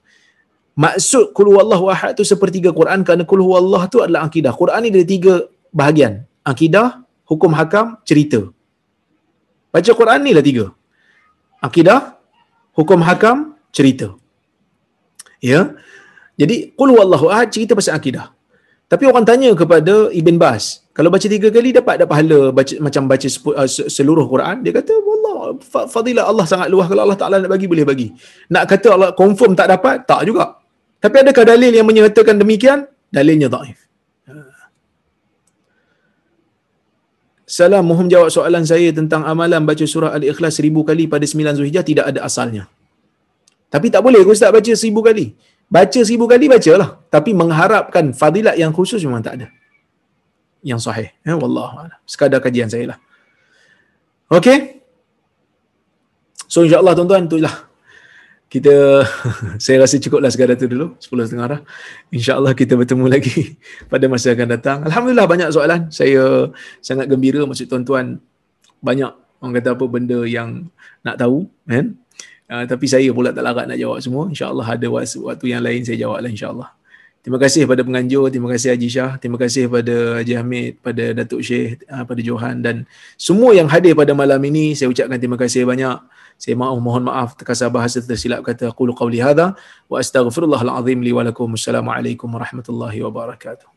[0.76, 4.52] Maksud Qul huwallahu ahad tu sepertiga Quran kerana Qul huwallah tu adalah akidah.
[4.54, 5.34] Quran ni ada tiga
[5.74, 6.24] bahagian.
[6.46, 8.40] Akidah, hukum hakam, cerita.
[9.70, 10.66] Baca Quran ni lah tiga.
[11.62, 12.18] Akidah,
[12.74, 14.16] hukum hakam, cerita.
[15.38, 15.72] Ya.
[16.40, 18.32] Jadi qul huwallahu ahad cerita pasal akidah.
[18.90, 23.06] Tapi orang tanya kepada Ibn Bas, kalau baca tiga kali dapat ada pahala baca macam
[23.06, 24.66] baca uh, seluruh Quran?
[24.66, 25.38] Dia kata, "Wallah,
[25.94, 28.10] fadilah Allah sangat luas kalau Allah Taala nak bagi boleh bagi."
[28.50, 30.02] Nak kata Allah confirm tak dapat?
[30.10, 30.59] Tak juga.
[31.00, 32.84] Tapi adakah dalil yang menyatakan demikian?
[33.08, 33.90] Dalilnya dhaif.
[37.50, 41.82] Salam, mohon jawab soalan saya tentang amalan baca surah Al-Ikhlas seribu kali pada sembilan Zulhijjah
[41.82, 42.70] tidak ada asalnya.
[43.66, 45.34] Tapi tak boleh Ustaz baca seribu kali.
[45.66, 47.02] Baca seribu kali, bacalah.
[47.10, 49.46] Tapi mengharapkan fadilat yang khusus memang tak ada.
[50.62, 51.08] Yang sahih.
[51.26, 51.90] Ya, Wallah.
[52.06, 52.98] Sekadar kajian saya lah.
[54.30, 54.82] Okay.
[56.46, 57.69] So insyaAllah tuan-tuan, itulah.
[58.50, 59.06] Kita,
[59.62, 60.98] saya rasa cukuplah sekadar tu dulu.
[60.98, 61.60] Sepuluh setengah dah.
[62.10, 63.54] InsyaAllah kita bertemu lagi
[63.92, 64.78] pada masa akan datang.
[64.90, 65.86] Alhamdulillah banyak soalan.
[65.94, 66.50] Saya
[66.82, 68.18] sangat gembira maksud tuan-tuan.
[68.82, 70.66] Banyak orang kata apa benda yang
[71.06, 71.46] nak tahu.
[71.70, 71.94] Kan?
[72.50, 74.26] Uh, tapi saya pula tak larat nak jawab semua.
[74.26, 76.70] InsyaAllah ada waktu, waktu yang lain saya jawab lah insyaAllah.
[77.20, 81.44] Terima kasih pada penganjur, terima kasih Haji Shah, terima kasih pada Haji Hamid, pada Datuk
[81.44, 82.88] Syekh, uh, pada Johan dan
[83.20, 86.00] semua yang hadir pada malam ini saya ucapkan terima kasih banyak.
[86.40, 89.52] Saya maaf mohon maaf terkasar bahasa tersilap kata qulu qawli hadha
[89.92, 91.52] wa astaghfirullahal azim li wa lakum.
[91.52, 93.68] Assalamualaikum warahmatullahi wabarakatuh.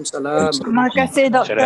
[0.00, 1.60] Terima kasih doktor.